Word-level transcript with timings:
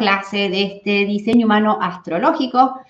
clase 0.00 0.48
de 0.48 0.62
este 0.62 1.04
diseño 1.04 1.46
humano 1.46 1.78
astrológico. 1.80 2.80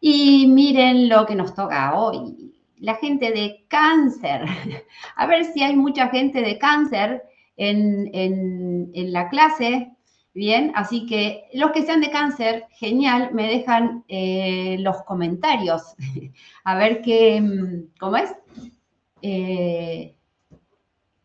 Y 0.00 0.46
miren 0.46 1.10
lo 1.10 1.26
que 1.26 1.34
nos 1.34 1.54
toca 1.54 1.94
hoy. 1.98 2.54
La 2.78 2.94
gente 2.94 3.30
de 3.32 3.66
cáncer. 3.68 4.46
A 5.16 5.26
ver 5.26 5.44
si 5.52 5.62
hay 5.62 5.76
mucha 5.76 6.08
gente 6.08 6.40
de 6.40 6.56
cáncer 6.58 7.22
en, 7.56 8.90
la 9.12 9.28
clase. 9.28 9.90
Bien, 10.32 10.72
así 10.74 11.06
que 11.06 11.44
los 11.52 11.70
que 11.72 11.82
sean 11.82 12.00
de 12.00 12.10
cáncer, 12.10 12.64
genial, 12.70 13.30
me 13.32 13.46
dejan 13.46 14.04
eh, 14.08 14.76
los 14.80 15.02
comentarios. 15.02 15.82
A 16.64 16.76
ver 16.76 17.02
qué, 17.02 17.86
¿cómo 18.00 18.16
es? 18.16 18.34
Eh, 19.22 20.14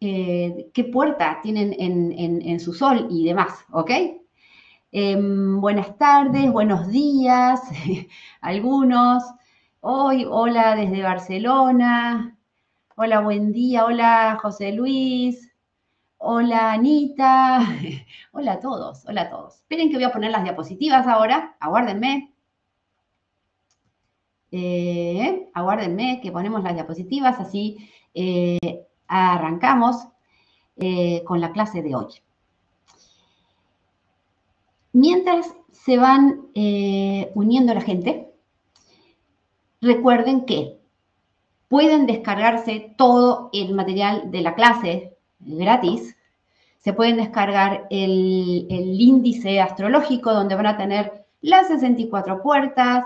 eh, 0.02 0.70
qué 0.74 0.86
puerta 0.86 1.40
tienen 1.44 1.76
en, 1.78 2.60
su 2.62 2.74
sol 2.74 3.08
y 3.12 3.26
demás, 3.26 3.66
¿ok? 3.72 3.92
Em, 4.92 5.62
buenas 5.62 5.98
tardes, 5.98 6.52
buenos 6.52 6.88
días, 6.88 7.62
algunos. 8.42 9.24
Hoy, 9.82 10.26
hola 10.28 10.76
desde 10.76 11.04
Barcelona. 11.04 12.38
Hola, 12.96 13.22
buen 13.22 13.52
día. 13.52 13.86
Hola, 13.86 14.40
José 14.42 14.72
Luis. 14.72 15.54
Hola, 16.18 16.74
Anita. 16.74 17.62
Hola 18.34 18.54
a 18.54 18.60
todos, 18.60 19.06
hola 19.06 19.22
a 19.24 19.30
todos. 19.30 19.58
Esperen 19.58 19.90
que 19.90 19.96
voy 19.98 20.06
a 20.06 20.12
poner 20.12 20.32
las 20.32 20.44
diapositivas 20.44 21.06
ahora. 21.08 21.56
Aguárdenme. 21.60 22.34
Eh, 24.52 25.50
aguárdenme 25.54 26.20
que 26.22 26.32
ponemos 26.32 26.64
las 26.64 26.74
diapositivas, 26.74 27.40
así 27.40 27.90
eh, 28.16 28.88
arrancamos 29.08 30.08
eh, 30.78 31.24
con 31.26 31.40
la 31.42 31.52
clase 31.52 31.84
de 31.84 31.96
hoy. 31.96 32.08
Mientras 34.92 35.54
se 35.72 35.98
van 35.98 36.48
eh, 36.56 37.32
uniendo 37.36 37.74
la 37.74 37.82
gente, 37.82 38.32
recuerden 39.82 40.46
que 40.46 40.80
pueden 41.68 42.08
descargarse 42.08 42.94
todo 42.98 43.50
el 43.54 43.74
material 43.74 44.32
de 44.32 44.42
la 44.42 44.56
clase 44.56 45.18
gratis. 45.40 46.18
Se 46.80 46.94
pueden 46.94 47.18
descargar 47.18 47.88
el, 47.90 48.68
índice 48.70 49.62
astrológico 49.62 50.34
donde 50.34 50.56
van 50.56 50.66
a 50.66 50.78
tener 50.78 51.26
las 51.42 51.68
64 51.68 52.42
puertas 52.42 53.06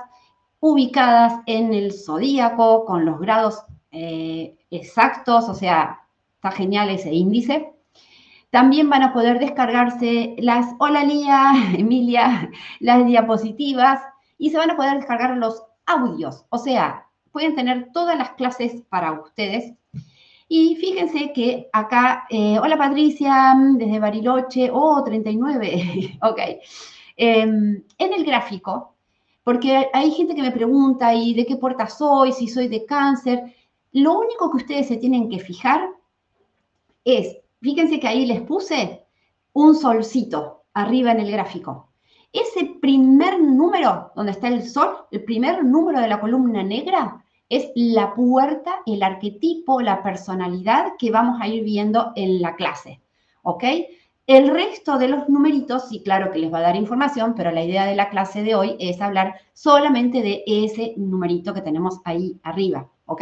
ubicadas 0.59 1.41
en 1.45 1.73
el 1.73 1.91
zodíaco 1.91 2.85
con 2.85 3.05
los 3.05 3.19
grados 3.19 3.63
eh, 3.91 4.55
exactos, 4.71 5.49
o 5.49 5.53
sea, 5.53 5.99
está 6.35 6.51
genial 6.51 6.89
ese 6.89 7.13
índice. 7.13 7.72
También 8.53 8.87
van 8.87 9.01
a 9.01 9.13
poder 9.13 9.39
descargarse 9.39 10.35
las, 10.37 10.75
hola 10.77 11.03
Lía, 11.03 11.53
Emilia, 11.75 12.51
las 12.79 13.03
diapositivas 13.03 13.99
y 14.37 14.51
se 14.51 14.57
van 14.57 14.69
a 14.69 14.75
poder 14.75 14.97
descargar 14.97 15.35
los 15.37 15.63
audios, 15.87 16.45
o 16.49 16.59
sea, 16.59 17.07
pueden 17.31 17.55
tener 17.55 17.89
todas 17.91 18.15
las 18.15 18.33
clases 18.33 18.83
para 18.89 19.11
ustedes. 19.11 19.73
Y 20.47 20.75
fíjense 20.75 21.33
que 21.33 21.67
acá, 21.73 22.27
eh, 22.29 22.59
hola 22.59 22.77
Patricia, 22.77 23.55
desde 23.73 23.97
Bariloche, 23.97 24.69
oh, 24.71 25.03
39, 25.03 26.19
ok. 26.21 26.39
Em, 27.17 27.83
en 27.97 28.13
el 28.13 28.23
gráfico, 28.23 28.93
porque 29.43 29.89
hay 29.91 30.11
gente 30.11 30.35
que 30.35 30.43
me 30.43 30.51
pregunta, 30.51 31.11
¿y 31.15 31.33
de 31.33 31.47
qué 31.47 31.55
puerta 31.55 31.87
soy? 31.87 32.31
Si 32.31 32.47
soy 32.47 32.67
de 32.67 32.85
cáncer. 32.85 33.55
Lo 33.93 34.19
único 34.19 34.51
que 34.51 34.57
ustedes 34.57 34.89
se 34.89 34.97
tienen 34.97 35.27
que 35.27 35.39
fijar 35.39 35.89
es, 37.03 37.37
fíjense 37.63 37.99
que 37.99 38.07
ahí 38.07 38.25
les 38.25 38.41
puse 38.41 39.05
un 39.53 39.73
solcito 39.73 40.65
arriba 40.73 41.11
en 41.11 41.21
el 41.21 41.31
gráfico. 41.31 41.89
Ese 42.31 42.77
primer 42.81 43.39
número 43.39 44.11
donde 44.15 44.33
está 44.33 44.47
el 44.49 44.67
sol, 44.67 44.89
el 45.11 45.23
primer 45.23 45.63
número 45.63 46.01
de 46.01 46.07
la 46.07 46.19
columna 46.19 46.61
negra, 46.63 47.23
es 47.49 47.71
la 47.75 48.13
puerta, 48.13 48.81
el 48.85 49.01
arquetipo, 49.01 49.81
la 49.81 50.01
personalidad 50.03 50.93
que 50.97 51.11
vamos 51.11 51.39
a 51.39 51.47
ir 51.47 51.63
viendo 51.63 52.11
en 52.15 52.41
la 52.41 52.55
clase. 52.55 53.01
¿Ok? 53.43 53.63
El 54.25 54.49
resto 54.49 54.97
de 54.97 55.09
los 55.09 55.29
numeritos, 55.29 55.89
sí, 55.89 56.01
claro 56.01 56.31
que 56.31 56.39
les 56.39 56.51
va 56.51 56.59
a 56.59 56.61
dar 56.61 56.75
información, 56.75 57.33
pero 57.35 57.51
la 57.51 57.63
idea 57.63 57.85
de 57.85 57.95
la 57.95 58.09
clase 58.09 58.41
de 58.41 58.55
hoy 58.55 58.75
es 58.79 59.01
hablar 59.01 59.35
solamente 59.53 60.21
de 60.21 60.43
ese 60.47 60.93
numerito 60.97 61.53
que 61.53 61.61
tenemos 61.61 61.99
ahí 62.05 62.39
arriba. 62.43 62.89
¿ok? 63.05 63.21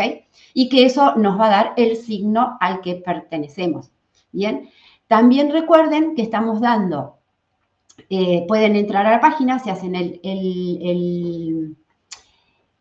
Y 0.53 0.69
que 0.69 0.85
eso 0.85 1.15
nos 1.15 1.39
va 1.39 1.47
a 1.47 1.49
dar 1.49 1.73
el 1.77 1.97
signo 1.97 2.57
al 2.59 2.81
que 2.81 2.95
pertenecemos, 2.95 3.91
¿bien? 4.31 4.69
También 5.07 5.51
recuerden 5.51 6.15
que 6.15 6.21
estamos 6.21 6.61
dando, 6.61 7.17
eh, 8.09 8.45
pueden 8.47 8.75
entrar 8.75 9.05
a 9.05 9.11
la 9.11 9.19
página, 9.19 9.59
se 9.59 9.71
hacen 9.71 9.95
el, 9.95 10.19
el, 10.23 11.75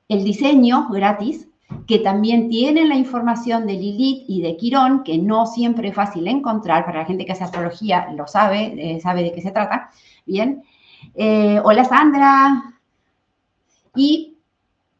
el, 0.08 0.24
diseño 0.24 0.88
gratis, 0.90 1.48
que 1.86 1.98
también 1.98 2.48
tienen 2.48 2.88
la 2.88 2.96
información 2.96 3.66
de 3.66 3.74
Lilith 3.74 4.24
y 4.28 4.42
de 4.42 4.56
Quirón, 4.56 5.02
que 5.04 5.18
no 5.18 5.46
siempre 5.46 5.88
es 5.88 5.94
fácil 5.94 6.26
encontrar, 6.26 6.84
para 6.84 7.00
la 7.00 7.06
gente 7.06 7.24
que 7.24 7.32
hace 7.32 7.44
astrología 7.44 8.12
lo 8.16 8.26
sabe, 8.26 8.74
eh, 8.76 9.00
sabe 9.00 9.22
de 9.22 9.32
qué 9.32 9.40
se 9.40 9.50
trata, 9.50 9.90
¿bien? 10.26 10.62
Eh, 11.14 11.60
hola 11.64 11.84
Sandra. 11.84 12.74
Y 13.94 14.36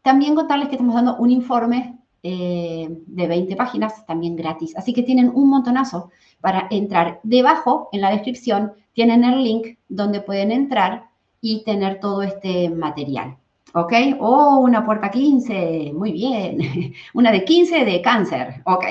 también 0.03 0.35
contarles 0.35 0.69
que 0.69 0.75
estamos 0.75 0.95
dando 0.95 1.17
un 1.17 1.31
informe 1.31 2.00
eh, 2.23 2.89
de 3.07 3.27
20 3.27 3.57
páginas, 3.57 4.05
también 4.07 4.37
gratis. 4.37 4.77
Así 4.77 4.93
que 4.93 5.03
tienen 5.03 5.31
un 5.35 5.49
montonazo 5.49 6.11
para 6.41 6.67
entrar. 6.71 7.21
Debajo, 7.23 7.89
en 7.93 8.03
la 8.03 8.11
descripción, 8.11 8.73
tienen 8.93 9.25
el 9.25 9.43
link 9.43 9.79
donde 9.89 10.21
pueden 10.21 10.51
entrar 10.53 11.11
y 11.41 11.65
tener 11.65 12.01
todo 12.01 12.23
este 12.23 12.69
material. 12.71 13.37
¿Ok? 13.73 13.93
Oh, 14.19 14.59
una 14.59 14.85
puerta 14.85 15.11
15. 15.11 15.93
Muy 15.95 16.13
bien. 16.13 16.93
Una 17.15 17.31
de 17.31 17.45
15 17.45 17.85
de 17.85 18.03
cáncer. 18.03 18.63
Ok. 18.65 18.85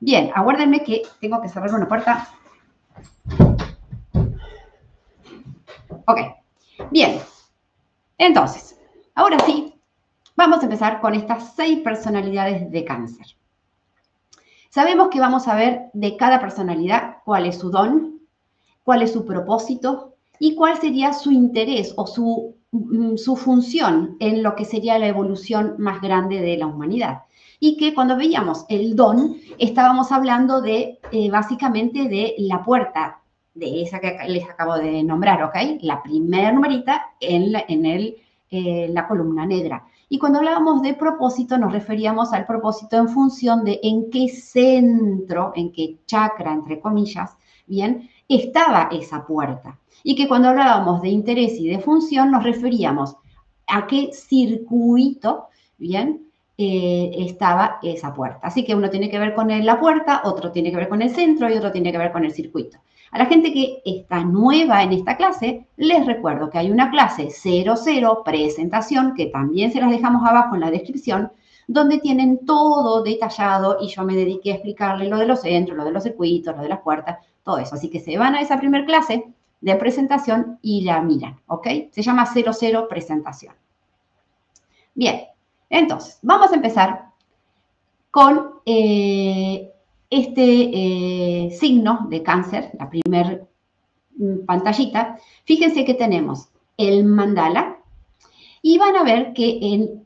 Bien, 0.00 0.30
aguárdenme 0.34 0.82
que 0.82 1.02
tengo 1.20 1.40
que 1.40 1.48
cerrar 1.48 1.72
una 1.74 1.86
puerta. 1.86 2.28
Ok. 6.06 6.20
Bien. 6.90 7.20
Entonces, 8.18 8.78
ahora 9.14 9.38
sí, 9.46 9.79
Vamos 10.40 10.60
a 10.60 10.62
empezar 10.62 11.02
con 11.02 11.12
estas 11.12 11.54
seis 11.54 11.80
personalidades 11.80 12.70
de 12.70 12.82
cáncer. 12.82 13.26
Sabemos 14.70 15.08
que 15.08 15.20
vamos 15.20 15.46
a 15.46 15.54
ver 15.54 15.90
de 15.92 16.16
cada 16.16 16.40
personalidad 16.40 17.18
cuál 17.26 17.44
es 17.44 17.58
su 17.58 17.70
don, 17.70 18.20
cuál 18.82 19.02
es 19.02 19.12
su 19.12 19.26
propósito 19.26 20.14
y 20.38 20.54
cuál 20.54 20.78
sería 20.78 21.12
su 21.12 21.30
interés 21.30 21.92
o 21.94 22.06
su, 22.06 22.56
mm, 22.70 23.16
su 23.16 23.36
función 23.36 24.16
en 24.18 24.42
lo 24.42 24.56
que 24.56 24.64
sería 24.64 24.98
la 24.98 25.08
evolución 25.08 25.74
más 25.76 26.00
grande 26.00 26.40
de 26.40 26.56
la 26.56 26.68
humanidad. 26.68 27.24
Y 27.58 27.76
que 27.76 27.92
cuando 27.92 28.16
veíamos 28.16 28.64
el 28.70 28.96
don, 28.96 29.36
estábamos 29.58 30.10
hablando 30.10 30.62
de 30.62 31.00
eh, 31.12 31.30
básicamente 31.30 32.08
de 32.08 32.34
la 32.38 32.64
puerta, 32.64 33.20
de 33.52 33.82
esa 33.82 34.00
que 34.00 34.16
les 34.26 34.48
acabo 34.48 34.76
de 34.76 35.02
nombrar, 35.02 35.42
¿ok? 35.42 35.82
La 35.82 36.02
primera 36.02 36.50
numerita 36.50 37.10
en 37.20 37.52
en 37.68 37.84
el, 37.84 38.16
eh, 38.50 38.88
la 38.88 39.06
columna 39.06 39.44
negra. 39.44 39.84
Y 40.12 40.18
cuando 40.18 40.40
hablábamos 40.40 40.82
de 40.82 40.94
propósito, 40.94 41.56
nos 41.56 41.72
referíamos 41.72 42.32
al 42.32 42.44
propósito 42.44 42.96
en 42.96 43.08
función 43.08 43.64
de 43.64 43.78
en 43.80 44.10
qué 44.10 44.28
centro, 44.28 45.52
en 45.54 45.70
qué 45.70 45.98
chakra, 46.04 46.52
entre 46.52 46.80
comillas, 46.80 47.36
bien, 47.68 48.10
estaba 48.28 48.88
esa 48.90 49.24
puerta. 49.24 49.78
Y 50.02 50.16
que 50.16 50.26
cuando 50.26 50.48
hablábamos 50.48 51.00
de 51.00 51.10
interés 51.10 51.52
y 51.60 51.68
de 51.68 51.78
función, 51.78 52.32
nos 52.32 52.42
referíamos 52.42 53.14
a 53.68 53.86
qué 53.86 54.10
circuito, 54.12 55.46
bien, 55.78 56.26
eh, 56.58 57.12
estaba 57.18 57.78
esa 57.80 58.12
puerta. 58.12 58.40
Así 58.42 58.64
que 58.64 58.74
uno 58.74 58.90
tiene 58.90 59.08
que 59.10 59.18
ver 59.20 59.32
con 59.32 59.48
la 59.64 59.78
puerta, 59.78 60.22
otro 60.24 60.50
tiene 60.50 60.72
que 60.72 60.76
ver 60.76 60.88
con 60.88 61.02
el 61.02 61.14
centro 61.14 61.48
y 61.48 61.56
otro 61.56 61.70
tiene 61.70 61.92
que 61.92 61.98
ver 61.98 62.10
con 62.10 62.24
el 62.24 62.32
circuito. 62.32 62.78
A 63.10 63.18
la 63.18 63.26
gente 63.26 63.52
que 63.52 63.82
está 63.84 64.22
nueva 64.24 64.82
en 64.82 64.92
esta 64.92 65.16
clase, 65.16 65.66
les 65.76 66.06
recuerdo 66.06 66.48
que 66.48 66.58
hay 66.58 66.70
una 66.70 66.90
clase 66.90 67.30
00 67.30 68.22
presentación, 68.24 69.14
que 69.14 69.26
también 69.26 69.72
se 69.72 69.80
las 69.80 69.90
dejamos 69.90 70.28
abajo 70.28 70.54
en 70.54 70.60
la 70.60 70.70
descripción, 70.70 71.32
donde 71.66 71.98
tienen 71.98 72.44
todo 72.46 73.02
detallado 73.02 73.78
y 73.80 73.88
yo 73.88 74.04
me 74.04 74.14
dediqué 74.14 74.52
a 74.52 74.54
explicarle 74.54 75.08
lo 75.08 75.18
de 75.18 75.26
los 75.26 75.40
centros, 75.40 75.76
lo 75.76 75.84
de 75.84 75.92
los 75.92 76.02
circuitos, 76.02 76.56
lo 76.56 76.62
de 76.62 76.68
las 76.68 76.80
puertas, 76.80 77.18
todo 77.44 77.58
eso. 77.58 77.74
Así 77.74 77.90
que 77.90 78.00
se 78.00 78.16
van 78.16 78.34
a 78.34 78.40
esa 78.40 78.58
primera 78.58 78.84
clase 78.84 79.24
de 79.60 79.74
presentación 79.76 80.58
y 80.62 80.82
la 80.82 81.00
miran, 81.00 81.38
¿ok? 81.46 81.66
Se 81.90 82.02
llama 82.02 82.26
00 82.26 82.88
presentación. 82.88 83.54
Bien, 84.94 85.22
entonces, 85.68 86.18
vamos 86.22 86.50
a 86.52 86.56
empezar 86.56 87.10
con 88.10 88.54
eh, 88.66 89.69
este 90.10 90.70
eh, 90.72 91.50
signo 91.52 92.06
de 92.10 92.22
cáncer, 92.22 92.72
la 92.78 92.90
primer 92.90 93.46
mm, 94.16 94.44
pantallita, 94.44 95.16
fíjense 95.44 95.84
que 95.84 95.94
tenemos 95.94 96.48
el 96.76 97.04
mandala 97.04 97.78
y 98.60 98.76
van 98.76 98.96
a 98.96 99.04
ver 99.04 99.32
que 99.32 99.58
en 99.62 100.00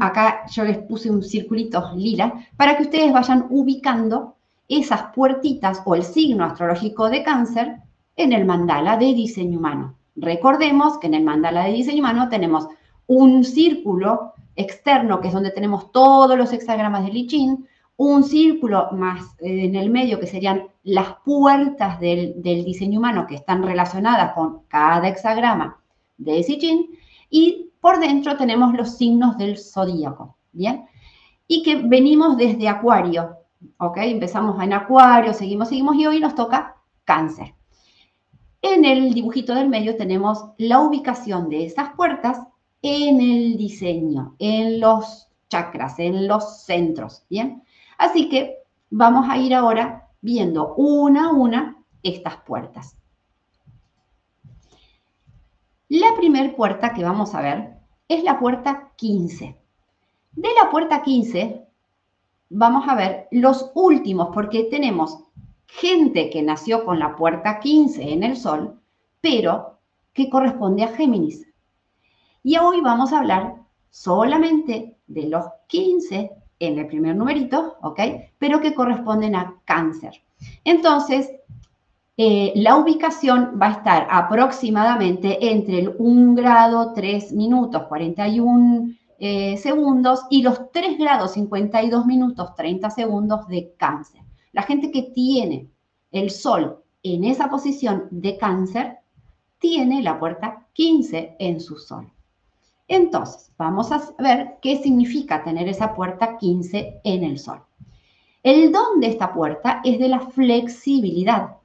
acá 0.00 0.46
yo 0.50 0.64
les 0.64 0.78
puse 0.78 1.10
un 1.10 1.22
circulito 1.22 1.92
lila 1.94 2.46
para 2.56 2.76
que 2.76 2.84
ustedes 2.84 3.12
vayan 3.12 3.46
ubicando 3.50 4.36
esas 4.68 5.12
puertitas 5.14 5.82
o 5.84 5.94
el 5.94 6.02
signo 6.02 6.44
astrológico 6.44 7.10
de 7.10 7.22
cáncer 7.22 7.76
en 8.16 8.32
el 8.32 8.44
mandala 8.44 8.96
de 8.96 9.12
diseño 9.14 9.58
humano. 9.58 9.96
Recordemos 10.16 10.98
que 10.98 11.08
en 11.08 11.14
el 11.14 11.24
mandala 11.24 11.64
de 11.64 11.72
diseño 11.72 12.00
humano 12.00 12.28
tenemos 12.28 12.68
un 13.06 13.44
círculo 13.44 14.32
externo, 14.56 15.20
que 15.20 15.28
es 15.28 15.34
donde 15.34 15.50
tenemos 15.50 15.90
todos 15.92 16.38
los 16.38 16.52
hexagramas 16.52 17.04
de 17.04 17.12
Lichín, 17.12 17.66
un 18.00 18.24
círculo 18.24 18.88
más 18.92 19.36
eh, 19.40 19.66
en 19.66 19.74
el 19.74 19.90
medio, 19.90 20.18
que 20.18 20.26
serían 20.26 20.68
las 20.84 21.16
puertas 21.22 22.00
del, 22.00 22.40
diseño 22.42 22.98
humano 22.98 23.26
que 23.26 23.34
están 23.34 23.62
relacionadas 23.62 24.32
con 24.32 24.62
cada 24.68 25.06
hexagrama 25.06 25.78
de 26.16 26.36
Lichín, 26.36 26.98
y 27.28 27.68
por 27.78 28.00
dentro 28.00 28.38
tenemos 28.38 28.72
los 28.72 28.96
signos 28.96 29.36
del 29.36 29.58
zodíaco, 29.58 30.38
¿bien? 30.50 30.86
Y 31.46 31.62
que 31.62 31.76
venimos 31.76 32.38
desde 32.38 32.68
Acuario, 32.68 33.36
¿ok? 33.76 33.98
Empezamos 33.98 34.62
en 34.62 34.72
Acuario, 34.72 35.34
seguimos, 35.34 35.68
seguimos, 35.68 35.94
y 35.96 36.06
hoy 36.06 36.20
nos 36.20 36.34
toca 36.34 36.76
Cáncer. 37.04 37.54
En 38.62 38.86
el 38.86 39.12
dibujito 39.12 39.54
del 39.54 39.68
medio 39.68 39.96
tenemos 39.98 40.46
la 40.56 40.80
ubicación 40.80 41.50
de 41.50 41.66
esas 41.66 41.92
puertas 41.94 42.40
en 42.80 43.20
el 43.20 43.58
diseño, 43.58 44.36
en 44.38 44.80
los 44.80 45.28
chakras, 45.50 45.98
en 45.98 46.26
los 46.26 46.62
centros, 46.62 47.26
¿bien? 47.28 47.62
Así 48.00 48.30
que 48.30 48.62
vamos 48.88 49.28
a 49.28 49.36
ir 49.36 49.54
ahora 49.54 50.08
viendo 50.22 50.74
una 50.76 51.26
a 51.26 51.32
una 51.32 51.76
estas 52.02 52.38
puertas. 52.38 52.96
La 55.90 56.16
primera 56.16 56.56
puerta 56.56 56.94
que 56.94 57.04
vamos 57.04 57.34
a 57.34 57.42
ver 57.42 57.76
es 58.08 58.24
la 58.24 58.40
puerta 58.40 58.92
15. 58.96 59.54
De 60.32 60.48
la 60.62 60.70
puerta 60.70 61.02
15 61.02 61.66
vamos 62.48 62.88
a 62.88 62.94
ver 62.94 63.28
los 63.32 63.70
últimos, 63.74 64.30
porque 64.32 64.64
tenemos 64.64 65.18
gente 65.66 66.30
que 66.30 66.40
nació 66.40 66.86
con 66.86 66.98
la 66.98 67.16
puerta 67.16 67.60
15 67.60 68.14
en 68.14 68.22
el 68.22 68.38
Sol, 68.38 68.80
pero 69.20 69.78
que 70.14 70.30
corresponde 70.30 70.84
a 70.84 70.88
Géminis. 70.88 71.46
Y 72.42 72.56
hoy 72.56 72.80
vamos 72.80 73.12
a 73.12 73.18
hablar 73.18 73.56
solamente 73.90 74.96
de 75.06 75.24
los 75.24 75.44
15 75.66 76.39
en 76.60 76.78
el 76.78 76.86
primer 76.86 77.16
numerito, 77.16 77.78
¿ok? 77.82 78.00
Pero 78.38 78.60
que 78.60 78.74
corresponden 78.74 79.34
a 79.34 79.56
cáncer. 79.64 80.22
Entonces, 80.64 81.30
eh, 82.16 82.52
la 82.56 82.76
ubicación 82.76 83.58
va 83.60 83.68
a 83.68 83.72
estar 83.72 84.06
aproximadamente 84.10 85.52
entre 85.52 85.78
el 85.80 85.94
1 85.98 86.34
grado 86.34 86.92
3 86.92 87.32
minutos 87.32 87.84
41 87.88 88.90
eh, 89.18 89.56
segundos 89.56 90.24
y 90.28 90.42
los 90.42 90.70
3 90.70 90.98
grados 90.98 91.32
52 91.32 92.06
minutos 92.06 92.54
30 92.54 92.90
segundos 92.90 93.48
de 93.48 93.74
cáncer. 93.76 94.20
La 94.52 94.62
gente 94.62 94.90
que 94.90 95.02
tiene 95.14 95.70
el 96.12 96.30
sol 96.30 96.82
en 97.02 97.24
esa 97.24 97.48
posición 97.48 98.08
de 98.10 98.36
cáncer 98.36 98.98
tiene 99.58 100.02
la 100.02 100.18
puerta 100.18 100.66
15 100.74 101.36
en 101.38 101.60
su 101.60 101.76
sol. 101.76 102.10
Entonces, 102.90 103.52
vamos 103.56 103.92
a 103.92 104.02
ver 104.18 104.56
qué 104.60 104.82
significa 104.82 105.44
tener 105.44 105.68
esa 105.68 105.94
puerta 105.94 106.36
15 106.36 107.00
en 107.04 107.22
el 107.22 107.38
sol. 107.38 107.62
El 108.42 108.72
don 108.72 108.98
de 108.98 109.06
esta 109.06 109.32
puerta 109.32 109.80
es 109.84 110.00
de 110.00 110.08
la 110.08 110.18
flexibilidad, 110.18 111.58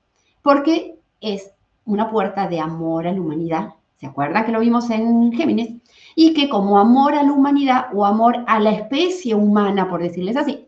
porque 0.43 0.99
es 1.19 1.51
una 1.83 2.11
puerta 2.11 2.47
de 2.47 2.59
amor 2.59 3.07
a 3.07 3.11
la 3.11 3.19
humanidad. 3.19 3.73
¿Se 3.99 4.05
acuerdan 4.05 4.45
que 4.45 4.51
lo 4.51 4.59
vimos 4.59 4.87
en 4.91 5.31
Géminis? 5.31 5.81
Y 6.13 6.35
que 6.35 6.47
como 6.47 6.77
amor 6.77 7.15
a 7.15 7.23
la 7.23 7.33
humanidad 7.33 7.87
o 7.95 8.05
amor 8.05 8.43
a 8.45 8.59
la 8.59 8.73
especie 8.73 9.33
humana, 9.33 9.89
por 9.89 10.03
decirles 10.03 10.37
así, 10.37 10.67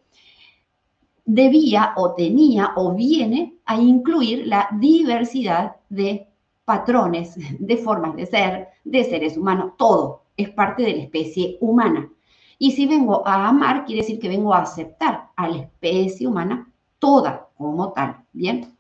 debía 1.24 1.94
o 1.98 2.16
tenía 2.16 2.72
o 2.78 2.96
viene 2.96 3.58
a 3.66 3.80
incluir 3.80 4.48
la 4.48 4.70
diversidad 4.72 5.76
de 5.88 6.28
patrones, 6.66 7.36
de 7.60 7.78
formas 7.78 8.16
de 8.16 8.26
ser, 8.26 8.70
de 8.84 9.04
seres 9.04 9.38
humanos, 9.38 9.74
todo 9.78 10.26
es 10.38 10.50
parte 10.52 10.84
de 10.84 10.96
la 10.96 11.04
especie 11.04 11.58
humana. 11.60 12.10
Y 12.60 12.72
si 12.72 12.86
vengo 12.86 13.28
a 13.28 13.48
amar, 13.48 13.86
quiere 13.86 14.02
decir 14.02 14.20
que 14.20 14.30
vengo 14.30 14.54
a 14.54 14.62
aceptar 14.62 15.30
a 15.36 15.48
la 15.50 15.58
especie 15.58 16.28
humana 16.28 16.72
toda 17.00 17.50
como 17.58 17.92
tal, 17.92 18.18
¿bien? 18.34 18.74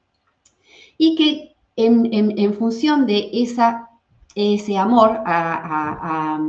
Y 0.97 1.15
que 1.15 1.55
en, 1.75 2.53
función 2.53 3.05
de 3.05 3.29
esa, 3.33 3.89
ese 4.33 4.77
amor 4.77 5.21
a, 5.25 6.39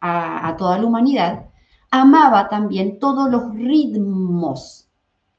a 0.00 0.56
toda 0.58 0.78
la 0.78 0.86
humanidad, 0.86 1.46
amaba 1.90 2.48
también 2.48 2.98
todos 2.98 3.30
los 3.30 3.54
ritmos 3.54 4.88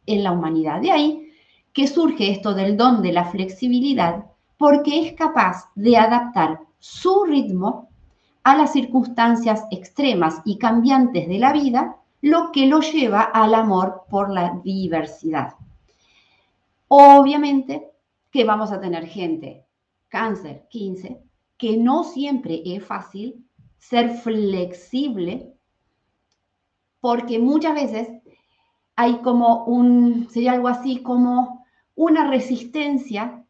en 0.06 0.24
la 0.24 0.32
humanidad. 0.32 0.82
De 0.82 0.92
ahí 0.92 1.32
que 1.74 1.88
surge 1.88 2.32
esto 2.32 2.56
del 2.56 2.76
don 2.76 3.04
de 3.04 3.14
la 3.14 3.26
flexibilidad, 3.26 4.26
porque 4.58 5.08
es 5.08 5.14
capaz 5.14 5.70
de 5.76 5.96
adaptar 5.98 6.62
su 6.80 7.24
ritmo 7.26 7.87
a 8.48 8.56
las 8.56 8.72
circunstancias 8.72 9.66
extremas 9.72 10.42
y 10.46 10.58
cambiantes 10.58 11.28
de 11.28 11.38
la 11.38 11.52
vida, 11.52 11.98
lo 12.22 12.54
que 12.54 12.66
lo 12.66 12.80
lleva 12.80 13.22
al 13.22 13.54
amor 13.54 14.04
por 14.10 14.30
la 14.30 14.62
diversidad. 14.64 15.56
Obviamente 16.88 17.92
que 18.32 18.46
vamos 18.46 18.72
a 18.72 18.80
tener 18.80 19.06
gente, 19.06 19.66
cáncer 20.08 20.66
15, 20.70 21.22
que 21.58 21.76
no 21.76 22.06
siempre 22.06 22.62
es 22.66 22.86
fácil 22.86 23.46
ser 23.80 24.12
flexible, 24.12 25.54
porque 27.02 27.40
muchas 27.40 27.74
veces 27.74 28.08
hay 28.96 29.18
como 29.18 29.66
un, 29.66 30.30
sería 30.30 30.54
algo 30.54 30.70
así 30.70 31.04
como 31.04 31.66
una 31.96 32.30
resistencia 32.30 33.44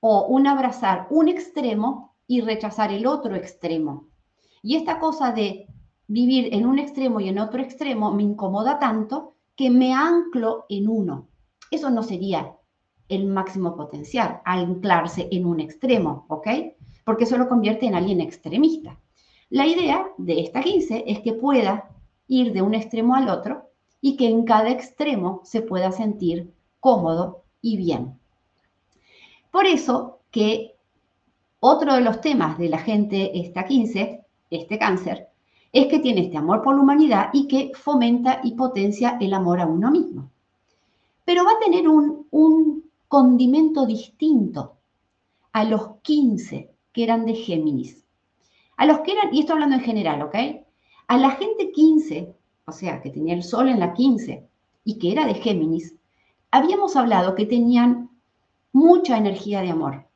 o 0.00 0.26
un 0.26 0.46
abrazar 0.46 1.06
un 1.08 1.28
extremo 1.28 2.14
y 2.26 2.42
rechazar 2.42 2.92
el 2.92 3.06
otro 3.06 3.34
extremo. 3.34 4.07
Y 4.68 4.76
esta 4.76 4.98
cosa 4.98 5.32
de 5.32 5.66
vivir 6.08 6.52
en 6.52 6.66
un 6.66 6.78
extremo 6.78 7.20
y 7.20 7.30
en 7.30 7.38
otro 7.38 7.62
extremo 7.62 8.12
me 8.12 8.22
incomoda 8.22 8.78
tanto 8.78 9.32
que 9.56 9.70
me 9.70 9.94
anclo 9.94 10.66
en 10.68 10.90
uno. 10.90 11.26
Eso 11.70 11.88
no 11.88 12.02
sería 12.02 12.54
el 13.08 13.24
máximo 13.28 13.74
potencial, 13.74 14.42
anclarse 14.44 15.26
en 15.30 15.46
un 15.46 15.60
extremo, 15.60 16.26
¿ok? 16.28 16.48
Porque 17.06 17.24
eso 17.24 17.38
lo 17.38 17.48
convierte 17.48 17.86
en 17.86 17.94
alguien 17.94 18.20
extremista. 18.20 19.00
La 19.48 19.66
idea 19.66 20.06
de 20.18 20.40
esta 20.40 20.60
15 20.60 21.04
es 21.06 21.20
que 21.20 21.32
pueda 21.32 21.88
ir 22.26 22.52
de 22.52 22.60
un 22.60 22.74
extremo 22.74 23.14
al 23.14 23.30
otro 23.30 23.70
y 24.02 24.18
que 24.18 24.28
en 24.28 24.44
cada 24.44 24.68
extremo 24.68 25.40
se 25.44 25.62
pueda 25.62 25.92
sentir 25.92 26.52
cómodo 26.78 27.42
y 27.62 27.78
bien. 27.78 28.18
Por 29.50 29.64
eso 29.64 30.18
que 30.30 30.74
otro 31.58 31.94
de 31.94 32.02
los 32.02 32.20
temas 32.20 32.58
de 32.58 32.68
la 32.68 32.78
gente 32.80 33.40
esta 33.40 33.64
15, 33.64 34.17
este 34.50 34.78
cáncer, 34.78 35.28
es 35.72 35.86
que 35.86 35.98
tiene 35.98 36.22
este 36.22 36.38
amor 36.38 36.62
por 36.62 36.74
la 36.74 36.82
humanidad 36.82 37.30
y 37.32 37.46
que 37.46 37.72
fomenta 37.74 38.40
y 38.42 38.52
potencia 38.52 39.18
el 39.20 39.34
amor 39.34 39.60
a 39.60 39.66
uno 39.66 39.90
mismo. 39.90 40.30
Pero 41.24 41.44
va 41.44 41.52
a 41.52 41.64
tener 41.64 41.88
un, 41.88 42.84
condimento 43.08 43.86
distinto 43.86 44.76
a 45.52 45.64
los 45.64 45.96
15 46.02 46.70
que 46.92 47.04
eran 47.04 47.24
de 47.24 47.34
Géminis. 47.34 48.04
A 48.76 48.84
los 48.84 49.00
que 49.00 49.12
eran, 49.12 49.34
y 49.34 49.40
esto 49.40 49.54
hablando 49.54 49.76
en 49.76 49.82
general, 49.82 50.20
¿ok? 50.20 50.34
A 51.06 51.16
la 51.16 51.30
gente 51.30 51.72
15 51.72 52.34
o 52.68 52.72
sea, 52.72 53.00
que 53.00 53.08
tenía 53.08 53.34
el 53.34 53.42
Sol 53.42 53.70
en 53.70 53.80
la 53.80 53.94
15 53.94 54.46
y 54.84 54.98
que 54.98 55.10
era 55.10 55.26
de 55.26 55.34
Géminis, 55.34 55.96
habíamos 56.50 56.96
hablado 56.96 57.34
que 57.34 57.46
tenían 57.46 58.10
mucha 58.72 59.16
energía 59.16 59.62
de 59.62 59.70
amor. 59.70 60.06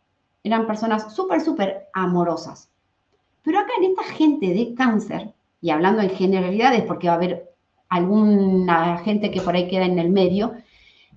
Eran 0.44 0.66
personas 0.66 1.14
súper, 1.14 1.40
súper 1.40 1.88
amorosas. 1.94 2.70
Pero 3.42 3.58
acá 3.58 3.72
en 3.78 3.90
esta 3.90 4.04
gente 4.04 4.54
de 4.54 4.74
cáncer, 4.74 5.32
y 5.60 5.70
hablando 5.70 6.02
en 6.02 6.10
generalidades, 6.10 6.82
porque 6.82 7.08
va 7.08 7.14
a 7.14 7.16
haber 7.16 7.50
alguna 7.88 8.98
gente 8.98 9.30
que 9.30 9.40
por 9.40 9.54
ahí 9.54 9.68
queda 9.68 9.84
en 9.84 9.98
el 9.98 10.10
medio, 10.10 10.54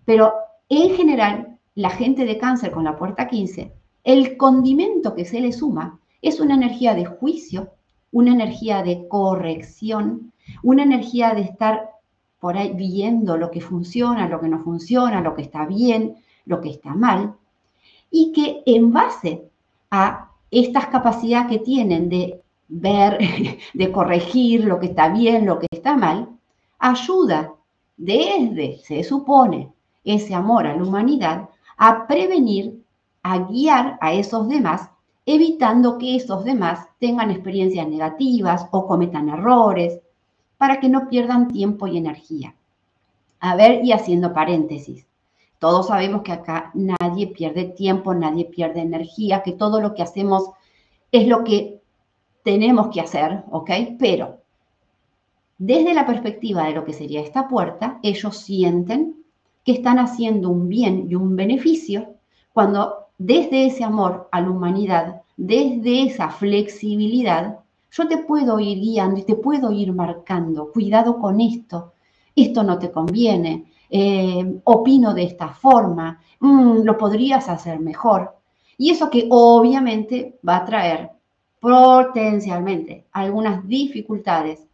pero 0.04 0.34
en 0.70 0.96
general, 0.96 1.58
la 1.76 1.90
gente 1.90 2.26
de 2.26 2.38
cáncer 2.38 2.72
con 2.72 2.84
la 2.84 2.98
puerta 2.98 3.28
15, 3.28 3.72
el 4.04 4.38
condimento 4.38 5.16
que 5.16 5.26
se 5.26 5.42
le 5.42 5.52
suma 5.52 6.00
es 6.22 6.40
una 6.40 6.56
energía 6.56 6.96
de 6.96 7.06
juicio, 7.06 7.72
una 8.12 8.32
energía 8.32 8.82
de 8.84 9.08
corrección, 9.08 10.32
una 10.64 10.84
energía 10.84 11.34
de 11.34 11.42
estar 11.42 11.92
por 12.40 12.58
ahí 12.58 12.74
viendo 12.74 13.38
lo 13.38 13.52
que 13.52 13.62
funciona, 13.62 14.28
lo 14.28 14.40
que 14.40 14.48
no 14.48 14.60
funciona, 14.60 15.22
lo 15.22 15.36
que 15.36 15.42
está 15.42 15.66
bien, 15.66 16.18
lo 16.46 16.62
que 16.62 16.70
está 16.70 16.94
mal, 16.94 17.36
y 18.12 18.32
que 18.32 18.64
en 18.66 18.94
base 18.94 19.50
a 19.92 20.32
estas 20.60 20.88
capacidades 20.88 21.48
que 21.48 21.60
tienen 21.60 22.10
de 22.10 22.42
ver, 22.68 23.20
de 23.74 23.92
corregir 23.92 24.66
lo 24.66 24.80
que 24.80 24.88
está 24.88 25.10
bien, 25.10 25.46
lo 25.46 25.60
que 25.60 25.68
está 25.70 25.96
mal, 25.96 26.30
ayuda 26.80 27.54
desde, 27.98 28.78
se 28.80 29.04
supone, 29.04 29.72
ese 30.04 30.34
amor 30.36 30.68
a 30.68 30.76
la 30.76 30.84
humanidad 30.84 31.50
a 31.78 32.08
prevenir, 32.08 32.84
a 33.24 33.40
guiar 33.40 33.98
a 34.02 34.14
esos 34.14 34.48
demás, 34.48 34.90
evitando 35.26 35.98
que 35.98 36.16
esos 36.16 36.46
demás 36.46 36.88
tengan 37.00 37.32
experiencias 37.32 37.88
negativas 37.88 38.68
o 38.72 38.86
cometan 38.86 39.30
errores 39.30 40.00
para 40.58 40.80
que 40.80 40.88
no 40.88 41.10
pierdan 41.10 41.48
tiempo 41.48 41.88
y 41.88 41.98
energía. 41.98 42.54
A 43.40 43.56
ver, 43.56 43.84
y 43.84 43.92
haciendo 43.92 44.34
paréntesis. 44.34 45.06
Todos 45.60 45.88
sabemos 45.88 46.22
que 46.22 46.32
acá 46.32 46.72
nadie 46.74 47.28
pierde 47.28 47.66
tiempo, 47.66 48.14
nadie 48.14 48.46
pierde 48.46 48.82
energía, 48.82 49.42
que 49.44 49.54
todo 49.54 49.82
lo 49.82 49.94
que 49.94 50.04
hacemos 50.04 50.50
es 51.12 51.28
lo 51.28 51.44
que 51.44 51.82
tenemos 52.44 52.90
que 52.94 53.02
hacer, 53.02 53.44
¿ok? 53.50 53.72
Pero 53.98 54.38
desde 55.58 55.94
la 55.94 56.06
perspectiva 56.06 56.66
de 56.66 56.74
lo 56.74 56.84
que 56.84 56.94
sería 56.94 57.22
esta 57.22 57.48
puerta, 57.48 58.00
ellos 58.04 58.38
sienten 58.38 59.24
que 59.64 59.72
están 59.72 60.00
haciendo 60.00 60.50
un 60.50 60.70
bien 60.70 61.08
y 61.10 61.16
un 61.16 61.36
beneficio 61.36 62.16
cuando 62.54 63.08
desde 63.18 63.66
ese 63.66 63.84
amor 63.84 64.28
a 64.32 64.42
la 64.42 64.50
humanidad, 64.50 65.22
desde 65.38 66.04
esa 66.04 66.30
flexibilidad, 66.30 67.60
yo 67.92 68.08
te 68.08 68.18
puedo 68.18 68.60
ir 68.60 68.80
guiando 68.80 69.20
y 69.20 69.24
te 69.24 69.36
puedo 69.36 69.72
ir 69.72 69.94
marcando, 69.94 70.72
cuidado 70.72 71.20
con 71.20 71.40
esto, 71.40 71.94
esto 72.36 72.64
no 72.64 72.78
te 72.78 72.92
conviene, 72.92 73.66
eh, 73.90 74.60
opino 74.66 75.14
de 75.14 75.24
esta 75.24 75.50
forma, 75.50 76.20
mm, 76.40 76.84
lo 76.84 76.98
podrías 76.98 77.48
hacer 77.50 77.80
mejor. 77.80 78.36
Y 78.78 78.92
eso 78.92 79.10
que 79.10 79.28
obviamente 79.30 80.38
va 80.48 80.58
a 80.58 80.66
traer 80.66 81.12
potencialmente 81.60 83.06
algunas 83.12 83.68
dificultades 83.68 84.68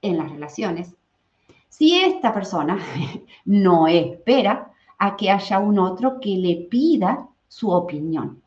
en 0.00 0.16
las 0.16 0.30
relaciones. 0.30 0.94
Si 1.68 1.94
esta 2.00 2.32
persona 2.32 2.78
no 3.44 3.86
espera 3.86 4.72
a 4.98 5.16
que 5.16 5.30
haya 5.30 5.58
un 5.58 5.78
otro 5.78 6.20
que 6.20 6.30
le 6.30 6.66
pida 6.70 7.28
su 7.48 7.70
opinión. 7.70 8.42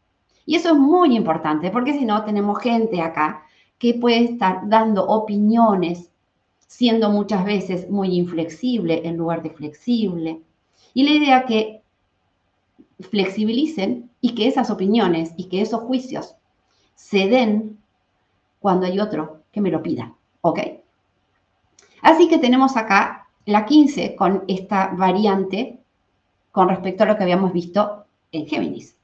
Y 0.46 0.56
eso 0.56 0.70
es 0.70 0.76
muy 0.76 1.16
importante 1.16 1.70
porque 1.70 1.94
si 1.94 2.06
no 2.06 2.24
tenemos 2.24 2.60
gente 2.60 3.02
acá 3.02 3.44
que 3.78 3.94
puede 3.94 4.24
estar 4.26 4.68
dando 4.68 5.06
opiniones, 5.06 6.10
siendo 6.70 7.10
muchas 7.10 7.46
veces 7.46 7.90
muy 7.90 8.16
inflexible 8.16 9.02
en 9.04 9.18
lugar 9.18 9.42
de 9.42 9.50
flexible. 9.50 10.44
Y 10.94 11.04
la 11.04 11.12
idea 11.12 11.46
que 11.48 11.82
flexibilicen 13.00 14.12
y 14.22 14.36
que 14.36 14.48
esas 14.48 14.70
opiniones 14.70 15.32
y 15.36 15.46
que 15.46 15.62
esos 15.62 15.82
juicios 15.82 16.36
se 16.94 17.28
den 17.28 17.80
cuando 18.60 18.86
hay 18.86 19.00
otro 19.00 19.42
que 19.52 19.62
me 19.62 19.72
lo 19.72 19.82
pida. 19.82 20.14
¿Ok? 20.42 20.60
Así 22.04 22.30
que 22.30 22.38
tenemos 22.38 22.78
acá 22.78 23.28
la 23.46 23.66
15 23.66 24.16
con 24.16 24.44
esta 24.48 24.90
variante 24.90 25.80
con 26.52 26.70
respecto 26.70 27.04
a 27.04 27.08
lo 27.08 27.18
que 27.18 27.24
habíamos 27.24 27.52
visto 27.52 28.06
en 28.32 28.46
Géminis. 28.46 28.96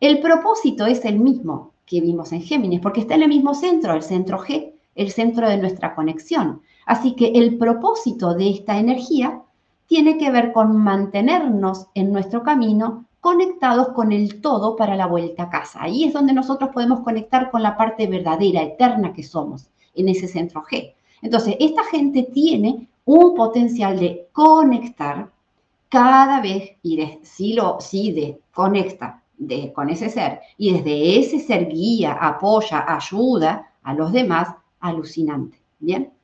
El 0.00 0.18
propósito 0.20 0.84
es 0.86 1.04
el 1.04 1.20
mismo 1.20 1.74
que 1.86 2.00
vimos 2.00 2.32
en 2.32 2.42
Géminis, 2.42 2.80
porque 2.80 3.00
está 3.00 3.14
en 3.14 3.22
el 3.22 3.28
mismo 3.28 3.54
centro, 3.54 3.94
el 3.94 4.02
centro 4.02 4.40
G, 4.40 4.72
el 4.96 5.12
centro 5.12 5.48
de 5.48 5.58
nuestra 5.58 5.94
conexión. 5.94 6.60
Así 6.88 7.14
que 7.14 7.32
el 7.34 7.58
propósito 7.58 8.32
de 8.32 8.48
esta 8.48 8.78
energía 8.78 9.42
tiene 9.86 10.16
que 10.16 10.30
ver 10.30 10.52
con 10.52 10.74
mantenernos 10.74 11.86
en 11.92 12.10
nuestro 12.12 12.42
camino 12.42 13.04
conectados 13.20 13.90
con 13.90 14.10
el 14.10 14.40
todo 14.40 14.74
para 14.74 14.96
la 14.96 15.04
vuelta 15.04 15.42
a 15.42 15.50
casa. 15.50 15.82
Ahí 15.82 16.04
es 16.04 16.14
donde 16.14 16.32
nosotros 16.32 16.70
podemos 16.72 17.00
conectar 17.00 17.50
con 17.50 17.62
la 17.62 17.76
parte 17.76 18.06
verdadera, 18.06 18.62
eterna 18.62 19.12
que 19.12 19.22
somos, 19.22 19.68
en 19.94 20.08
ese 20.08 20.28
centro 20.28 20.62
G. 20.62 20.94
Entonces, 21.20 21.56
esta 21.60 21.84
gente 21.84 22.22
tiene 22.32 22.88
un 23.04 23.34
potencial 23.34 23.98
de 23.98 24.26
conectar 24.32 25.30
cada 25.90 26.40
vez, 26.40 26.70
y 26.82 27.06
si, 27.22 27.52
lo, 27.52 27.82
si 27.82 28.12
de, 28.12 28.40
conecta 28.54 29.22
de, 29.36 29.74
con 29.74 29.90
ese 29.90 30.08
ser, 30.08 30.40
y 30.56 30.72
desde 30.72 31.18
ese 31.18 31.38
ser 31.38 31.68
guía, 31.68 32.14
apoya, 32.14 32.86
ayuda 32.88 33.74
a 33.82 33.92
los 33.92 34.10
demás, 34.10 34.48
alucinante. 34.80 35.60
¿Bien? 35.80 36.17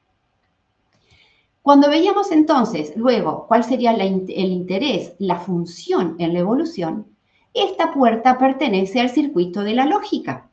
Cuando 1.65 1.89
veíamos 1.89 2.31
entonces 2.31 2.93
luego 2.95 3.47
cuál 3.49 3.65
sería 3.65 3.93
el 3.93 4.53
interés, 4.53 5.15
la 5.19 5.37
función 5.37 6.15
en 6.19 6.35
la 6.35 6.41
evolución, 6.41 7.07
esta 7.55 7.95
puerta 7.95 8.37
pertenece 8.37 9.01
al 9.01 9.09
circuito 9.09 9.63
de 9.63 9.73
la 9.73 9.87
lógica. 9.87 10.51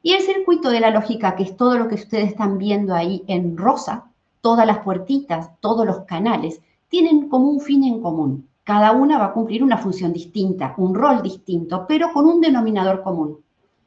Y 0.00 0.12
el 0.12 0.22
circuito 0.22 0.70
de 0.70 0.78
la 0.78 0.92
lógica, 0.92 1.34
que 1.34 1.42
es 1.42 1.56
todo 1.56 1.76
lo 1.76 1.88
que 1.88 1.96
ustedes 1.96 2.28
están 2.28 2.56
viendo 2.56 2.94
ahí 2.94 3.24
en 3.26 3.56
rosa, 3.56 4.12
todas 4.40 4.64
las 4.64 4.78
puertitas, 4.78 5.58
todos 5.58 5.84
los 5.84 6.04
canales, 6.04 6.60
tienen 6.88 7.28
como 7.28 7.50
un 7.50 7.58
fin 7.60 7.82
en 7.82 8.00
común. 8.00 8.48
Cada 8.62 8.92
una 8.92 9.18
va 9.18 9.24
a 9.24 9.32
cumplir 9.32 9.64
una 9.64 9.78
función 9.78 10.12
distinta, 10.12 10.72
un 10.76 10.94
rol 10.94 11.20
distinto, 11.20 11.84
pero 11.88 12.12
con 12.12 12.26
un 12.26 12.40
denominador 12.40 13.02
común. 13.02 13.40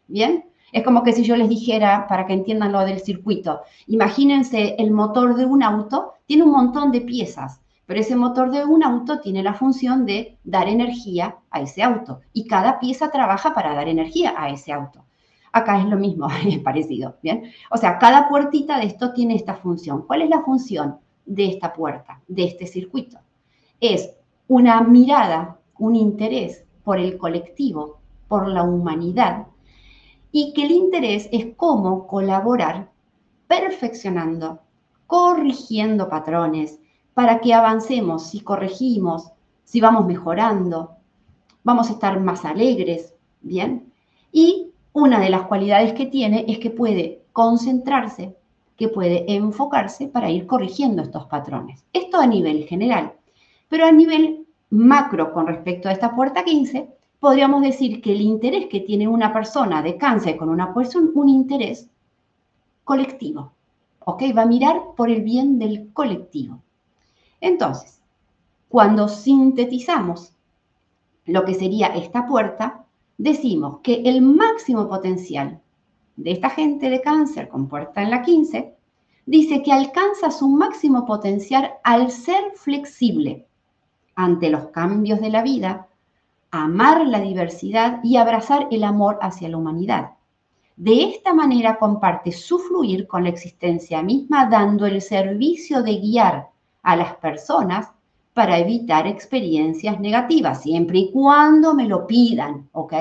¿Bien? 0.05 0.50
Es 0.71 0.83
como 0.83 1.03
que 1.03 1.13
si 1.13 1.23
yo 1.23 1.35
les 1.35 1.49
dijera, 1.49 2.07
para 2.07 2.25
que 2.25 2.33
entiendan 2.33 2.71
lo 2.71 2.79
del 2.85 3.01
circuito, 3.01 3.61
imagínense 3.87 4.75
el 4.77 4.91
motor 4.91 5.35
de 5.35 5.45
un 5.45 5.63
auto, 5.63 6.13
tiene 6.25 6.43
un 6.43 6.51
montón 6.51 6.91
de 6.91 7.01
piezas, 7.01 7.61
pero 7.85 7.99
ese 7.99 8.15
motor 8.15 8.51
de 8.51 8.63
un 8.63 8.83
auto 8.83 9.19
tiene 9.19 9.43
la 9.43 9.53
función 9.53 10.05
de 10.05 10.37
dar 10.45 10.69
energía 10.69 11.35
a 11.49 11.59
ese 11.59 11.83
auto 11.83 12.21
y 12.31 12.47
cada 12.47 12.79
pieza 12.79 13.11
trabaja 13.11 13.53
para 13.53 13.75
dar 13.75 13.89
energía 13.89 14.33
a 14.37 14.49
ese 14.49 14.71
auto. 14.71 15.03
Acá 15.51 15.77
es 15.77 15.85
lo 15.85 15.97
mismo, 15.97 16.29
es 16.47 16.59
parecido, 16.59 17.17
¿bien? 17.21 17.51
O 17.69 17.75
sea, 17.75 17.99
cada 17.99 18.29
puertita 18.29 18.79
de 18.79 18.85
esto 18.85 19.11
tiene 19.11 19.35
esta 19.35 19.55
función. 19.55 20.03
¿Cuál 20.07 20.21
es 20.21 20.29
la 20.29 20.41
función 20.41 20.99
de 21.25 21.47
esta 21.47 21.73
puerta, 21.73 22.21
de 22.29 22.45
este 22.45 22.65
circuito? 22.65 23.19
Es 23.81 24.11
una 24.47 24.79
mirada, 24.81 25.57
un 25.77 25.97
interés 25.97 26.63
por 26.85 26.97
el 26.97 27.17
colectivo, 27.17 27.99
por 28.29 28.47
la 28.47 28.63
humanidad, 28.63 29.47
y 30.31 30.53
que 30.53 30.63
el 30.63 30.71
interés 30.71 31.27
es 31.31 31.47
cómo 31.55 32.07
colaborar 32.07 32.89
perfeccionando, 33.47 34.59
corrigiendo 35.07 36.09
patrones 36.09 36.79
para 37.13 37.39
que 37.39 37.53
avancemos, 37.53 38.27
si 38.27 38.39
corregimos, 38.39 39.31
si 39.63 39.81
vamos 39.81 40.05
mejorando, 40.05 40.91
vamos 41.63 41.89
a 41.89 41.93
estar 41.93 42.19
más 42.19 42.45
alegres, 42.45 43.13
¿bien? 43.41 43.91
Y 44.31 44.71
una 44.93 45.19
de 45.19 45.29
las 45.29 45.43
cualidades 45.43 45.93
que 45.93 46.05
tiene 46.05 46.45
es 46.47 46.59
que 46.59 46.69
puede 46.69 47.23
concentrarse, 47.33 48.35
que 48.77 48.89
puede 48.89 49.31
enfocarse 49.33 50.07
para 50.07 50.29
ir 50.29 50.47
corrigiendo 50.47 51.01
estos 51.01 51.25
patrones. 51.25 51.85
Esto 51.93 52.19
a 52.19 52.27
nivel 52.27 52.65
general. 52.65 53.13
Pero 53.69 53.85
a 53.85 53.91
nivel 53.91 54.45
macro 54.69 55.33
con 55.33 55.47
respecto 55.47 55.87
a 55.87 55.91
esta 55.91 56.15
puerta 56.15 56.43
15, 56.43 56.89
podríamos 57.21 57.61
decir 57.61 58.01
que 58.01 58.13
el 58.13 58.21
interés 58.21 58.65
que 58.65 58.79
tiene 58.79 59.07
una 59.07 59.31
persona 59.31 59.83
de 59.83 59.95
cáncer 59.95 60.37
con 60.37 60.49
una 60.49 60.73
persona, 60.73 61.11
un 61.13 61.29
interés 61.29 61.87
colectivo. 62.83 63.53
¿Ok? 63.99 64.23
Va 64.35 64.41
a 64.41 64.47
mirar 64.47 64.81
por 64.97 65.11
el 65.11 65.21
bien 65.21 65.59
del 65.59 65.93
colectivo. 65.93 66.59
Entonces, 67.39 68.01
cuando 68.67 69.07
sintetizamos 69.07 70.33
lo 71.25 71.45
que 71.45 71.53
sería 71.53 71.87
esta 71.87 72.25
puerta, 72.25 72.85
decimos 73.19 73.81
que 73.83 74.01
el 74.01 74.23
máximo 74.23 74.89
potencial 74.89 75.61
de 76.15 76.31
esta 76.31 76.49
gente 76.49 76.89
de 76.89 77.01
cáncer 77.01 77.49
con 77.49 77.67
puerta 77.67 78.01
en 78.01 78.09
la 78.09 78.23
15 78.23 78.73
dice 79.27 79.61
que 79.61 79.71
alcanza 79.71 80.31
su 80.31 80.49
máximo 80.49 81.05
potencial 81.05 81.73
al 81.83 82.09
ser 82.09 82.53
flexible 82.55 83.45
ante 84.15 84.49
los 84.49 84.69
cambios 84.69 85.21
de 85.21 85.29
la 85.29 85.43
vida 85.43 85.87
amar 86.51 87.07
la 87.07 87.21
diversidad 87.21 87.99
y 88.03 88.17
abrazar 88.17 88.67
el 88.71 88.83
amor 88.83 89.17
hacia 89.21 89.49
la 89.49 89.57
humanidad. 89.57 90.11
De 90.75 91.03
esta 91.03 91.33
manera 91.33 91.77
comparte 91.79 92.31
su 92.31 92.59
fluir 92.59 93.07
con 93.07 93.23
la 93.23 93.29
existencia 93.29 94.01
misma, 94.01 94.47
dando 94.47 94.85
el 94.85 95.01
servicio 95.01 95.81
de 95.81 95.97
guiar 95.97 96.49
a 96.83 96.95
las 96.95 97.15
personas 97.15 97.91
para 98.33 98.57
evitar 98.57 99.07
experiencias 99.07 99.99
negativas, 99.99 100.61
siempre 100.61 100.99
y 100.99 101.11
cuando 101.11 101.73
me 101.73 101.87
lo 101.87 102.07
pidan, 102.07 102.69
¿ok? 102.71 102.93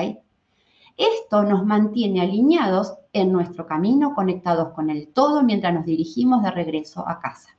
Esto 0.97 1.43
nos 1.43 1.65
mantiene 1.65 2.21
alineados 2.21 2.93
en 3.13 3.31
nuestro 3.31 3.65
camino, 3.65 4.13
conectados 4.13 4.73
con 4.73 4.89
el 4.89 5.07
todo 5.07 5.41
mientras 5.41 5.73
nos 5.73 5.85
dirigimos 5.85 6.43
de 6.43 6.51
regreso 6.51 7.07
a 7.07 7.19
casa. 7.19 7.49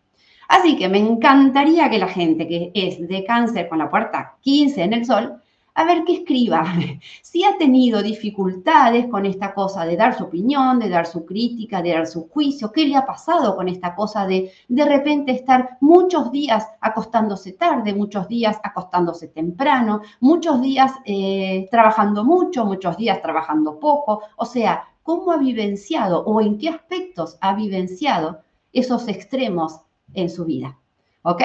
Así 0.49 0.77
que 0.77 0.89
me 0.89 0.99
encantaría 0.99 1.91
que 1.91 1.99
la 1.99 2.09
gente 2.09 2.47
que 2.47 2.71
es 2.75 3.09
de 3.09 3.25
cáncer 3.25 3.69
con 3.69 3.79
la 3.79 3.91
puerta 3.91 4.37
15 4.43 4.83
en 4.83 4.93
el 4.93 5.07
sol 5.07 5.42
a 5.75 5.85
ver 5.85 6.05
qué 6.05 6.14
escriba. 6.14 6.64
Si 7.23 7.45
ha 7.45 7.57
tenido 7.57 8.02
dificultades 8.02 9.07
con 9.07 9.25
esta 9.25 9.55
cosa 9.55 9.87
de 9.87 9.97
dar 9.97 10.17
su 10.17 10.25
opinión, 10.25 10.79
de 10.79 10.91
dar 10.91 11.07
su 11.07 11.25
crítica, 11.25 11.81
de 11.81 11.93
dar 11.93 12.07
su 12.07 12.29
juicio, 12.29 12.71
qué 12.71 12.85
le 12.87 12.95
ha 12.97 13.07
pasado 13.07 13.57
con 13.57 13.69
esta 13.69 13.95
cosa 13.95 14.26
de 14.26 14.52
de 14.69 14.85
repente 14.85 15.33
estar 15.33 15.79
muchos 15.81 16.31
días 16.31 16.69
acostándose 16.81 17.52
tarde, 17.52 17.95
muchos 17.95 18.29
días 18.29 18.59
acostándose 18.62 19.29
temprano, 19.29 20.02
muchos 20.21 20.61
días 20.61 20.93
eh, 21.07 21.69
trabajando 21.71 22.23
mucho, 22.23 22.67
muchos 22.67 22.99
días 22.99 23.23
trabajando 23.23 23.81
poco. 23.81 24.23
O 24.37 24.45
sea, 24.45 24.85
¿cómo 25.02 25.33
ha 25.33 25.38
vivenciado 25.38 26.23
o 26.25 26.41
en 26.43 26.59
qué 26.59 26.69
aspectos 26.69 27.38
ha 27.41 27.55
vivenciado 27.55 28.43
esos 28.75 29.09
extremos 29.09 29.81
en 30.12 30.29
su 30.29 30.45
vida? 30.45 30.79
¿Ok? 31.23 31.43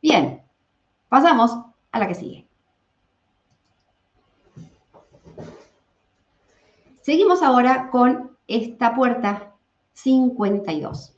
Bien, 0.00 0.42
pasamos 1.08 1.58
a 1.90 1.98
la 1.98 2.06
que 2.06 2.14
sigue. 2.14 2.45
Seguimos 7.06 7.40
ahora 7.40 7.88
con 7.92 8.36
esta 8.48 8.96
puerta 8.96 9.54
52. 9.92 11.14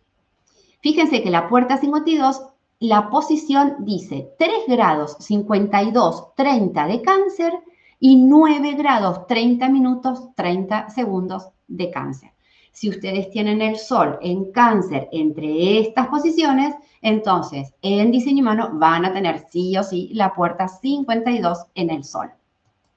Fíjense 0.82 1.22
que 1.22 1.30
la 1.30 1.48
puerta 1.48 1.78
52, 1.78 2.42
la 2.80 3.08
posición 3.08 3.76
dice 3.78 4.28
3 4.38 4.50
grados 4.68 5.16
52, 5.18 6.34
30 6.36 6.86
de 6.88 7.00
cáncer 7.00 7.54
y 7.98 8.16
9 8.16 8.74
grados 8.74 9.26
30 9.28 9.70
minutos 9.70 10.28
30 10.36 10.90
segundos 10.90 11.48
de 11.68 11.90
cáncer. 11.90 12.32
Si 12.70 12.90
ustedes 12.90 13.30
tienen 13.30 13.62
el 13.62 13.78
sol 13.78 14.18
en 14.20 14.52
cáncer 14.52 15.08
entre 15.10 15.80
estas 15.80 16.08
posiciones, 16.08 16.74
entonces 17.00 17.72
en 17.80 18.10
diseño 18.10 18.42
humano 18.42 18.72
van 18.74 19.06
a 19.06 19.14
tener 19.14 19.46
sí 19.50 19.74
o 19.78 19.82
sí 19.82 20.10
la 20.12 20.34
puerta 20.34 20.68
52 20.68 21.64
en 21.74 21.88
el 21.88 22.04
sol. 22.04 22.30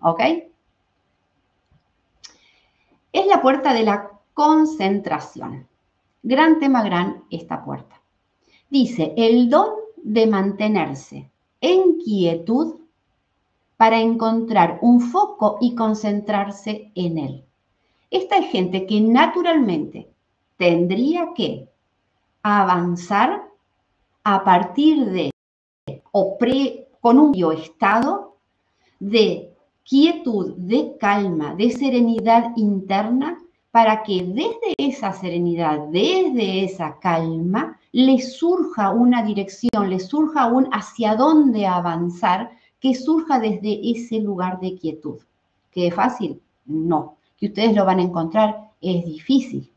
¿Ok? 0.02 0.20
Es 3.14 3.28
la 3.28 3.42
puerta 3.42 3.74
de 3.74 3.84
la 3.84 4.12
concentración. 4.34 5.68
Gran 6.24 6.60
tema, 6.60 6.84
gran 6.84 7.24
esta 7.30 7.64
puerta. 7.64 8.02
Dice, 8.70 9.14
el 9.18 9.50
don 9.50 9.70
de 9.98 10.28
mantenerse 10.28 11.30
en 11.60 11.98
quietud 11.98 12.76
para 13.78 14.00
encontrar 14.00 14.80
un 14.82 15.02
foco 15.02 15.58
y 15.60 15.76
concentrarse 15.76 16.92
en 16.96 17.18
él. 17.18 17.44
Esta 18.10 18.38
es 18.38 18.52
gente 18.52 18.86
que 18.86 19.02
naturalmente 19.02 20.08
tendría 20.58 21.34
que 21.36 21.68
avanzar 22.44 23.48
a 24.24 24.44
partir 24.44 25.06
de 25.06 25.32
o 26.12 26.38
con 27.00 27.18
un 27.18 27.52
estado 27.54 28.36
de 29.00 29.51
quietud, 29.88 30.54
de 30.58 30.98
calma, 31.00 31.56
de 31.56 31.72
serenidad 31.72 32.52
interna, 32.56 33.38
para 33.72 34.04
que 34.04 34.24
desde 34.24 34.74
esa 34.78 35.14
serenidad, 35.14 35.88
desde 35.88 36.66
esa 36.66 37.00
calma, 37.00 37.80
le 37.94 38.22
surja 38.22 38.92
una 38.92 39.24
dirección, 39.24 39.90
le 39.90 40.00
surja 40.00 40.48
un 40.48 40.68
hacia 40.74 41.16
dónde 41.16 41.66
avanzar, 41.66 42.52
que 42.80 42.96
surja 42.96 43.40
desde 43.40 43.80
ese 43.92 44.20
lugar 44.20 44.60
de 44.60 44.76
quietud. 44.76 45.20
¿Que 45.72 45.88
es 45.88 45.96
fácil? 45.96 46.42
No. 46.66 47.16
Que 47.38 47.48
ustedes 47.48 47.76
lo 47.76 47.86
van 47.86 48.00
a 48.00 48.04
encontrar 48.04 48.72
es 48.82 49.06
difícil, 49.06 49.72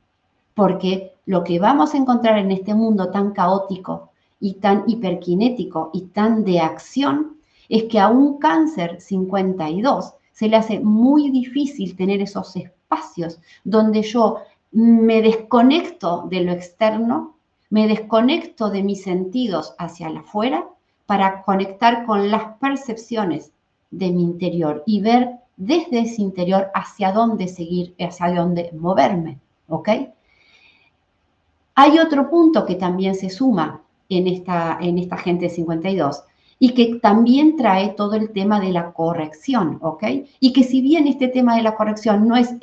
porque 0.55 1.13
lo 1.27 1.45
que 1.45 1.59
vamos 1.59 1.95
a 1.95 1.99
encontrar 1.99 2.39
en 2.39 2.51
este 2.51 2.75
mundo 2.75 3.11
tan 3.11 3.33
caótico 3.33 4.11
y 4.41 4.55
tan 4.55 4.85
hiperkinético 4.87 5.91
y 5.93 6.03
tan 6.07 6.45
de 6.45 6.61
acción 6.61 7.34
es 7.69 7.85
que 7.85 7.99
a 7.99 8.09
un 8.09 8.39
cáncer 8.39 9.01
52 9.01 10.15
se 10.33 10.49
le 10.49 10.57
hace 10.57 10.81
muy 10.81 11.31
difícil 11.31 11.97
tener 11.97 12.21
esos 12.21 12.55
espacios 12.57 13.41
donde 13.63 14.03
yo 14.03 14.39
me 14.73 15.23
desconecto 15.23 16.27
de 16.29 16.41
lo 16.41 16.53
externo, 16.53 17.37
me 17.71 17.87
desconecto 17.87 18.71
de 18.71 18.83
mis 18.83 19.03
sentidos 19.03 19.75
hacia 19.79 20.09
afuera 20.09 20.67
para 21.07 21.43
conectar 21.43 22.05
con 22.07 22.31
las 22.31 22.57
percepciones 22.59 23.53
de 23.91 24.11
mi 24.11 24.23
interior 24.23 24.83
y 24.87 25.01
ver 25.01 25.31
desde 25.57 26.01
ese 26.01 26.23
interior 26.23 26.71
hacia 26.75 27.13
dónde 27.13 27.47
seguir, 27.47 27.95
hacia 28.01 28.35
dónde 28.35 28.71
moverme, 28.73 29.39
¿ok? 29.69 29.89
Hay 31.77 31.99
otro 31.99 32.29
punto 32.29 32.67
que 32.67 32.75
también 32.75 33.15
se 33.15 33.31
suma 33.31 33.83
en 34.09 34.27
esta, 34.27 34.79
en 34.81 34.99
esta 34.99 35.17
gente 35.17 35.49
52 35.49 36.25
y 36.65 36.71
que 36.71 36.95
también 36.95 37.57
trae 37.57 37.91
todo 37.91 38.15
el 38.15 38.31
tema 38.31 38.59
de 38.59 38.73
la 38.73 38.95
corrección, 38.95 39.79
¿ok? 39.83 40.03
Y 40.41 40.55
que 40.55 40.65
si 40.65 40.81
bien 40.81 41.07
este 41.07 41.29
tema 41.29 41.57
de 41.57 41.63
la 41.63 41.75
corrección 41.75 42.27
no 42.27 42.37
es, 42.37 42.55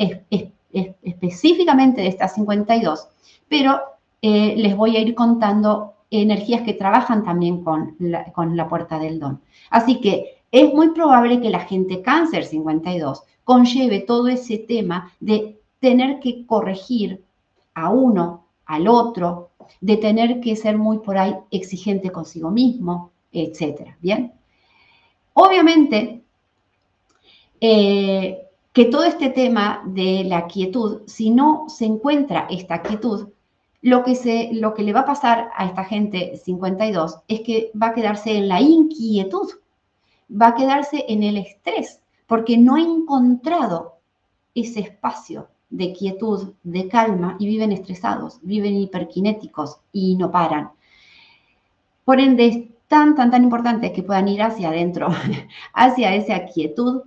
específicamente 1.04 2.02
de 2.02 2.08
esta 2.08 2.28
52, 2.28 3.08
pero 3.48 3.80
eh, 4.24 4.56
les 4.58 4.76
voy 4.76 4.98
a 4.98 5.02
ir 5.02 5.14
contando 5.14 5.94
energías 6.10 6.64
que 6.64 6.74
trabajan 6.74 7.24
también 7.24 7.64
con 7.64 7.96
con 8.34 8.58
la 8.58 8.68
puerta 8.68 8.98
del 8.98 9.20
don. 9.20 9.40
Así 9.70 10.02
que 10.02 10.42
es 10.52 10.74
muy 10.74 10.90
probable 10.96 11.40
que 11.40 11.52
la 11.52 11.60
gente 11.60 12.02
cáncer 12.02 12.46
52 12.46 13.22
conlleve 13.44 14.00
todo 14.00 14.30
ese 14.30 14.58
tema 14.58 15.12
de 15.20 15.60
tener 15.80 16.20
que 16.20 16.48
corregir 16.48 17.24
a 17.76 17.92
uno, 17.92 18.46
al 18.66 18.88
otro, 18.88 19.52
de 19.80 19.98
tener 19.98 20.42
que 20.42 20.56
ser 20.56 20.80
muy 20.80 20.98
por 20.98 21.20
ahí 21.20 21.36
exigente 21.52 22.10
consigo 22.10 22.50
mismo, 22.50 23.11
etcétera. 23.32 23.98
Bien. 24.02 24.34
Obviamente, 25.34 26.22
eh, 27.60 28.48
que 28.74 28.86
todo 28.86 29.04
este 29.04 29.30
tema 29.30 29.84
de 29.86 30.24
la 30.24 30.48
quietud, 30.48 31.02
si 31.08 31.30
no 31.30 31.66
se 31.68 31.86
encuentra 31.86 32.48
esta 32.50 32.82
quietud, 32.82 33.30
lo 33.82 34.04
que, 34.04 34.16
se, 34.16 34.50
lo 34.54 34.74
que 34.74 34.84
le 34.84 34.94
va 34.94 35.02
a 35.02 35.06
pasar 35.06 35.50
a 35.56 35.66
esta 35.66 35.84
gente 35.84 36.38
52 36.38 37.18
es 37.28 37.42
que 37.42 37.72
va 37.80 37.88
a 37.88 37.94
quedarse 37.94 38.38
en 38.38 38.48
la 38.48 38.62
inquietud, 38.62 39.50
va 40.30 40.50
a 40.50 40.56
quedarse 40.56 41.06
en 41.08 41.24
el 41.24 41.38
estrés, 41.38 42.02
porque 42.28 42.58
no 42.58 42.76
ha 42.76 42.82
encontrado 42.82 43.96
ese 44.54 44.82
espacio 44.82 45.48
de 45.70 45.94
quietud, 45.94 46.54
de 46.64 46.88
calma, 46.88 47.38
y 47.40 47.48
viven 47.48 47.72
estresados, 47.72 48.40
viven 48.42 48.76
hiperkinéticos 48.76 49.78
y 49.92 50.16
no 50.16 50.32
paran. 50.32 50.72
Por 52.06 52.20
ende, 52.20 52.72
tan, 52.92 53.16
tan, 53.16 53.32
tan 53.32 53.46
importante 53.46 53.94
que 53.94 54.04
puedan 54.04 54.28
ir 54.28 54.44
hacia 54.44 54.68
adentro, 54.68 55.08
hacia 55.74 56.14
esa 56.14 56.46
quietud 56.46 57.04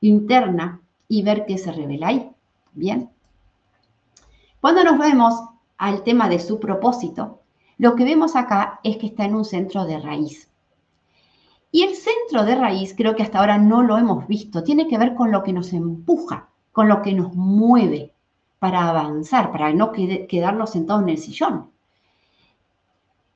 interna 0.00 0.80
y 1.06 1.22
ver 1.22 1.46
qué 1.46 1.56
se 1.56 1.70
revela 1.70 2.08
ahí. 2.08 2.28
Bien. 2.72 3.08
Cuando 4.60 4.82
nos 4.82 4.98
vemos 4.98 5.34
al 5.78 6.02
tema 6.02 6.28
de 6.28 6.40
su 6.40 6.58
propósito, 6.58 7.42
lo 7.78 7.94
que 7.94 8.02
vemos 8.02 8.34
acá 8.34 8.80
es 8.82 8.96
que 8.96 9.06
está 9.06 9.24
en 9.24 9.36
un 9.36 9.44
centro 9.44 9.84
de 9.84 10.00
raíz. 10.00 10.50
Y 11.70 11.84
el 11.84 11.94
centro 11.94 12.44
de 12.44 12.56
raíz, 12.56 12.92
creo 12.96 13.14
que 13.14 13.22
hasta 13.22 13.38
ahora 13.38 13.56
no 13.56 13.82
lo 13.84 13.98
hemos 13.98 14.26
visto, 14.26 14.64
tiene 14.64 14.88
que 14.88 14.98
ver 14.98 15.14
con 15.14 15.30
lo 15.30 15.44
que 15.44 15.52
nos 15.52 15.72
empuja, 15.72 16.48
con 16.72 16.88
lo 16.88 17.02
que 17.02 17.12
nos 17.12 17.32
mueve 17.36 18.12
para 18.58 18.88
avanzar, 18.88 19.52
para 19.52 19.72
no 19.72 19.92
quedarnos 19.92 20.70
sentados 20.70 21.04
en 21.04 21.08
el 21.10 21.18
sillón. 21.18 21.70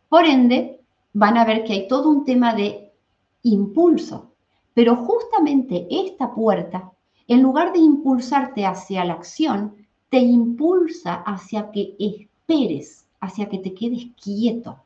Por 0.08 0.24
ende, 0.24 0.83
van 1.14 1.38
a 1.38 1.44
ver 1.44 1.64
que 1.64 1.72
hay 1.72 1.88
todo 1.88 2.10
un 2.10 2.24
tema 2.24 2.54
de 2.54 2.92
impulso, 3.44 4.32
pero 4.74 4.96
justamente 4.96 5.86
esta 5.88 6.34
puerta, 6.34 6.90
en 7.28 7.40
lugar 7.40 7.72
de 7.72 7.78
impulsarte 7.78 8.66
hacia 8.66 9.04
la 9.04 9.14
acción, 9.14 9.74
te 10.10 10.18
impulsa 10.18 11.14
hacia 11.14 11.70
que 11.70 11.94
esperes, 11.98 13.06
hacia 13.20 13.48
que 13.48 13.58
te 13.58 13.72
quedes 13.72 14.06
quieto, 14.22 14.76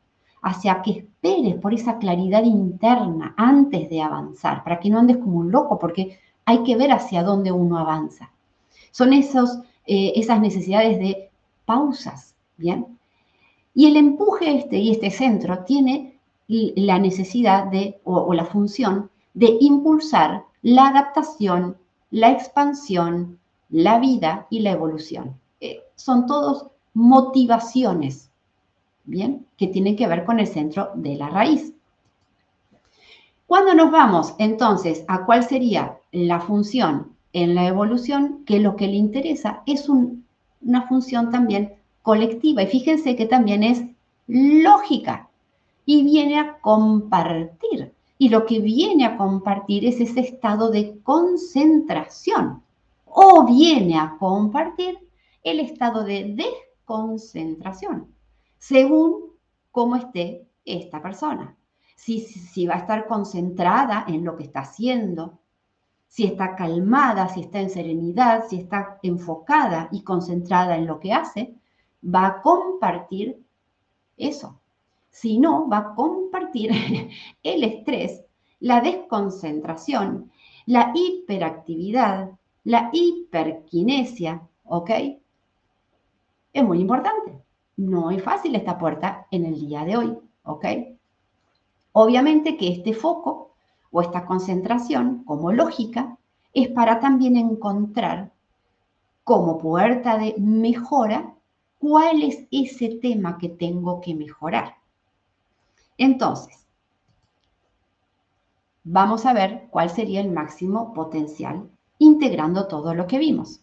hacia 0.42 0.82
que 0.82 0.90
esperes 0.90 1.56
por 1.56 1.74
esa 1.74 1.98
claridad 1.98 2.44
interna 2.44 3.34
antes 3.36 3.88
de 3.88 4.02
avanzar, 4.02 4.62
para 4.62 4.78
que 4.78 4.90
no 4.90 4.98
andes 4.98 5.16
como 5.16 5.38
un 5.38 5.50
loco, 5.50 5.78
porque 5.78 6.18
hay 6.44 6.62
que 6.62 6.76
ver 6.76 6.92
hacia 6.92 7.22
dónde 7.22 7.50
uno 7.50 7.78
avanza. 7.78 8.30
Son 8.90 9.12
esos, 9.12 9.58
eh, 9.86 10.12
esas 10.14 10.40
necesidades 10.40 10.98
de 10.98 11.30
pausas, 11.64 12.34
¿bien? 12.56 12.98
Y 13.74 13.86
el 13.86 13.96
empuje 13.96 14.56
este 14.56 14.78
y 14.78 14.90
este 14.90 15.10
centro 15.10 15.64
tiene 15.64 16.17
la 16.48 16.98
necesidad 16.98 17.66
de, 17.66 18.00
o 18.04 18.32
la 18.32 18.46
función 18.46 19.10
de 19.34 19.56
impulsar 19.60 20.44
la 20.62 20.88
adaptación, 20.88 21.76
la 22.10 22.32
expansión, 22.32 23.38
la 23.70 23.98
vida 23.98 24.46
y 24.50 24.60
la 24.60 24.72
evolución. 24.72 25.38
Eh, 25.60 25.82
son 25.94 26.26
todos 26.26 26.66
motivaciones, 26.94 28.30
¿bien? 29.04 29.46
Que 29.56 29.68
tienen 29.68 29.96
que 29.96 30.06
ver 30.06 30.24
con 30.24 30.40
el 30.40 30.46
centro 30.46 30.90
de 30.94 31.16
la 31.16 31.28
raíz. 31.28 31.72
Cuando 33.46 33.74
nos 33.74 33.90
vamos 33.90 34.34
entonces 34.38 35.04
a 35.08 35.24
cuál 35.24 35.44
sería 35.44 35.98
la 36.12 36.40
función 36.40 37.12
en 37.32 37.54
la 37.54 37.66
evolución, 37.66 38.44
que 38.44 38.58
lo 38.58 38.76
que 38.76 38.88
le 38.88 38.96
interesa 38.96 39.62
es 39.66 39.88
una 39.88 40.88
función 40.88 41.30
también 41.30 41.74
colectiva. 42.02 42.62
Y 42.62 42.66
fíjense 42.66 43.16
que 43.16 43.26
también 43.26 43.62
es 43.62 43.84
lógica 44.26 45.27
y 45.90 46.02
viene 46.02 46.38
a 46.38 46.58
compartir. 46.60 47.94
Y 48.18 48.28
lo 48.28 48.44
que 48.44 48.60
viene 48.60 49.06
a 49.06 49.16
compartir 49.16 49.86
es 49.86 49.98
ese 50.02 50.20
estado 50.20 50.70
de 50.70 51.00
concentración 51.02 52.62
o 53.06 53.46
viene 53.46 53.98
a 53.98 54.18
compartir 54.18 54.98
el 55.42 55.60
estado 55.60 56.04
de 56.04 56.34
desconcentración, 56.36 58.14
según 58.58 59.32
cómo 59.72 59.96
esté 59.96 60.46
esta 60.66 61.00
persona. 61.00 61.56
Si, 61.96 62.20
si, 62.20 62.66
va 62.66 62.74
a 62.74 62.80
estar 62.80 63.06
concentrada 63.06 64.04
en 64.08 64.26
lo 64.26 64.36
que 64.36 64.42
está 64.42 64.60
haciendo, 64.60 65.38
si 66.06 66.24
está 66.24 66.54
calmada, 66.54 67.28
si 67.28 67.40
está 67.40 67.60
en 67.60 67.70
serenidad, 67.70 68.44
si 68.46 68.56
está 68.56 68.98
enfocada 69.02 69.88
y 69.90 70.02
concentrada 70.02 70.76
en 70.76 70.86
lo 70.86 71.00
que 71.00 71.14
hace, 71.14 71.54
va 72.04 72.26
a 72.26 72.42
compartir 72.42 73.42
eso. 74.18 74.60
Si 75.10 75.38
no, 75.38 75.68
va 75.68 75.78
a 75.78 75.94
compartir 75.94 76.70
el 77.42 77.64
estrés, 77.64 78.24
la 78.60 78.80
desconcentración, 78.80 80.30
la 80.66 80.92
hiperactividad, 80.94 82.30
la 82.64 82.90
hiperquinesia, 82.92 84.42
¿ok? 84.64 84.90
Es 86.52 86.64
muy 86.64 86.80
importante. 86.80 87.38
No 87.76 88.10
es 88.10 88.22
fácil 88.22 88.54
esta 88.54 88.78
puerta 88.78 89.26
en 89.30 89.46
el 89.46 89.54
día 89.58 89.84
de 89.84 89.96
hoy, 89.96 90.18
¿ok? 90.42 90.64
Obviamente 91.92 92.56
que 92.56 92.68
este 92.68 92.92
foco 92.92 93.54
o 93.90 94.02
esta 94.02 94.26
concentración, 94.26 95.24
como 95.24 95.52
lógica, 95.52 96.18
es 96.52 96.68
para 96.68 97.00
también 97.00 97.36
encontrar 97.36 98.32
como 99.24 99.58
puerta 99.58 100.18
de 100.18 100.34
mejora 100.38 101.34
cuál 101.78 102.22
es 102.22 102.46
ese 102.50 102.98
tema 103.00 103.38
que 103.38 103.48
tengo 103.48 104.00
que 104.00 104.14
mejorar. 104.14 104.77
Entonces, 105.98 106.64
vamos 108.84 109.26
a 109.26 109.32
ver 109.32 109.66
cuál 109.70 109.90
sería 109.90 110.20
el 110.20 110.30
máximo 110.30 110.94
potencial 110.94 111.68
integrando 111.98 112.68
todo 112.68 112.94
lo 112.94 113.06
que 113.06 113.18
vimos. 113.18 113.60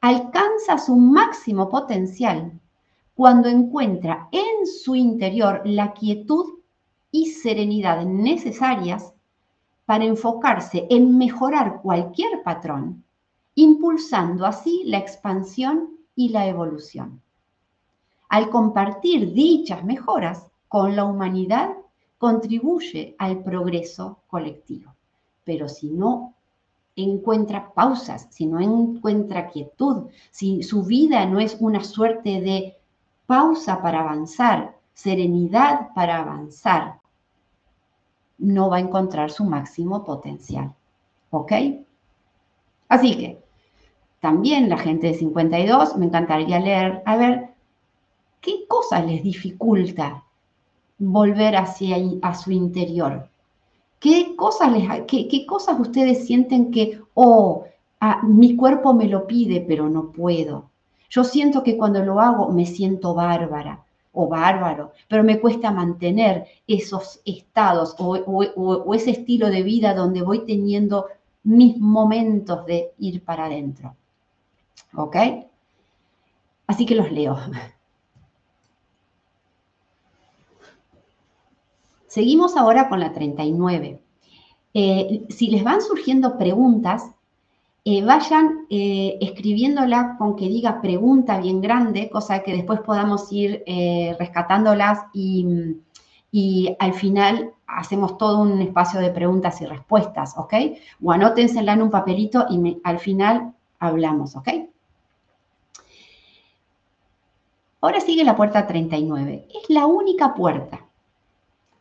Alcanza 0.00 0.78
su 0.78 0.96
máximo 0.96 1.70
potencial 1.70 2.60
cuando 3.14 3.48
encuentra 3.48 4.28
en 4.32 4.66
su 4.66 4.94
interior 4.94 5.62
la 5.64 5.92
quietud 5.92 6.58
y 7.10 7.26
serenidad 7.26 8.04
necesarias 8.04 9.14
para 9.86 10.04
enfocarse 10.04 10.86
en 10.90 11.16
mejorar 11.16 11.80
cualquier 11.80 12.42
patrón, 12.42 13.04
impulsando 13.54 14.44
así 14.44 14.82
la 14.84 14.98
expansión 14.98 15.96
y 16.16 16.30
la 16.30 16.46
evolución. 16.46 17.22
Al 18.28 18.50
compartir 18.50 19.32
dichas 19.32 19.84
mejoras 19.84 20.45
con 20.68 20.96
la 20.96 21.04
humanidad, 21.04 21.70
contribuye 22.18 23.14
al 23.18 23.42
progreso 23.42 24.18
colectivo. 24.28 24.94
Pero 25.44 25.68
si 25.68 25.90
no 25.90 26.34
encuentra 26.96 27.72
pausas, 27.72 28.26
si 28.30 28.46
no 28.46 28.60
encuentra 28.60 29.48
quietud, 29.48 30.08
si 30.30 30.62
su 30.62 30.82
vida 30.82 31.26
no 31.26 31.40
es 31.40 31.56
una 31.60 31.84
suerte 31.84 32.40
de 32.40 32.76
pausa 33.26 33.82
para 33.82 34.00
avanzar, 34.00 34.76
serenidad 34.94 35.92
para 35.94 36.20
avanzar, 36.20 37.00
no 38.38 38.70
va 38.70 38.78
a 38.78 38.80
encontrar 38.80 39.30
su 39.30 39.44
máximo 39.44 40.04
potencial. 40.04 40.74
¿Ok? 41.30 41.52
Así 42.88 43.16
que, 43.16 43.42
también 44.20 44.68
la 44.68 44.78
gente 44.78 45.08
de 45.08 45.14
52, 45.14 45.96
me 45.96 46.06
encantaría 46.06 46.58
leer, 46.58 47.02
a 47.04 47.16
ver, 47.16 47.50
¿qué 48.40 48.66
cosas 48.66 49.04
les 49.06 49.22
dificulta 49.22 50.24
volver 50.98 51.56
hacia 51.56 51.96
a 52.22 52.34
su 52.34 52.50
interior? 52.50 53.28
¿Qué 54.00 54.36
cosas, 54.36 54.72
les, 54.72 55.02
qué, 55.06 55.46
cosas 55.46 55.80
ustedes 55.80 56.26
sienten 56.26 56.70
que, 56.70 57.00
oh, 57.14 57.64
ah, 58.00 58.22
mi 58.22 58.56
cuerpo 58.56 58.92
me 58.92 59.06
lo 59.06 59.26
pide, 59.26 59.64
pero 59.66 59.88
no 59.88 60.12
puedo? 60.12 60.70
Yo 61.08 61.24
siento 61.24 61.62
que 61.62 61.76
cuando 61.76 62.04
lo 62.04 62.20
hago 62.20 62.50
me 62.50 62.66
siento 62.66 63.14
bárbara 63.14 63.84
o 64.12 64.28
bárbaro, 64.28 64.92
pero 65.08 65.22
me 65.22 65.40
cuesta 65.40 65.70
mantener 65.70 66.46
esos 66.66 67.20
estados 67.24 67.94
o, 67.98 68.94
ese 68.94 69.10
estilo 69.10 69.50
de 69.50 69.62
vida 69.62 69.94
donde 69.94 70.22
voy 70.22 70.44
teniendo 70.44 71.06
mis 71.44 71.78
momentos 71.78 72.66
de 72.66 72.92
ir 72.98 73.22
para 73.24 73.46
adentro. 73.46 73.94
¿Ok? 74.94 75.16
Así 76.66 76.86
que 76.86 76.94
los 76.94 77.12
leo. 77.12 77.38
Seguimos 82.16 82.56
ahora 82.56 82.88
con 82.88 82.98
la 82.98 83.12
39. 83.12 84.00
Eh, 84.72 85.26
si 85.28 85.48
les 85.48 85.62
van 85.62 85.82
surgiendo 85.82 86.38
preguntas, 86.38 87.10
eh, 87.84 88.02
vayan 88.02 88.64
eh, 88.70 89.18
escribiéndola 89.20 90.16
con 90.16 90.34
que 90.34 90.48
diga 90.48 90.80
pregunta 90.80 91.38
bien 91.38 91.60
grande, 91.60 92.08
cosa 92.08 92.38
que 92.42 92.54
después 92.54 92.80
podamos 92.80 93.30
ir 93.32 93.62
eh, 93.66 94.16
rescatándolas 94.18 95.00
y, 95.12 95.44
al 96.78 96.94
final 96.94 97.50
hacemos 97.66 98.16
todo 98.16 98.40
un 98.40 98.62
espacio 98.62 98.98
de 99.00 99.10
preguntas 99.10 99.60
y 99.60 99.66
respuestas, 99.66 100.38
¿ok? 100.38 100.54
O 101.04 101.12
anótensela 101.12 101.74
en 101.74 101.82
un 101.82 101.90
papelito 101.90 102.46
y 102.48 102.78
al 102.82 102.98
final 102.98 103.52
hablamos, 103.78 104.36
¿ok? 104.36 104.48
Ahora 107.82 108.00
sigue 108.00 108.24
la 108.24 108.36
puerta 108.36 108.66
39. 108.66 109.48
Es 109.50 109.68
la 109.68 109.84
única 109.84 110.34
puerta 110.34 110.85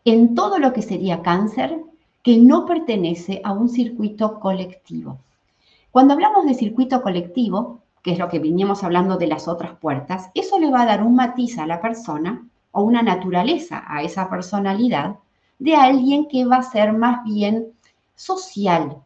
en 0.06 0.36
todo 0.36 0.60
lo 0.60 0.72
que 0.72 0.84
sería 0.84 1.24
cáncer 1.24 1.82
que 2.24 2.38
no 2.38 2.66
pertenece 2.66 3.42
a 3.44 3.52
un 3.52 3.70
circuito 3.70 4.40
colectivo. 4.40 5.20
Cuando 5.92 6.14
hablamos 6.14 6.46
de 6.46 6.54
circuito 6.54 7.02
colectivo, 7.02 7.82
que 8.04 8.12
es 8.12 8.20
lo 8.20 8.30
que 8.30 8.40
veníamos 8.40 8.84
hablando 8.84 9.18
de 9.18 9.28
las 9.28 9.48
otras 9.48 9.78
puertas, 9.80 10.30
eso 10.36 10.60
le 10.60 10.70
va 10.70 10.84
a 10.84 10.86
dar 10.86 11.04
un 11.04 11.16
matiz 11.16 11.58
a 11.58 11.66
la 11.66 11.82
persona 11.82 12.48
o 12.72 12.84
una 12.84 13.02
naturaleza 13.02 13.84
a 13.88 14.04
esa 14.04 14.30
personalidad 14.30 15.16
de 15.58 15.76
alguien 15.76 16.28
que 16.28 16.46
va 16.46 16.58
a 16.58 16.64
ser 16.64 16.94
más 16.94 17.24
bien 17.24 17.74
social, 18.16 18.98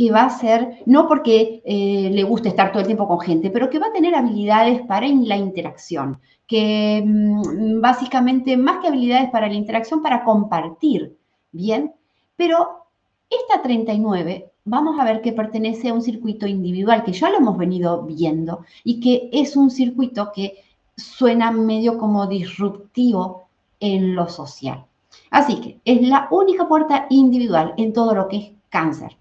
que 0.00 0.10
va 0.10 0.22
a 0.22 0.30
ser, 0.30 0.78
no 0.86 1.06
porque 1.06 1.60
eh, 1.62 2.08
le 2.10 2.22
guste 2.22 2.48
estar 2.48 2.72
todo 2.72 2.80
el 2.80 2.86
tiempo 2.86 3.06
con 3.06 3.20
gente, 3.20 3.50
pero 3.50 3.68
que 3.68 3.78
va 3.78 3.88
a 3.88 3.92
tener 3.92 4.14
habilidades 4.14 4.80
para 4.86 5.06
la 5.06 5.36
interacción, 5.36 6.18
que 6.46 7.04
mm, 7.04 7.82
básicamente 7.82 8.56
más 8.56 8.78
que 8.78 8.88
habilidades 8.88 9.28
para 9.28 9.46
la 9.46 9.52
interacción, 9.52 10.00
para 10.00 10.24
compartir, 10.24 11.18
¿bien? 11.52 11.92
Pero 12.34 12.86
esta 13.28 13.60
39 13.60 14.50
vamos 14.64 14.98
a 14.98 15.04
ver 15.04 15.20
que 15.20 15.34
pertenece 15.34 15.90
a 15.90 15.92
un 15.92 16.00
circuito 16.00 16.46
individual, 16.46 17.04
que 17.04 17.12
ya 17.12 17.28
lo 17.28 17.36
hemos 17.36 17.58
venido 17.58 18.02
viendo, 18.04 18.64
y 18.82 19.00
que 19.00 19.28
es 19.34 19.54
un 19.54 19.70
circuito 19.70 20.32
que 20.34 20.64
suena 20.96 21.50
medio 21.50 21.98
como 21.98 22.26
disruptivo 22.26 23.48
en 23.80 24.14
lo 24.14 24.30
social. 24.30 24.86
Así 25.30 25.60
que 25.60 25.80
es 25.84 26.00
la 26.00 26.26
única 26.30 26.66
puerta 26.66 27.06
individual 27.10 27.74
en 27.76 27.92
todo 27.92 28.14
lo 28.14 28.28
que 28.28 28.36
es 28.38 28.50
cáncer. 28.70 29.19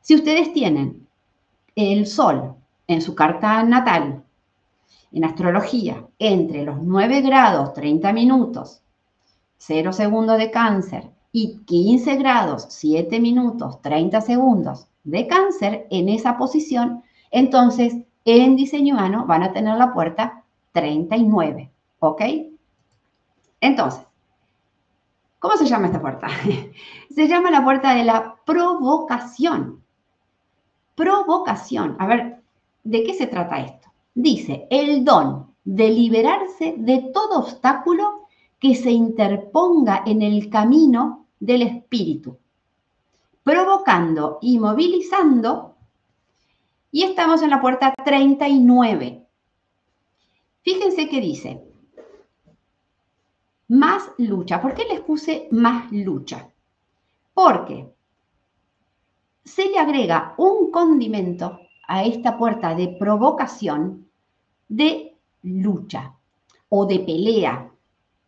Si 0.00 0.14
ustedes 0.14 0.52
tienen 0.52 1.06
el 1.76 2.06
sol 2.06 2.54
en 2.86 3.02
su 3.02 3.14
carta 3.14 3.62
natal, 3.62 4.24
en 5.12 5.24
astrología, 5.24 6.06
entre 6.18 6.64
los 6.64 6.82
9 6.82 7.20
grados 7.20 7.74
30 7.74 8.12
minutos, 8.12 8.82
0 9.58 9.92
segundos 9.92 10.38
de 10.38 10.50
cáncer 10.50 11.10
y 11.32 11.58
15 11.66 12.16
grados, 12.16 12.66
7 12.70 13.20
minutos, 13.20 13.80
30 13.82 14.20
segundos 14.20 14.86
de 15.04 15.26
cáncer 15.26 15.86
en 15.90 16.08
esa 16.08 16.36
posición, 16.38 17.02
entonces 17.30 17.94
en 18.24 18.56
diseño 18.56 18.94
humano 18.94 19.26
van 19.26 19.42
a 19.42 19.52
tener 19.52 19.76
la 19.76 19.92
puerta 19.92 20.44
39, 20.72 21.70
¿ok? 21.98 22.22
Entonces, 23.60 24.02
¿cómo 25.38 25.56
se 25.56 25.66
llama 25.66 25.86
esta 25.86 26.00
puerta? 26.00 26.28
se 27.14 27.28
llama 27.28 27.50
la 27.50 27.64
puerta 27.64 27.94
de 27.94 28.04
la 28.04 28.36
provocación. 28.44 29.79
Provocación. 31.00 31.96
A 31.98 32.06
ver, 32.06 32.42
¿de 32.84 33.02
qué 33.04 33.14
se 33.14 33.26
trata 33.26 33.58
esto? 33.58 33.88
Dice, 34.14 34.66
el 34.68 35.02
don 35.02 35.54
de 35.64 35.88
liberarse 35.88 36.74
de 36.76 37.10
todo 37.14 37.38
obstáculo 37.38 38.26
que 38.58 38.74
se 38.74 38.90
interponga 38.90 40.02
en 40.04 40.20
el 40.20 40.50
camino 40.50 41.26
del 41.38 41.62
espíritu, 41.62 42.36
provocando 43.42 44.40
y 44.42 44.58
movilizando. 44.58 45.74
Y 46.92 47.04
estamos 47.04 47.40
en 47.40 47.48
la 47.48 47.62
puerta 47.62 47.94
39. 48.04 49.26
Fíjense 50.60 51.08
que 51.08 51.20
dice, 51.22 51.64
más 53.68 54.02
lucha. 54.18 54.60
¿Por 54.60 54.74
qué 54.74 54.84
les 54.84 55.00
puse 55.00 55.48
más 55.50 55.90
lucha? 55.90 56.50
Porque 57.32 57.90
se 59.44 59.68
le 59.68 59.78
agrega 59.78 60.34
un 60.38 60.70
condimento 60.70 61.60
a 61.88 62.04
esta 62.04 62.38
puerta 62.38 62.74
de 62.74 62.88
provocación 62.88 64.08
de 64.68 65.16
lucha 65.42 66.14
o 66.68 66.86
de 66.86 67.00
pelea. 67.00 67.70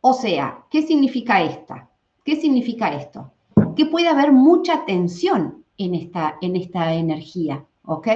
O 0.01 0.13
sea, 0.13 0.65
¿qué 0.71 0.83
significa 0.83 1.43
esta? 1.43 1.89
¿Qué 2.25 2.37
significa 2.37 2.93
esto? 2.95 3.33
Que 3.77 3.87
puede 3.87 4.09
haber 4.09 4.33
mucha 4.33 4.85
tensión 4.85 5.65
en 5.79 5.95
esta, 5.95 6.39
en 6.41 6.57
esta 6.57 6.93
energía, 6.95 7.65
¿ok? 7.85 8.09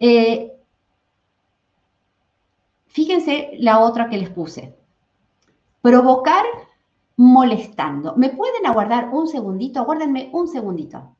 Eh, 0.00 0.52
fíjense 2.86 3.52
la 3.58 3.80
otra 3.80 4.08
que 4.08 4.18
les 4.18 4.30
puse. 4.30 4.74
Provocar 5.80 6.44
molestando. 7.16 8.16
¿Me 8.16 8.30
pueden 8.30 8.66
aguardar 8.66 9.10
un 9.12 9.28
segundito? 9.28 9.80
Aguárdenme 9.80 10.30
un 10.32 10.48
segundito. 10.48 11.14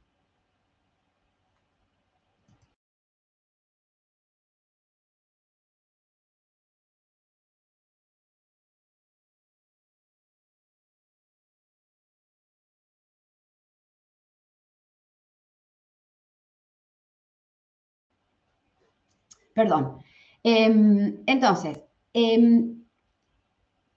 Perdón. 19.54 19.98
Em, 20.42 21.22
entonces, 21.26 21.80
em, 22.12 22.84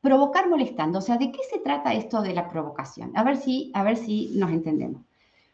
provocar 0.02 0.48
molestando, 0.50 1.00
o 1.00 1.02
sea, 1.02 1.18
¿de 1.18 1.32
qué 1.32 1.40
se 1.52 1.60
trata 1.60 1.94
esto 1.94 2.22
de 2.22 2.34
la 2.34 2.48
provocación? 2.50 3.12
A 3.16 3.24
ver 3.24 3.38
si, 3.38 3.72
a 3.74 3.84
ver 3.84 3.98
si 3.98 4.32
nos 4.36 4.52
entendemos. 4.52 5.02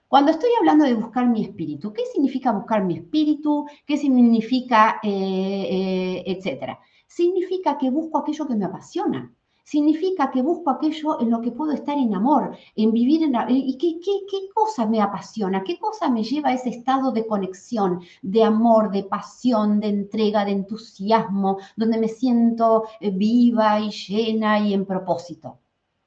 Cuando 0.08 0.32
estoy 0.32 0.50
hablando 0.60 0.86
de 0.86 0.94
buscar 0.94 1.28
mi 1.28 1.44
espíritu, 1.44 1.92
¿qué 1.92 2.04
significa 2.06 2.52
buscar 2.52 2.84
mi 2.84 2.96
espíritu? 2.96 3.66
¿Qué 3.86 3.98
significa, 3.98 5.00
eh, 5.04 5.68
eh, 5.72 6.24
etcétera? 6.28 6.80
Significa 7.08 7.78
que 7.80 7.90
busco 7.90 8.20
aquello 8.20 8.48
que 8.48 8.56
me 8.56 8.66
apasiona. 8.66 9.34
Significa 9.64 10.30
que 10.30 10.42
busco 10.42 10.70
aquello 10.70 11.22
en 11.22 11.30
lo 11.30 11.40
que 11.40 11.52
puedo 11.52 11.72
estar 11.72 11.98
en 11.98 12.14
amor, 12.14 12.56
en 12.76 12.92
vivir 12.92 13.24
en... 13.24 13.32
La, 13.32 13.46
¿Y 13.50 13.78
qué, 13.78 13.98
qué, 14.04 14.26
qué 14.30 14.50
cosa 14.54 14.86
me 14.86 15.02
apasiona? 15.02 15.64
¿Qué 15.64 15.80
cosa 15.80 16.10
me 16.10 16.24
lleva 16.24 16.50
a 16.50 16.54
ese 16.54 16.70
estado 16.70 17.12
de 17.12 17.26
conexión, 17.26 18.02
de 18.22 18.44
amor, 18.44 18.92
de 18.92 19.04
pasión, 19.04 19.80
de 19.80 19.88
entrega, 19.88 20.44
de 20.44 20.52
entusiasmo, 20.52 21.60
donde 21.78 21.98
me 21.98 22.10
siento 22.10 22.84
eh, 23.00 23.10
viva 23.12 23.80
y 23.80 23.90
llena 23.90 24.60
y 24.60 24.74
en 24.74 24.86
propósito? 24.86 25.60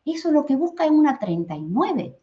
Eso 0.04 0.28
es 0.28 0.34
lo 0.34 0.44
que 0.44 0.54
busca 0.54 0.84
en 0.84 0.94
una 0.94 1.18
39. 1.18 2.18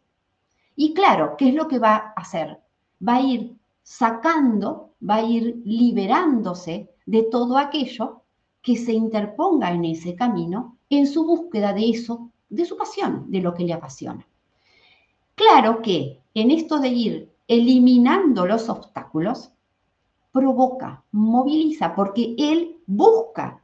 Y 0.76 0.94
claro, 0.94 1.34
¿qué 1.36 1.48
es 1.48 1.54
lo 1.54 1.66
que 1.66 1.80
va 1.80 1.96
a 1.96 2.20
hacer? 2.20 2.60
Va 3.06 3.16
a 3.16 3.20
ir 3.20 3.56
sacando, 3.82 4.90
va 5.08 5.16
a 5.16 5.22
ir 5.22 5.60
liberándose 5.64 6.94
de 7.06 7.24
todo 7.24 7.58
aquello 7.58 8.22
que 8.62 8.76
se 8.76 8.92
interponga 8.92 9.72
en 9.72 9.84
ese 9.84 10.14
camino 10.14 10.73
en 10.90 11.06
su 11.06 11.24
búsqueda 11.24 11.72
de 11.72 11.90
eso, 11.90 12.30
de 12.48 12.64
su 12.64 12.76
pasión, 12.76 13.30
de 13.30 13.40
lo 13.40 13.54
que 13.54 13.64
le 13.64 13.72
apasiona. 13.72 14.26
Claro 15.34 15.82
que 15.82 16.20
en 16.34 16.50
esto 16.50 16.78
de 16.78 16.88
ir 16.88 17.32
eliminando 17.48 18.46
los 18.46 18.68
obstáculos, 18.68 19.50
provoca, 20.32 21.04
moviliza, 21.12 21.94
porque 21.94 22.34
él 22.38 22.78
busca 22.86 23.60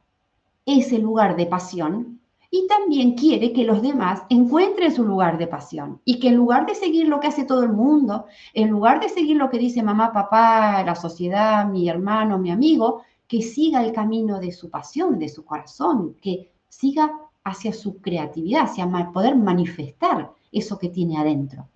ese 0.65 0.99
lugar 0.99 1.35
de 1.35 1.45
pasión 1.45 2.19
y 2.49 2.67
también 2.67 3.15
quiere 3.15 3.53
que 3.53 3.63
los 3.63 3.81
demás 3.81 4.23
encuentren 4.29 4.93
su 4.93 5.03
lugar 5.05 5.37
de 5.37 5.47
pasión 5.47 6.01
y 6.03 6.19
que 6.19 6.27
en 6.27 6.35
lugar 6.35 6.65
de 6.65 6.75
seguir 6.75 7.07
lo 7.07 7.19
que 7.19 7.27
hace 7.27 7.45
todo 7.45 7.63
el 7.63 7.71
mundo, 7.71 8.25
en 8.53 8.69
lugar 8.69 8.99
de 8.99 9.09
seguir 9.09 9.37
lo 9.37 9.49
que 9.49 9.57
dice 9.57 9.81
mamá, 9.83 10.11
papá, 10.11 10.83
la 10.83 10.95
sociedad, 10.95 11.65
mi 11.65 11.89
hermano, 11.89 12.37
mi 12.37 12.51
amigo, 12.51 13.03
que 13.27 13.41
siga 13.41 13.83
el 13.83 13.93
camino 13.93 14.39
de 14.39 14.51
su 14.51 14.69
pasión, 14.69 15.17
de 15.17 15.29
su 15.29 15.45
corazón, 15.45 16.15
que 16.21 16.51
siga 16.71 17.11
hacia 17.43 17.73
su 17.73 17.97
creatividad, 18.01 18.63
hacia 18.63 18.87
poder 19.11 19.35
manifestar 19.35 20.31
eso 20.51 20.79
que 20.79 20.89
tiene 20.89 21.17
adentro. 21.17 21.67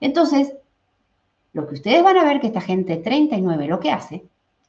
Entonces, 0.00 0.54
lo 1.52 1.66
que 1.66 1.74
ustedes 1.74 2.02
van 2.02 2.16
a 2.16 2.24
ver 2.24 2.40
que 2.40 2.48
esta 2.48 2.60
gente 2.60 2.96
39 2.96 3.68
lo 3.68 3.78
que 3.78 3.92
hace 3.92 4.26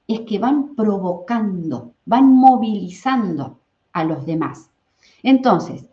es 0.08 0.22
que 0.22 0.38
van 0.38 0.76
provocando, 0.76 1.94
van 2.06 2.28
movilizando 2.28 3.58
a 3.94 4.04
los 4.04 4.26
demás. 4.26 4.70
Entonces, 5.24 5.86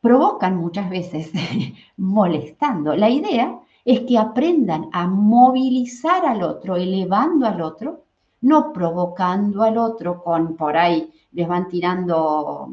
provocan 0.00 0.56
muchas 0.56 0.90
veces 0.90 1.30
molestando. 1.96 2.94
La 2.94 3.08
idea 3.08 3.58
es 3.84 4.00
que 4.00 4.18
aprendan 4.18 4.90
a 4.92 5.06
movilizar 5.06 6.26
al 6.26 6.42
otro, 6.42 6.76
elevando 6.76 7.46
al 7.46 7.62
otro, 7.62 8.04
no 8.42 8.72
provocando 8.72 9.62
al 9.62 9.78
otro 9.78 10.22
con 10.22 10.56
por 10.56 10.76
ahí 10.76 11.12
les 11.32 11.46
van 11.46 11.68
tirando 11.68 12.68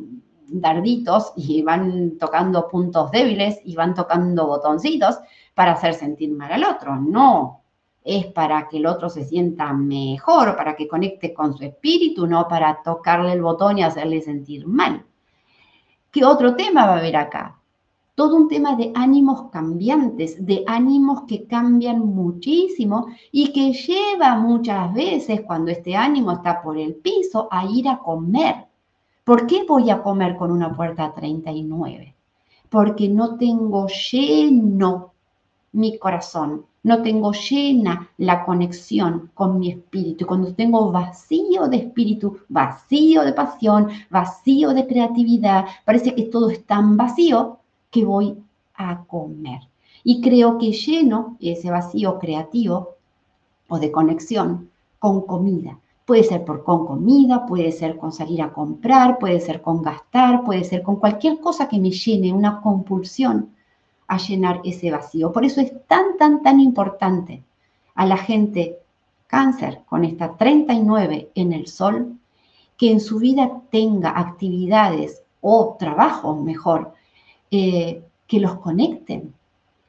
darditos 0.47 1.33
y 1.35 1.61
van 1.61 2.17
tocando 2.17 2.67
puntos 2.67 3.11
débiles 3.11 3.59
y 3.65 3.75
van 3.75 3.93
tocando 3.93 4.47
botoncitos 4.47 5.19
para 5.53 5.73
hacer 5.73 5.93
sentir 5.93 6.31
mal 6.31 6.51
al 6.51 6.63
otro. 6.63 6.95
No, 6.95 7.61
es 8.03 8.25
para 8.27 8.67
que 8.69 8.77
el 8.77 8.85
otro 8.85 9.09
se 9.09 9.25
sienta 9.25 9.73
mejor, 9.73 10.55
para 10.55 10.75
que 10.75 10.87
conecte 10.87 11.33
con 11.33 11.57
su 11.57 11.65
espíritu, 11.65 12.25
no 12.25 12.47
para 12.47 12.81
tocarle 12.81 13.33
el 13.33 13.41
botón 13.41 13.77
y 13.77 13.83
hacerle 13.83 14.21
sentir 14.21 14.65
mal. 14.65 15.05
¿Qué 16.11 16.23
otro 16.23 16.55
tema 16.55 16.85
va 16.85 16.93
a 16.93 16.99
haber 16.99 17.17
acá? 17.17 17.59
Todo 18.17 18.35
un 18.35 18.47
tema 18.47 18.75
de 18.75 18.91
ánimos 18.95 19.51
cambiantes, 19.51 20.43
de 20.43 20.63
ánimos 20.65 21.25
que 21.27 21.45
cambian 21.45 21.99
muchísimo 21.99 23.05
y 23.31 23.53
que 23.53 23.73
lleva 23.73 24.39
muchas 24.39 24.91
veces, 24.91 25.41
cuando 25.41 25.69
este 25.69 25.95
ánimo 25.95 26.31
está 26.31 26.63
por 26.63 26.79
el 26.79 26.95
piso, 26.95 27.47
a 27.51 27.67
ir 27.67 27.87
a 27.87 27.99
comer. 27.99 28.65
¿Por 29.23 29.45
qué 29.45 29.65
voy 29.65 29.91
a 29.91 30.01
comer 30.01 30.35
con 30.35 30.49
una 30.49 30.75
puerta 30.75 31.13
39? 31.13 32.15
Porque 32.71 33.07
no 33.07 33.37
tengo 33.37 33.85
lleno 33.85 35.11
mi 35.73 35.99
corazón, 35.99 36.65
no 36.81 37.03
tengo 37.03 37.33
llena 37.33 38.09
la 38.17 38.43
conexión 38.45 39.29
con 39.35 39.59
mi 39.59 39.69
espíritu. 39.69 40.25
Cuando 40.25 40.55
tengo 40.55 40.91
vacío 40.91 41.67
de 41.67 41.77
espíritu, 41.77 42.39
vacío 42.49 43.23
de 43.23 43.33
pasión, 43.33 43.89
vacío 44.09 44.73
de 44.73 44.87
creatividad, 44.87 45.65
parece 45.85 46.15
que 46.15 46.23
todo 46.23 46.49
es 46.49 46.65
tan 46.65 46.97
vacío 46.97 47.59
voy 48.03 48.37
a 48.75 49.03
comer. 49.05 49.61
Y 50.03 50.21
creo 50.21 50.57
que 50.57 50.71
lleno 50.71 51.37
ese 51.39 51.69
vacío 51.69 52.19
creativo 52.19 52.95
o 53.67 53.79
de 53.79 53.91
conexión 53.91 54.69
con 54.99 55.21
comida. 55.21 55.79
Puede 56.05 56.23
ser 56.23 56.45
por 56.45 56.63
con 56.63 56.85
comida, 56.85 57.45
puede 57.45 57.71
ser 57.71 57.97
con 57.97 58.13
salir 58.13 58.41
a 58.41 58.53
comprar, 58.53 59.19
puede 59.19 59.41
ser 59.41 59.61
con 59.61 59.81
gastar, 59.81 60.43
puede 60.43 60.63
ser 60.63 60.81
con 60.81 60.95
cualquier 60.97 61.39
cosa 61.39 61.67
que 61.67 61.79
me 61.79 61.91
llene, 61.91 62.31
una 62.31 62.61
compulsión 62.61 63.49
a 64.07 64.17
llenar 64.17 64.61
ese 64.63 64.89
vacío. 64.89 65.33
Por 65.33 65.43
eso 65.43 65.59
es 65.59 65.73
tan, 65.87 66.17
tan, 66.17 66.41
tan 66.41 66.61
importante 66.61 67.43
a 67.95 68.05
la 68.05 68.17
gente 68.17 68.77
cáncer 69.27 69.81
con 69.85 70.05
esta 70.05 70.37
39 70.37 71.31
en 71.35 71.51
el 71.51 71.67
sol, 71.67 72.17
que 72.77 72.91
en 72.91 73.01
su 73.01 73.19
vida 73.19 73.61
tenga 73.69 74.17
actividades 74.17 75.23
o 75.41 75.75
trabajos 75.77 76.41
mejor, 76.41 76.93
eh, 77.51 78.03
que 78.27 78.39
los 78.39 78.55
conecten, 78.55 79.33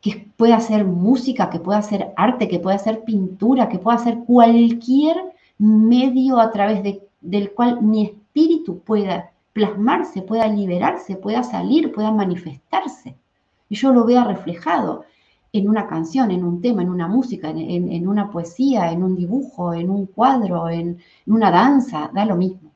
que 0.00 0.30
pueda 0.36 0.56
hacer 0.56 0.84
música, 0.84 1.50
que 1.50 1.58
pueda 1.58 1.78
hacer 1.78 2.12
arte, 2.16 2.48
que 2.48 2.60
pueda 2.60 2.76
hacer 2.76 3.04
pintura, 3.04 3.68
que 3.68 3.78
pueda 3.78 3.96
hacer 3.96 4.18
cualquier 4.26 5.16
medio 5.58 6.38
a 6.38 6.52
través 6.52 6.82
de, 6.82 7.02
del 7.20 7.52
cual 7.52 7.82
mi 7.82 8.04
espíritu 8.04 8.78
pueda 8.80 9.32
plasmarse, 9.52 10.22
pueda 10.22 10.46
liberarse, 10.46 11.16
pueda 11.16 11.42
salir, 11.42 11.92
pueda 11.92 12.12
manifestarse 12.12 13.16
y 13.68 13.76
yo 13.76 13.92
lo 13.92 14.04
vea 14.04 14.24
reflejado 14.24 15.04
en 15.52 15.68
una 15.68 15.86
canción, 15.86 16.30
en 16.30 16.44
un 16.44 16.60
tema, 16.60 16.82
en 16.82 16.90
una 16.90 17.08
música, 17.08 17.50
en, 17.50 18.06
una 18.06 18.30
poesía, 18.30 18.92
en 18.92 19.02
un 19.02 19.16
dibujo, 19.16 19.72
en 19.72 19.90
un 19.90 20.06
cuadro, 20.06 20.68
en, 20.68 20.98
una 21.26 21.50
danza, 21.50 22.10
da 22.12 22.24
lo 22.24 22.36
mismo. 22.36 22.70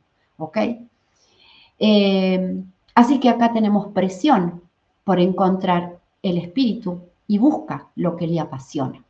Eh, 1.78 2.62
así 2.94 3.20
que 3.20 3.28
acá 3.28 3.52
tenemos 3.52 3.88
presión 3.88 4.61
por 5.04 5.18
encontrar 5.20 5.98
el 6.22 6.38
espíritu 6.38 7.00
y 7.26 7.38
busca 7.38 7.88
lo 7.96 8.16
que 8.16 8.26
le 8.26 8.40
apasiona. 8.40 9.04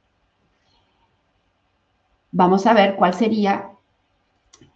Vamos 2.31 2.67
a 2.67 2.73
ver 2.73 2.97
cuál 2.97 3.15
sería 3.15 3.73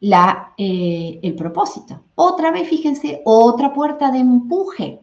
la, 0.00 0.52
eh, 0.58 1.18
el 1.22 1.34
propósito. 1.34 2.00
Otra 2.14 2.50
vez, 2.50 2.68
fíjense, 2.68 3.22
otra 3.24 3.72
puerta 3.72 4.10
de 4.10 4.18
empuje. 4.18 5.00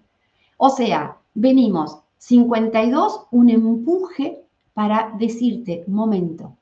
O 0.58 0.70
sea, 0.70 1.18
venimos 1.34 2.00
52, 2.18 3.28
un 3.32 3.50
empuje 3.50 4.44
para 4.74 5.14
decirte, 5.18 5.84
momento, 5.88 6.56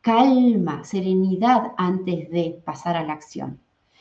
calma, 0.00 0.84
serenidad 0.84 1.72
antes 1.76 2.30
de 2.30 2.60
pasar 2.64 2.96
a 2.96 3.04
la 3.04 3.12
acción. 3.12 3.60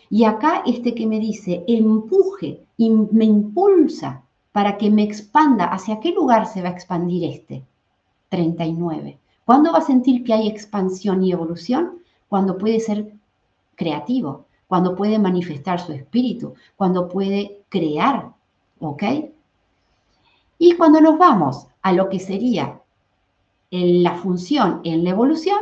Y 0.09 0.23
acá 0.23 0.63
este 0.65 0.93
que 0.93 1.07
me 1.07 1.19
dice, 1.19 1.63
empuje 1.67 2.65
me 2.77 3.25
impulsa 3.25 4.24
para 4.55 4.77
que 4.77 4.89
me 4.89 5.03
expanda, 5.03 5.65
¿hacia 5.65 5.99
qué 5.99 6.13
lugar 6.13 6.45
se 6.47 6.61
va 6.61 6.69
a 6.69 6.71
expandir 6.71 7.29
este? 7.29 7.65
39. 8.29 9.19
¿Cuándo 9.43 9.73
va 9.73 9.79
a 9.79 9.81
sentir 9.81 10.23
que 10.23 10.33
hay 10.33 10.47
expansión 10.47 11.21
y 11.21 11.33
evolución? 11.33 11.99
Cuando 12.29 12.57
puede 12.57 12.79
ser 12.79 13.11
creativo, 13.75 14.45
cuando 14.69 14.95
puede 14.95 15.19
manifestar 15.19 15.81
su 15.81 15.91
espíritu, 15.91 16.53
cuando 16.77 17.09
puede 17.09 17.63
crear, 17.67 18.31
¿ok? 18.79 19.03
Y 20.57 20.77
cuando 20.77 21.01
nos 21.01 21.17
vamos 21.17 21.67
a 21.81 21.91
lo 21.91 22.07
que 22.07 22.19
sería 22.19 22.79
la 23.71 24.15
función 24.15 24.79
en 24.85 25.03
la 25.03 25.09
evolución, 25.09 25.59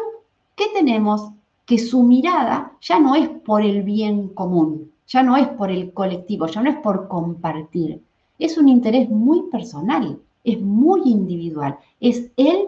¿qué 0.56 0.66
tenemos? 0.72 1.32
Que 1.66 1.80
su 1.80 2.04
mirada 2.04 2.74
ya 2.80 3.00
no 3.00 3.16
es 3.16 3.28
por 3.28 3.64
el 3.64 3.82
bien 3.82 4.28
común, 4.36 4.92
ya 5.08 5.24
no 5.24 5.36
es 5.36 5.48
por 5.48 5.72
el 5.72 5.94
colectivo, 5.94 6.46
ya 6.46 6.62
no 6.62 6.70
es 6.70 6.76
por 6.76 7.08
compartir. 7.08 8.04
Es 8.40 8.58
un 8.58 8.68
interés 8.68 9.10
muy 9.10 9.44
personal, 9.52 10.20
es 10.44 10.62
muy 10.62 11.02
individual, 11.06 11.78
es 12.00 12.32
él 12.36 12.68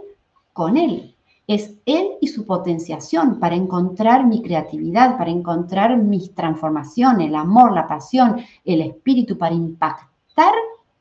con 0.54 0.78
él, 0.78 1.16
es 1.48 1.76
él 1.86 2.12
y 2.22 2.28
su 2.28 2.46
potenciación 2.46 3.40
para 3.40 3.56
encontrar 3.56 4.26
mi 4.26 4.42
creatividad, 4.42 5.18
para 5.18 5.32
encontrar 5.32 5.98
mis 5.98 6.34
transformaciones, 6.34 7.28
el 7.28 7.36
amor, 7.36 7.74
la 7.74 7.88
pasión, 7.88 8.38
el 8.64 8.82
espíritu, 8.82 9.38
para 9.38 9.54
impactar 9.54 10.54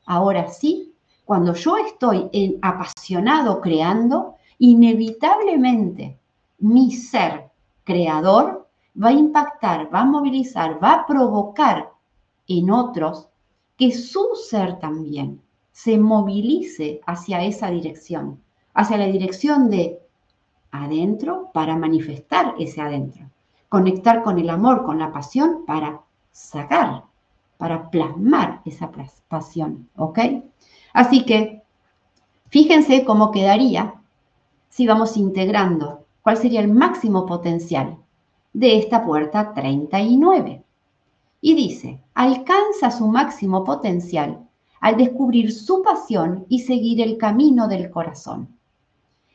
ahora 0.05 0.47
sí 0.49 0.91
cuando 1.25 1.55
yo 1.55 1.77
estoy 1.77 2.29
apasionado 2.61 3.59
creando, 3.59 4.35
inevitablemente 4.59 6.19
mi 6.59 6.91
ser 6.91 7.49
creador 7.83 8.67
va 9.01 9.09
a 9.09 9.13
impactar, 9.13 9.93
va 9.93 10.01
a 10.01 10.05
movilizar, 10.05 10.81
va 10.81 10.93
a 10.93 11.07
provocar 11.07 11.91
en 12.47 12.69
otros 12.69 13.27
que 13.77 13.91
su 13.91 14.35
ser 14.49 14.79
también 14.79 15.41
se 15.71 15.97
movilice 15.97 17.01
hacia 17.05 17.43
esa 17.43 17.69
dirección. 17.69 18.41
hacia 18.73 18.97
la 18.97 19.07
dirección 19.07 19.69
de 19.69 20.01
adentro 20.71 21.49
para 21.53 21.77
manifestar 21.77 22.55
ese 22.59 22.81
adentro. 22.81 23.29
Conectar 23.69 24.21
con 24.21 24.37
el 24.37 24.49
amor, 24.49 24.83
con 24.83 24.99
la 24.99 25.13
pasión 25.13 25.63
para 25.65 26.01
sacar, 26.31 27.03
para 27.57 27.89
plasmar 27.89 28.61
esa 28.65 28.91
pasión, 29.29 29.87
¿ok? 29.95 30.19
Así 30.91 31.23
que 31.25 31.63
fíjense 32.49 33.05
cómo 33.05 33.31
quedaría 33.31 33.95
si 34.67 34.85
vamos 34.85 35.15
integrando 35.15 36.05
cuál 36.21 36.35
sería 36.35 36.59
el 36.59 36.67
máximo 36.67 37.25
potencial 37.25 37.97
de 38.51 38.77
esta 38.77 39.05
puerta 39.05 39.53
39. 39.53 40.64
Y 41.41 41.55
dice, 41.55 42.01
alcanza 42.13 42.91
su 42.91 43.07
máximo 43.07 43.63
potencial 43.63 44.45
al 44.81 44.97
descubrir 44.97 45.51
su 45.51 45.81
pasión 45.81 46.45
y 46.49 46.59
seguir 46.59 47.01
el 47.01 47.17
camino 47.17 47.67
del 47.67 47.89
corazón. 47.89 48.49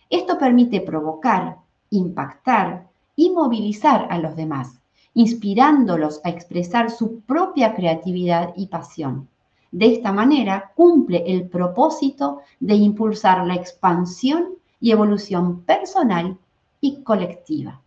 Esto 0.09 0.39
permite 0.39 0.81
provocar, 0.81 1.57
impactar 1.91 2.89
y 3.17 3.31
movilizar 3.31 4.07
a 4.11 4.19
los 4.19 4.37
demás, 4.37 4.81
inspirándolos 5.15 6.21
a 6.25 6.31
expresar 6.31 6.91
su 6.91 7.21
propia 7.21 7.75
creatividad 7.75 8.53
y 8.57 8.67
pasión. 8.69 9.29
De 9.73 9.87
esta 9.87 10.13
manera 10.13 10.73
cumple 10.75 11.25
el 11.27 11.49
propósito 11.49 12.41
de 12.59 12.75
impulsar 12.75 13.47
la 13.47 13.55
expansión 13.55 14.55
y 14.81 14.91
evolución 14.91 15.63
personal 15.63 16.39
y 16.81 17.03
colectiva. 17.03 17.81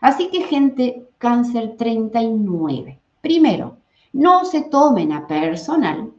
Así 0.00 0.28
que 0.28 0.42
gente, 0.42 1.08
cáncer 1.18 1.76
39. 1.76 2.99
Primero, 3.20 3.78
no 4.12 4.44
se 4.44 4.62
tomen 4.62 5.12
a 5.12 5.26
personal. 5.26 6.12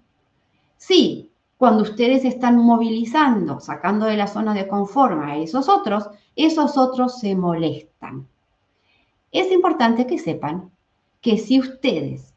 Sí, 0.77 1.31
cuando 1.57 1.83
ustedes 1.83 2.25
están 2.25 2.57
movilizando, 2.57 3.59
sacando 3.59 4.05
de 4.05 4.17
la 4.17 4.27
zona 4.27 4.53
de 4.53 4.67
confort 4.67 5.19
a 5.21 5.37
esos 5.37 5.69
otros, 5.69 6.09
esos 6.35 6.77
otros 6.77 7.19
se 7.19 7.35
molestan. 7.35 8.27
Es 9.31 9.51
importante 9.51 10.07
que 10.07 10.17
sepan 10.17 10.71
que 11.21 11.37
si 11.37 11.59
ustedes 11.59 12.33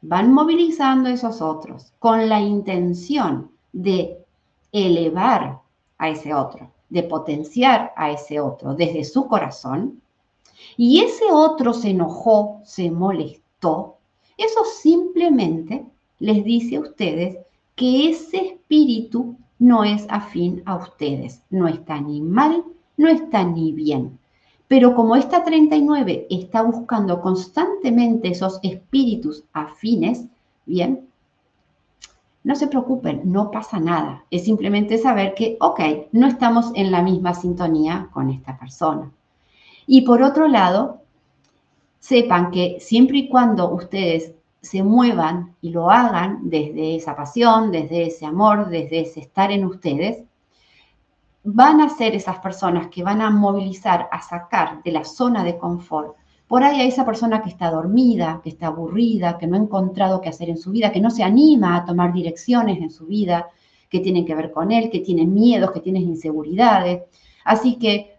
van 0.00 0.32
movilizando 0.32 1.08
a 1.08 1.12
esos 1.12 1.42
otros 1.42 1.92
con 1.98 2.28
la 2.28 2.40
intención 2.40 3.50
de 3.72 4.24
elevar 4.70 5.60
a 5.98 6.08
ese 6.08 6.32
otro, 6.32 6.70
de 6.88 7.02
potenciar 7.02 7.92
a 7.96 8.10
ese 8.10 8.40
otro 8.40 8.74
desde 8.74 9.04
su 9.04 9.26
corazón, 9.26 10.00
y 10.76 11.00
ese 11.00 11.24
otro 11.32 11.72
se 11.72 11.90
enojó, 11.90 12.60
se 12.64 12.90
molestó, 12.90 13.45
eso 13.60 14.64
simplemente 14.64 15.84
les 16.18 16.44
dice 16.44 16.76
a 16.76 16.80
ustedes 16.80 17.38
que 17.74 18.10
ese 18.10 18.38
espíritu 18.38 19.36
no 19.58 19.84
es 19.84 20.06
afín 20.08 20.62
a 20.66 20.76
ustedes, 20.76 21.42
no 21.50 21.66
está 21.68 22.00
ni 22.00 22.20
mal, 22.20 22.64
no 22.96 23.08
está 23.08 23.44
ni 23.44 23.72
bien. 23.72 24.18
Pero 24.68 24.94
como 24.94 25.16
esta 25.16 25.44
39 25.44 26.26
está 26.28 26.62
buscando 26.62 27.20
constantemente 27.20 28.28
esos 28.28 28.58
espíritus 28.62 29.44
afines, 29.52 30.26
bien, 30.66 31.06
no 32.42 32.54
se 32.54 32.66
preocupen, 32.66 33.22
no 33.24 33.50
pasa 33.50 33.78
nada. 33.78 34.24
Es 34.30 34.44
simplemente 34.44 34.98
saber 34.98 35.34
que, 35.34 35.56
ok, 35.60 35.80
no 36.12 36.26
estamos 36.26 36.70
en 36.74 36.90
la 36.90 37.02
misma 37.02 37.34
sintonía 37.34 38.08
con 38.12 38.30
esta 38.30 38.58
persona. 38.58 39.10
Y 39.86 40.02
por 40.02 40.22
otro 40.22 40.48
lado, 40.48 41.02
sepan 42.06 42.50
que 42.50 42.78
siempre 42.80 43.18
y 43.18 43.28
cuando 43.28 43.72
ustedes 43.72 44.32
se 44.60 44.82
muevan 44.82 45.54
y 45.60 45.70
lo 45.70 45.90
hagan 45.90 46.40
desde 46.50 46.96
esa 46.96 47.16
pasión, 47.16 47.70
desde 47.70 48.06
ese 48.06 48.26
amor, 48.26 48.68
desde 48.68 49.00
ese 49.00 49.20
estar 49.20 49.50
en 49.50 49.64
ustedes, 49.64 50.22
van 51.44 51.80
a 51.80 51.88
ser 51.88 52.14
esas 52.14 52.38
personas 52.38 52.88
que 52.88 53.02
van 53.02 53.20
a 53.20 53.30
movilizar, 53.30 54.08
a 54.10 54.20
sacar 54.20 54.82
de 54.82 54.92
la 54.92 55.04
zona 55.04 55.44
de 55.44 55.56
confort 55.56 56.16
por 56.46 56.62
ahí 56.62 56.80
hay 56.80 56.88
esa 56.88 57.04
persona 57.04 57.42
que 57.42 57.48
está 57.48 57.70
dormida, 57.70 58.40
que 58.42 58.50
está 58.50 58.68
aburrida, 58.68 59.36
que 59.36 59.46
no 59.46 59.56
ha 59.56 59.60
encontrado 59.60 60.20
qué 60.20 60.28
hacer 60.28 60.48
en 60.48 60.58
su 60.58 60.70
vida, 60.70 60.92
que 60.92 61.00
no 61.00 61.10
se 61.10 61.24
anima 61.24 61.76
a 61.76 61.84
tomar 61.84 62.12
direcciones 62.12 62.78
en 62.78 62.90
su 62.90 63.06
vida 63.06 63.48
que 63.88 64.00
tienen 64.00 64.24
que 64.24 64.34
ver 64.34 64.52
con 64.52 64.70
él, 64.70 64.90
que 64.90 65.00
tiene 65.00 65.26
miedos, 65.26 65.72
que 65.72 65.80
tiene 65.80 66.00
inseguridades. 66.00 67.02
Así 67.44 67.76
que 67.78 68.15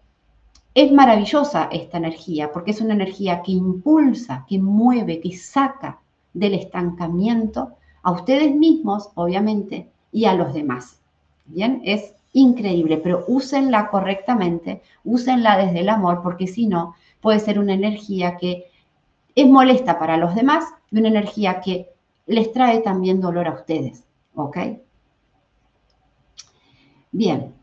es 0.77 0.91
maravillosa 0.91 1.69
esta 1.71 1.97
energía 1.97 2.51
porque 2.53 2.69
es 2.69 2.81
una 2.81 2.93
energía 2.93 3.41
que 3.41 3.51
impulsa, 3.51 4.45
que 4.47 4.59
mueve, 4.59 5.19
que 5.19 5.35
saca 5.35 5.99
del 6.33 6.53
estancamiento 6.53 7.71
a 8.03 8.11
ustedes 8.11 8.55
mismos, 8.55 9.09
obviamente, 9.15 9.89
y 10.11 10.25
a 10.25 10.35
los 10.35 10.53
demás. 10.53 11.01
Bien, 11.47 11.81
es 11.83 12.13
increíble, 12.31 12.97
pero 12.97 13.25
úsenla 13.27 13.89
correctamente, 13.89 14.83
úsenla 15.03 15.57
desde 15.57 15.79
el 15.79 15.89
amor, 15.89 16.21
porque 16.21 16.45
si 16.45 16.67
no, 16.67 16.93
puede 17.21 17.39
ser 17.39 17.57
una 17.57 17.73
energía 17.73 18.37
que 18.37 18.65
es 19.33 19.47
molesta 19.47 19.97
para 19.97 20.17
los 20.17 20.35
demás 20.35 20.63
y 20.91 20.99
una 20.99 21.07
energía 21.07 21.59
que 21.59 21.89
les 22.27 22.53
trae 22.53 22.81
también 22.81 23.19
dolor 23.19 23.47
a 23.47 23.53
ustedes. 23.53 24.03
¿Ok? 24.35 24.57
Bien. 27.11 27.56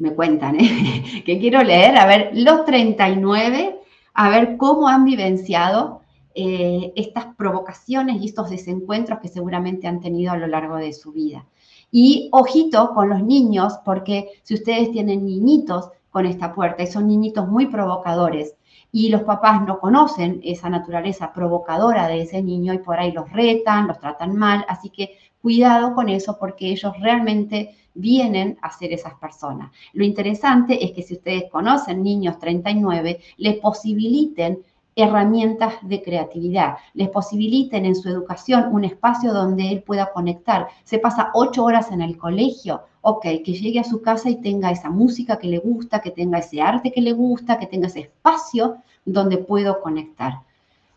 Me 0.00 0.14
cuentan, 0.14 0.58
¿eh? 0.58 1.22
que 1.26 1.38
quiero 1.38 1.62
leer, 1.62 1.96
a 1.96 2.06
ver, 2.06 2.30
los 2.34 2.64
39, 2.64 3.78
a 4.14 4.28
ver 4.30 4.56
cómo 4.56 4.88
han 4.88 5.04
vivenciado 5.04 6.00
eh, 6.34 6.92
estas 6.96 7.26
provocaciones 7.36 8.20
y 8.20 8.24
estos 8.24 8.50
desencuentros 8.50 9.20
que 9.20 9.28
seguramente 9.28 9.86
han 9.86 10.00
tenido 10.00 10.32
a 10.32 10.36
lo 10.36 10.46
largo 10.46 10.76
de 10.76 10.92
su 10.92 11.12
vida. 11.12 11.46
Y 11.92 12.30
ojito 12.32 12.92
con 12.94 13.10
los 13.10 13.22
niños, 13.22 13.74
porque 13.84 14.30
si 14.42 14.54
ustedes 14.54 14.90
tienen 14.90 15.26
niñitos, 15.26 15.90
con 16.10 16.26
esta 16.26 16.52
puerta 16.54 16.82
y 16.82 16.86
son 16.86 17.06
niñitos 17.06 17.48
muy 17.48 17.66
provocadores 17.66 18.54
y 18.92 19.08
los 19.08 19.22
papás 19.22 19.66
no 19.66 19.78
conocen 19.78 20.40
esa 20.42 20.68
naturaleza 20.68 21.32
provocadora 21.32 22.08
de 22.08 22.22
ese 22.22 22.42
niño 22.42 22.74
y 22.74 22.78
por 22.78 22.98
ahí 22.98 23.12
los 23.12 23.30
retan, 23.30 23.86
los 23.86 23.98
tratan 23.98 24.36
mal, 24.36 24.64
así 24.68 24.90
que 24.90 25.18
cuidado 25.40 25.94
con 25.94 26.08
eso 26.08 26.38
porque 26.38 26.68
ellos 26.68 26.92
realmente 27.00 27.76
vienen 27.94 28.58
a 28.62 28.70
ser 28.70 28.92
esas 28.92 29.14
personas. 29.14 29.70
Lo 29.92 30.04
interesante 30.04 30.84
es 30.84 30.92
que 30.92 31.02
si 31.02 31.14
ustedes 31.14 31.50
conocen 31.50 32.02
niños 32.02 32.38
39, 32.38 33.20
les 33.36 33.56
posibiliten 33.58 34.60
herramientas 34.96 35.74
de 35.82 36.02
creatividad, 36.02 36.76
les 36.94 37.08
posibiliten 37.08 37.86
en 37.86 37.94
su 37.94 38.08
educación 38.08 38.72
un 38.72 38.84
espacio 38.84 39.32
donde 39.32 39.70
él 39.70 39.82
pueda 39.82 40.12
conectar. 40.12 40.68
Se 40.84 40.98
pasa 40.98 41.30
ocho 41.34 41.64
horas 41.64 41.90
en 41.92 42.02
el 42.02 42.18
colegio, 42.18 42.82
ok, 43.02 43.22
que 43.44 43.54
llegue 43.54 43.80
a 43.80 43.84
su 43.84 44.02
casa 44.02 44.28
y 44.28 44.40
tenga 44.40 44.70
esa 44.70 44.90
música 44.90 45.38
que 45.38 45.46
le 45.46 45.58
gusta, 45.58 46.00
que 46.00 46.10
tenga 46.10 46.38
ese 46.38 46.60
arte 46.60 46.92
que 46.92 47.00
le 47.00 47.12
gusta, 47.12 47.58
que 47.58 47.66
tenga 47.66 47.86
ese 47.86 48.00
espacio 48.00 48.76
donde 49.04 49.38
puedo 49.38 49.80
conectar. 49.80 50.40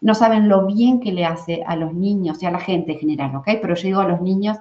No 0.01 0.15
saben 0.15 0.49
lo 0.49 0.65
bien 0.65 0.99
que 0.99 1.13
le 1.13 1.25
hace 1.25 1.63
a 1.65 1.75
los 1.75 1.93
niños 1.93 2.41
y 2.43 2.45
a 2.45 2.51
la 2.51 2.59
gente 2.59 2.93
en 2.93 2.99
general, 2.99 3.35
ok, 3.35 3.47
pero 3.61 3.75
yo 3.75 3.83
digo 3.83 4.01
a 4.01 4.07
los 4.07 4.21
niños 4.21 4.57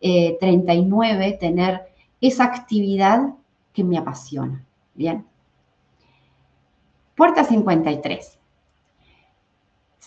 39 0.00 1.28
eh, 1.28 1.32
tener 1.38 1.82
esa 2.20 2.44
actividad 2.44 3.34
que 3.72 3.84
me 3.84 3.96
apasiona. 3.96 4.64
Bien. 4.94 5.24
Puerta 7.16 7.44
53. 7.44 8.38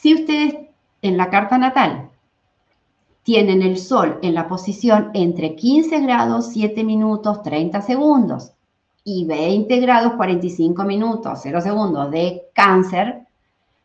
Si 0.06 0.14
ustedes 0.14 0.54
en 1.02 1.18
la 1.18 1.32
carta 1.32 1.58
natal 1.58 2.12
tienen 3.24 3.64
el 3.64 3.80
Sol 3.80 4.20
en 4.22 4.36
la 4.36 4.48
posición 4.48 5.10
entre 5.16 5.56
15 5.56 6.00
grados, 6.02 6.52
7 6.52 6.84
minutos, 6.84 7.42
30 7.42 7.82
segundos 7.82 8.52
y 9.04 9.26
20 9.26 9.80
grados, 9.80 10.14
45 10.14 10.84
minutos, 10.84 11.40
0 11.42 11.60
segundos 11.60 12.12
de 12.12 12.44
cáncer, 12.54 13.24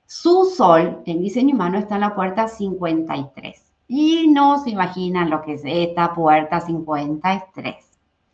su 0.04 0.44
Sol 0.44 1.00
en 1.06 1.22
diseño 1.22 1.54
humano 1.54 1.78
está 1.78 1.94
en 1.94 2.02
la 2.02 2.14
puerta 2.14 2.48
53. 2.48 3.72
Y 3.88 4.28
no 4.28 4.62
se 4.62 4.68
imaginan 4.68 5.30
lo 5.30 5.40
que 5.40 5.54
es 5.54 5.62
esta 5.64 6.14
puerta 6.14 6.60
53. 6.60 7.76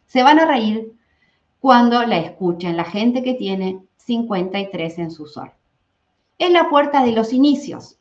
Se 0.07 0.24
van 0.24 0.41
a 0.41 0.47
reír 0.47 0.93
cuando 1.61 2.05
la 2.05 2.18
escuchen 2.18 2.76
la 2.76 2.82
gente 2.82 3.22
que 3.22 3.34
tiene 3.34 3.78
53 3.99 4.99
en 4.99 5.12
su 5.12 5.26
Sol. 5.26 5.53
Es 6.39 6.51
la 6.51 6.68
puerta 6.68 7.03
de 7.03 7.12
los 7.12 7.32
inicios, 7.32 7.99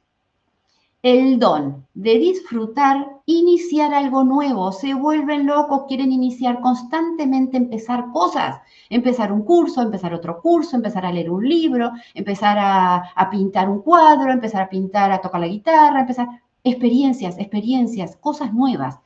el 1.01 1.39
don 1.39 1.87
de 1.93 2.19
disfrutar, 2.19 3.21
iniciar 3.25 3.93
algo 3.93 4.25
nuevo. 4.25 4.73
Se 4.73 4.93
vuelven 4.93 5.45
locos, 5.45 5.83
quieren 5.87 6.11
iniciar 6.11 6.59
constantemente, 6.59 7.55
empezar 7.55 8.11
cosas, 8.11 8.59
empezar 8.89 9.31
un 9.31 9.43
curso, 9.43 9.81
empezar 9.81 10.13
otro 10.13 10.41
curso, 10.41 10.75
empezar 10.75 11.05
a 11.05 11.13
leer 11.13 11.31
un 11.31 11.47
libro, 11.47 11.91
empezar 12.13 12.57
a, 12.59 13.29
pintar 13.31 13.69
un 13.69 13.81
cuadro, 13.81 14.33
empezar 14.33 14.63
a 14.63 14.69
pintar, 14.69 15.13
a 15.13 15.21
tocar 15.21 15.39
la 15.39 15.47
guitarra, 15.47 16.01
empezar 16.01 16.27
experiencias, 16.63 17.37
experiencias, 17.37 18.17
cosas 18.17 18.53
nuevas. 18.53 18.99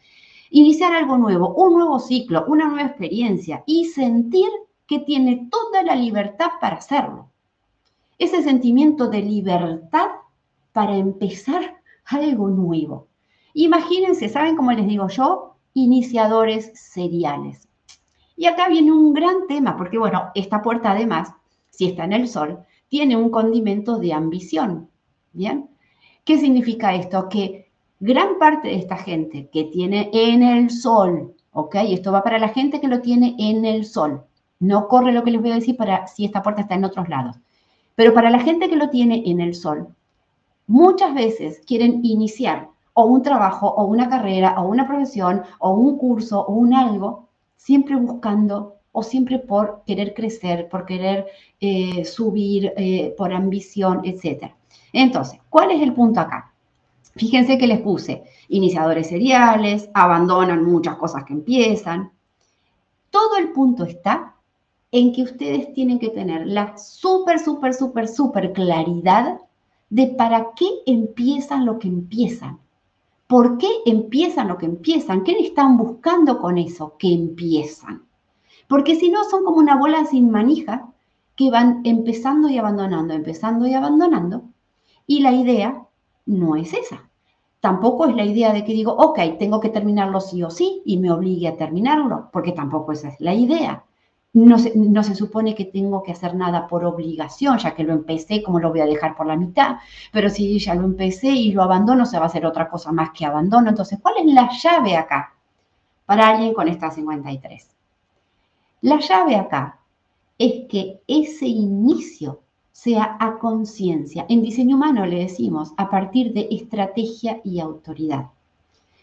Iniciar 0.50 0.94
algo 0.94 1.18
nuevo, 1.18 1.54
un 1.54 1.74
nuevo 1.74 2.00
ciclo, 2.00 2.46
una 2.48 2.66
nueva 2.66 2.88
experiencia 2.88 3.64
y 3.68 3.86
sentir 3.86 4.50
que 4.88 5.00
tiene 5.00 5.50
toda 5.52 5.84
la 5.84 5.96
libertad 5.96 6.52
para 6.60 6.78
hacerlo. 6.78 7.29
Ese 8.20 8.44
sentimiento 8.44 9.08
de 9.08 9.22
libertad 9.22 10.08
para 10.74 10.98
empezar 10.98 11.78
algo 12.04 12.50
nuevo. 12.50 13.08
Imagínense, 13.54 14.28
¿saben 14.28 14.58
cómo 14.58 14.74
les 14.74 14.86
digo 14.88 15.08
yo? 15.08 15.56
Iniciadores 15.74 16.72
seriales. 16.76 17.70
Y 18.36 18.46
acá 18.46 18.68
viene 18.68 18.92
un 18.92 19.14
gran 19.14 19.48
tema, 19.48 19.78
porque 19.78 19.98
bueno, 19.98 20.32
esta 20.36 20.62
puerta 20.62 20.92
además, 20.92 21.34
si 21.70 21.88
está 21.88 22.04
en 22.04 22.12
el 22.12 22.28
sol, 22.28 22.60
tiene 22.90 23.16
un 23.16 23.30
condimento 23.30 23.98
de 23.98 24.12
ambición. 24.12 24.90
¿Bien? 25.32 25.70
¿Qué 26.26 26.38
significa 26.38 26.94
esto? 26.96 27.30
Que 27.30 27.72
gran 28.02 28.38
parte 28.38 28.68
de 28.68 28.76
esta 28.76 28.98
gente 28.98 29.50
que 29.50 29.64
tiene 29.66 30.10
en 30.12 30.44
el 30.44 30.72
sol, 30.72 31.36
¿ok? 31.54 31.76
Esto 31.88 32.12
va 32.12 32.22
para 32.22 32.38
la 32.38 32.50
gente 32.50 32.82
que 32.82 32.90
lo 32.90 33.00
tiene 33.00 33.36
en 33.40 33.64
el 33.64 33.86
sol. 33.86 34.26
No 34.60 34.90
corre 34.90 35.14
lo 35.14 35.24
que 35.24 35.32
les 35.32 35.42
voy 35.42 35.52
a 35.52 35.56
decir 35.56 35.78
para 35.78 36.06
si 36.08 36.26
esta 36.26 36.44
puerta 36.44 36.62
está 36.62 36.76
en 36.76 36.84
otros 36.84 37.08
lados. 37.08 37.38
Pero 38.00 38.14
para 38.14 38.30
la 38.30 38.40
gente 38.40 38.70
que 38.70 38.78
lo 38.78 38.90
tiene 38.90 39.24
en 39.26 39.42
el 39.42 39.54
sol, 39.54 39.90
muchas 40.68 41.14
veces 41.14 41.62
quieren 41.68 42.00
iniciar 42.02 42.70
o 42.94 43.04
un 43.04 43.22
trabajo 43.22 43.68
o 43.68 43.84
una 43.84 44.08
carrera 44.08 44.58
o 44.58 44.70
una 44.70 44.88
profesión 44.88 45.44
o 45.60 45.72
un 45.72 45.98
curso 45.98 46.40
o 46.40 46.54
un 46.54 46.74
algo 46.74 47.28
siempre 47.58 47.98
buscando 47.98 48.78
o 48.94 49.04
siempre 49.04 49.38
por 49.38 49.84
querer 49.86 50.14
crecer, 50.14 50.70
por 50.70 50.86
querer 50.86 51.26
eh, 51.60 52.06
subir, 52.06 52.72
eh, 52.78 53.14
por 53.18 53.34
ambición, 53.34 54.00
etc. 54.06 54.54
Entonces, 54.94 55.42
¿cuál 55.50 55.72
es 55.72 55.82
el 55.82 55.94
punto 55.94 56.22
acá? 56.22 56.54
Fíjense 57.18 57.58
que 57.58 57.68
les 57.68 57.82
puse 57.82 58.24
iniciadores 58.48 59.10
seriales, 59.10 59.90
abandonan 59.94 60.64
muchas 60.64 60.96
cosas 60.96 61.26
que 61.26 61.34
empiezan. 61.34 62.14
Todo 63.10 63.36
el 63.36 63.50
punto 63.50 63.84
está 63.84 64.36
en 64.92 65.14
que 65.14 65.24
ustedes 65.24 65.74
tienen 65.74 66.00
que 66.00 66.10
tener 66.10 66.48
la 66.48 66.78
súper, 66.78 67.40
súper, 67.40 67.74
súper, 67.74 68.08
súper 68.08 68.54
claridad 68.54 69.40
de 69.90 70.08
para 70.08 70.54
qué 70.56 70.68
empiezan 70.86 71.66
lo 71.66 71.80
que 71.80 71.88
empiezan. 71.88 72.60
¿Por 73.28 73.58
qué 73.60 73.70
empiezan 73.86 74.48
lo 74.48 74.58
que 74.58 74.66
empiezan? 74.66 75.24
¿Qué 75.24 75.34
están 75.34 75.78
buscando 75.78 76.40
con 76.40 76.58
eso 76.58 76.96
que 76.98 77.14
empiezan? 77.14 78.04
Porque 78.68 78.96
si 78.96 79.10
no, 79.10 79.24
son 79.24 79.44
como 79.44 79.58
una 79.58 79.78
bola 79.78 80.06
sin 80.06 80.32
manija 80.32 80.92
que 81.36 81.52
van 81.52 81.82
empezando 81.84 82.50
y 82.50 82.58
abandonando, 82.58 83.14
empezando 83.14 83.68
y 83.68 83.74
abandonando. 83.74 84.44
Y 85.06 85.22
la 85.22 85.32
idea 85.32 85.86
no 86.26 86.56
es 86.56 86.74
esa. 86.74 87.10
Tampoco 87.60 88.06
es 88.08 88.16
la 88.16 88.26
idea 88.26 88.54
de 88.54 88.64
que 88.64 88.74
digo, 88.74 88.94
ok, 88.94 89.20
tengo 89.38 89.60
que 89.60 89.70
terminarlo 89.70 90.22
sí 90.22 90.42
o 90.44 90.50
sí 90.50 90.82
y 90.86 90.98
me 90.98 91.12
obligue 91.12 91.48
a 91.48 91.58
terminarlo, 91.58 92.30
porque 92.32 92.52
tampoco 92.52 92.94
esa 92.94 93.10
es 93.10 93.20
la 93.20 93.34
idea. 93.34 93.86
No 94.32 94.60
se, 94.60 94.74
no 94.76 95.04
se, 95.04 95.16
supone 95.16 95.56
que 95.56 95.66
tengo 95.66 96.04
que 96.04 96.12
hacer 96.12 96.36
nada 96.36 96.68
por 96.68 96.86
obligación, 96.86 97.58
ya 97.58 97.74
que 97.74 97.84
lo 97.84 97.94
empecé, 97.94 98.44
como 98.44 98.60
lo 98.60 98.70
voy 98.70 98.82
a 98.82 98.86
dejar 98.86 99.16
por 99.16 99.26
la 99.26 99.36
mitad? 99.36 99.78
Pero 100.12 100.30
si 100.30 100.60
ya 100.60 100.76
lo 100.76 100.84
empecé 100.84 101.30
y 101.30 101.52
lo 101.52 101.64
abandono, 101.64 102.06
se 102.06 102.18
va 102.20 102.26
a 102.26 102.28
hacer 102.28 102.46
otra 102.46 102.70
cosa 102.70 102.92
más 102.92 103.10
que 103.12 103.26
abandono. 103.26 103.70
Entonces, 103.70 104.00
¿cuál 104.02 104.16
es 104.20 104.26
la 104.32 104.50
llave 104.52 104.98
acá 104.98 105.34
para 106.06 106.30
alguien 106.30 106.54
con 106.54 106.68
esta 106.68 106.92
53? 106.92 107.76
La 108.82 109.00
llave 109.00 109.36
acá 109.36 109.80
es 110.38 110.68
que 110.70 111.02
ese 111.08 111.48
inicio 111.48 112.42
sea 112.72 113.18
a 113.20 113.40
conciencia. 113.40 114.26
En 114.30 114.42
diseño 114.42 114.78
humano 114.78 115.06
le 115.06 115.20
decimos 115.20 115.74
a 115.76 115.90
partir 115.90 116.34
de 116.34 116.48
estrategia 116.52 117.42
y 117.44 117.60
autoridad. 117.60 118.30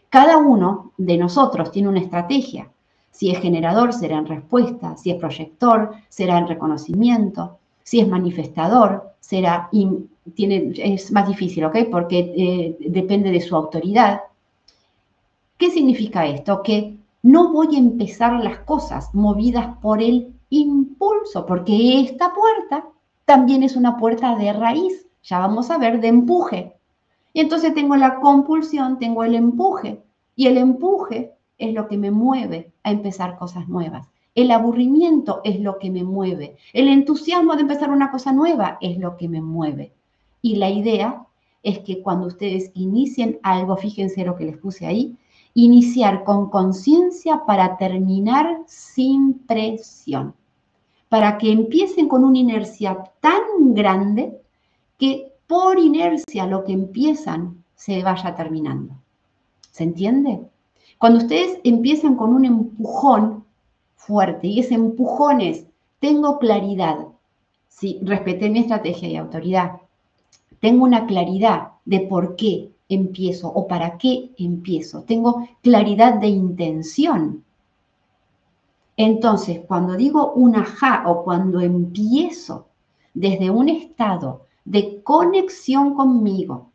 Cada 0.08 0.38
uno 0.38 0.92
de 0.96 1.18
nosotros 1.18 1.70
tiene 1.72 1.88
una 1.88 2.00
estrategia 2.00 2.70
si 3.16 3.30
es 3.30 3.38
generador, 3.38 3.94
será 3.94 4.18
en 4.18 4.26
respuesta. 4.26 4.94
Si 4.98 5.10
es 5.10 5.16
proyector, 5.16 5.92
será 6.10 6.36
en 6.36 6.48
reconocimiento. 6.48 7.56
Si 7.82 7.98
es 7.98 8.06
manifestador, 8.06 9.14
será 9.20 9.70
tiene, 10.34 10.72
es 10.76 11.10
más 11.12 11.26
difícil, 11.26 11.64
¿ok? 11.64 11.78
Porque 11.90 12.18
eh, 12.36 12.76
depende 12.90 13.30
de 13.30 13.40
su 13.40 13.56
autoridad. 13.56 14.20
¿Qué 15.56 15.70
significa 15.70 16.26
esto? 16.26 16.62
Que 16.62 16.98
no 17.22 17.54
voy 17.54 17.76
a 17.76 17.78
empezar 17.78 18.34
las 18.44 18.58
cosas 18.58 19.14
movidas 19.14 19.78
por 19.78 20.02
el 20.02 20.34
impulso, 20.50 21.46
porque 21.46 22.02
esta 22.02 22.34
puerta 22.34 22.86
también 23.24 23.62
es 23.62 23.76
una 23.76 23.96
puerta 23.96 24.36
de 24.36 24.52
raíz, 24.52 25.06
ya 25.22 25.38
vamos 25.38 25.70
a 25.70 25.78
ver, 25.78 26.02
de 26.02 26.08
empuje. 26.08 26.74
Y 27.32 27.40
entonces 27.40 27.72
tengo 27.72 27.96
la 27.96 28.16
compulsión, 28.16 28.98
tengo 28.98 29.24
el 29.24 29.34
empuje, 29.34 30.02
y 30.34 30.48
el 30.48 30.58
empuje 30.58 31.35
es 31.58 31.72
lo 31.74 31.88
que 31.88 31.96
me 31.96 32.10
mueve 32.10 32.72
a 32.82 32.90
empezar 32.90 33.38
cosas 33.38 33.68
nuevas. 33.68 34.08
El 34.34 34.50
aburrimiento 34.50 35.40
es 35.44 35.60
lo 35.60 35.78
que 35.78 35.90
me 35.90 36.04
mueve. 36.04 36.56
El 36.72 36.88
entusiasmo 36.88 37.54
de 37.54 37.62
empezar 37.62 37.90
una 37.90 38.10
cosa 38.10 38.32
nueva 38.32 38.76
es 38.80 38.98
lo 38.98 39.16
que 39.16 39.28
me 39.28 39.40
mueve. 39.40 39.92
Y 40.42 40.56
la 40.56 40.68
idea 40.68 41.26
es 41.62 41.78
que 41.80 42.02
cuando 42.02 42.26
ustedes 42.26 42.70
inicien 42.74 43.38
algo, 43.42 43.76
fíjense 43.76 44.24
lo 44.24 44.36
que 44.36 44.44
les 44.44 44.58
puse 44.58 44.86
ahí, 44.86 45.16
iniciar 45.54 46.22
con 46.22 46.50
conciencia 46.50 47.44
para 47.46 47.78
terminar 47.78 48.58
sin 48.66 49.34
presión. 49.34 50.34
Para 51.08 51.38
que 51.38 51.50
empiecen 51.50 52.08
con 52.08 52.22
una 52.22 52.38
inercia 52.38 53.02
tan 53.20 53.74
grande 53.74 54.38
que 54.98 55.32
por 55.46 55.78
inercia 55.78 56.46
lo 56.46 56.62
que 56.62 56.72
empiezan 56.72 57.64
se 57.74 58.02
vaya 58.02 58.34
terminando. 58.34 58.94
¿Se 59.70 59.84
entiende? 59.84 60.40
Cuando 60.98 61.18
ustedes 61.18 61.58
empiezan 61.64 62.16
con 62.16 62.32
un 62.32 62.44
empujón 62.44 63.44
fuerte 63.96 64.46
y 64.46 64.60
ese 64.60 64.74
empujón 64.74 65.40
es, 65.40 65.66
tengo 66.00 66.38
claridad, 66.38 67.08
si 67.68 67.98
respeté 68.02 68.48
mi 68.48 68.60
estrategia 68.60 69.08
y 69.08 69.16
autoridad, 69.16 69.80
tengo 70.60 70.84
una 70.84 71.06
claridad 71.06 71.72
de 71.84 72.00
por 72.00 72.36
qué 72.36 72.70
empiezo 72.88 73.48
o 73.48 73.66
para 73.66 73.98
qué 73.98 74.30
empiezo, 74.38 75.02
tengo 75.02 75.46
claridad 75.62 76.14
de 76.14 76.28
intención. 76.28 77.44
Entonces, 78.96 79.60
cuando 79.66 79.94
digo 79.94 80.32
un 80.32 80.56
ajá 80.56 81.02
o 81.06 81.24
cuando 81.24 81.60
empiezo 81.60 82.66
desde 83.12 83.50
un 83.50 83.68
estado 83.68 84.46
de 84.64 85.02
conexión 85.02 85.94
conmigo, 85.94 86.70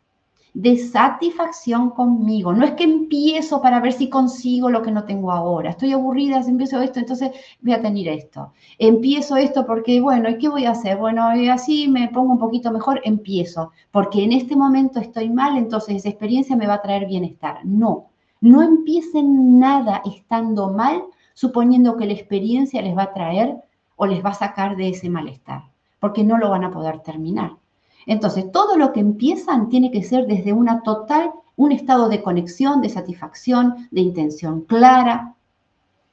de 0.54 0.76
satisfacción 0.76 1.90
conmigo. 1.90 2.52
No 2.52 2.64
es 2.64 2.72
que 2.72 2.84
empiezo 2.84 3.62
para 3.62 3.80
ver 3.80 3.92
si 3.92 4.08
consigo 4.10 4.70
lo 4.70 4.82
que 4.82 4.90
no 4.90 5.04
tengo 5.04 5.32
ahora. 5.32 5.70
Estoy 5.70 5.92
aburrida, 5.92 6.40
empiezo 6.40 6.80
esto, 6.82 6.98
entonces 6.98 7.30
voy 7.60 7.72
a 7.72 7.80
tener 7.80 8.08
esto. 8.08 8.52
Empiezo 8.78 9.36
esto 9.36 9.66
porque, 9.66 10.00
bueno, 10.00 10.28
¿y 10.28 10.38
qué 10.38 10.48
voy 10.48 10.66
a 10.66 10.72
hacer? 10.72 10.98
Bueno, 10.98 11.24
así 11.50 11.88
me 11.88 12.08
pongo 12.08 12.32
un 12.32 12.38
poquito 12.38 12.70
mejor, 12.70 13.00
empiezo. 13.04 13.72
Porque 13.90 14.24
en 14.24 14.32
este 14.32 14.56
momento 14.56 15.00
estoy 15.00 15.30
mal, 15.30 15.56
entonces 15.56 15.96
esa 15.96 16.10
experiencia 16.10 16.56
me 16.56 16.66
va 16.66 16.74
a 16.74 16.82
traer 16.82 17.06
bienestar. 17.06 17.60
No, 17.64 18.10
no 18.40 18.62
empiecen 18.62 19.58
nada 19.58 20.02
estando 20.04 20.70
mal, 20.70 21.02
suponiendo 21.34 21.96
que 21.96 22.06
la 22.06 22.12
experiencia 22.12 22.82
les 22.82 22.96
va 22.96 23.04
a 23.04 23.14
traer 23.14 23.56
o 23.96 24.06
les 24.06 24.24
va 24.24 24.30
a 24.30 24.34
sacar 24.34 24.76
de 24.76 24.90
ese 24.90 25.08
malestar, 25.08 25.62
porque 25.98 26.24
no 26.24 26.36
lo 26.36 26.50
van 26.50 26.64
a 26.64 26.70
poder 26.70 27.00
terminar. 27.00 27.61
Entonces, 28.06 28.50
todo 28.52 28.76
lo 28.76 28.92
que 28.92 29.00
empiezan 29.00 29.68
tiene 29.68 29.90
que 29.90 30.02
ser 30.02 30.26
desde 30.26 30.52
una 30.52 30.82
total, 30.82 31.32
un 31.56 31.72
estado 31.72 32.08
de 32.08 32.22
conexión, 32.22 32.80
de 32.80 32.88
satisfacción, 32.88 33.88
de 33.90 34.00
intención 34.00 34.62
clara. 34.62 35.34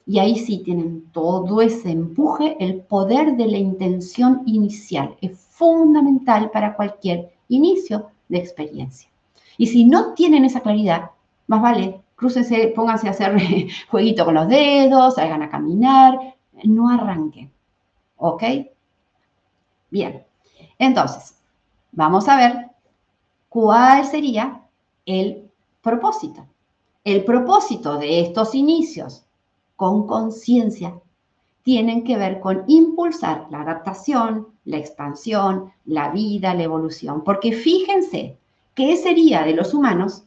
Y 0.06 0.20
ahí 0.20 0.38
sí 0.38 0.62
tienen 0.64 1.06
todo 1.12 1.62
ese 1.62 1.92
empuje, 1.92 2.58
el 2.60 2.82
poder 2.82 3.38
de 3.38 3.48
la 3.48 3.58
intención 3.58 4.44
inicial. 4.46 5.16
Es 5.22 5.38
fundamental 5.38 6.52
para 6.52 6.76
cualquier 6.76 7.32
inicio 7.48 8.08
de 8.28 8.38
experiencia. 8.38 9.10
Y 9.58 9.68
si 9.68 9.84
no 9.84 10.14
tienen 10.14 10.46
esa 10.46 10.62
claridad, 10.62 11.12
más 11.48 11.62
vale, 11.62 12.02
crúcense, 12.16 12.72
pónganse 12.76 13.08
a 13.08 13.12
hacer 13.12 13.36
jueguito 13.90 14.26
con 14.26 14.36
los 14.36 14.48
dedos, 14.48 15.16
salgan 15.16 15.42
a 15.42 15.50
caminar, 15.50 16.36
no 16.64 16.90
arranquen. 16.90 17.52
¿Ok? 18.18 18.44
Bien. 19.90 20.24
Entonces, 20.78 21.39
vamos 21.92 22.28
a 22.28 22.38
ver 22.38 22.70
cuál 23.50 24.06
sería 24.06 24.62
el 25.06 25.50
propósito. 25.82 26.46
El 27.04 27.24
propósito 27.24 27.98
de 27.98 28.22
estos 28.22 28.54
inicios 28.54 29.26
con 29.76 30.06
conciencia 30.06 30.94
tienen 31.64 32.04
que 32.04 32.18
ver 32.18 32.40
con 32.40 32.64
impulsar 32.68 33.48
la 33.50 33.62
adaptación, 33.62 34.48
la 34.66 34.78
expansión, 34.78 35.72
la 35.86 36.10
vida, 36.10 36.54
la 36.54 36.64
evolución. 36.64 37.24
Porque 37.24 37.54
fíjense, 37.54 38.38
¿qué 38.76 38.98
sería 38.98 39.44
de 39.44 39.54
los 39.54 39.74
humanos 39.74 40.24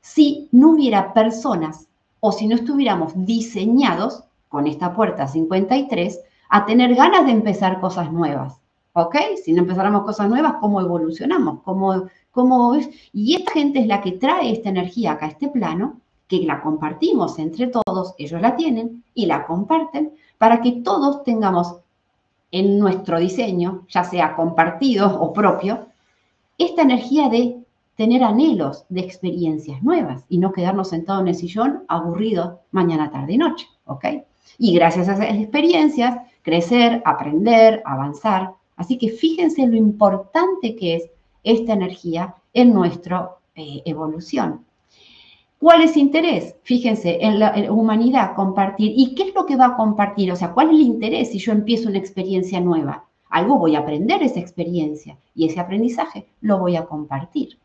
si 0.00 0.48
no 0.52 0.70
hubiera 0.70 1.12
personas 1.12 1.86
o 2.20 2.32
si 2.32 2.46
no 2.46 2.54
estuviéramos 2.56 3.12
diseñados 3.14 4.24
con 4.48 4.66
esta 4.66 4.94
puerta 4.94 5.26
53 5.26 6.20
a 6.48 6.66
tener 6.66 6.94
ganas 6.94 7.26
de 7.26 7.32
empezar 7.32 7.80
cosas 7.80 8.12
nuevas? 8.12 8.59
¿Ok? 8.92 9.16
Si 9.42 9.52
no 9.52 9.62
empezáramos 9.62 10.02
cosas 10.02 10.28
nuevas, 10.28 10.54
¿cómo 10.60 10.80
evolucionamos? 10.80 11.60
¿Cómo, 11.62 12.08
cómo 12.30 12.76
Y 13.12 13.36
esta 13.36 13.52
gente 13.52 13.80
es 13.80 13.86
la 13.86 14.00
que 14.00 14.12
trae 14.12 14.52
esta 14.52 14.68
energía 14.68 15.12
acá 15.12 15.26
a 15.26 15.30
este 15.30 15.48
plano, 15.48 16.00
que 16.26 16.40
la 16.40 16.60
compartimos 16.62 17.38
entre 17.38 17.68
todos, 17.68 18.14
ellos 18.18 18.40
la 18.40 18.56
tienen 18.56 19.04
y 19.14 19.26
la 19.26 19.46
comparten, 19.46 20.12
para 20.38 20.60
que 20.60 20.72
todos 20.72 21.24
tengamos 21.24 21.76
en 22.52 22.78
nuestro 22.78 23.18
diseño, 23.18 23.86
ya 23.88 24.04
sea 24.04 24.34
compartido 24.34 25.20
o 25.20 25.32
propio, 25.32 25.86
esta 26.58 26.82
energía 26.82 27.28
de 27.28 27.60
tener 27.96 28.24
anhelos 28.24 28.86
de 28.88 29.00
experiencias 29.00 29.82
nuevas 29.82 30.24
y 30.28 30.38
no 30.38 30.52
quedarnos 30.52 30.88
sentados 30.88 31.22
en 31.22 31.28
el 31.28 31.34
sillón 31.34 31.84
aburridos 31.88 32.54
mañana, 32.70 33.10
tarde 33.10 33.34
y 33.34 33.38
noche, 33.38 33.66
¿ok? 33.84 34.04
Y 34.58 34.74
gracias 34.74 35.08
a 35.08 35.12
esas 35.14 35.34
experiencias, 35.36 36.18
crecer, 36.42 37.02
aprender, 37.04 37.82
avanzar. 37.84 38.54
Así 38.80 38.96
que 38.96 39.10
fíjense 39.10 39.66
lo 39.66 39.76
importante 39.76 40.74
que 40.74 40.96
es 40.96 41.10
esta 41.44 41.74
energía 41.74 42.34
en 42.54 42.72
nuestra 42.72 43.32
eh, 43.54 43.82
evolución. 43.84 44.64
¿Cuál 45.58 45.82
es 45.82 45.98
interés? 45.98 46.56
Fíjense, 46.62 47.18
en 47.20 47.38
la 47.40 47.70
humanidad, 47.70 48.34
compartir. 48.34 48.94
¿Y 48.96 49.14
qué 49.14 49.24
es 49.24 49.34
lo 49.34 49.44
que 49.44 49.56
va 49.56 49.66
a 49.66 49.76
compartir? 49.76 50.32
O 50.32 50.36
sea, 50.36 50.52
¿cuál 50.52 50.68
es 50.68 50.76
el 50.76 50.80
interés 50.80 51.30
si 51.30 51.38
yo 51.38 51.52
empiezo 51.52 51.90
una 51.90 51.98
experiencia 51.98 52.58
nueva? 52.58 53.04
Algo 53.28 53.58
voy 53.58 53.76
a 53.76 53.80
aprender 53.80 54.22
esa 54.22 54.40
experiencia 54.40 55.18
y 55.34 55.44
ese 55.44 55.60
aprendizaje 55.60 56.28
lo 56.40 56.58
voy 56.58 56.76
a 56.76 56.86
compartir. 56.86 57.58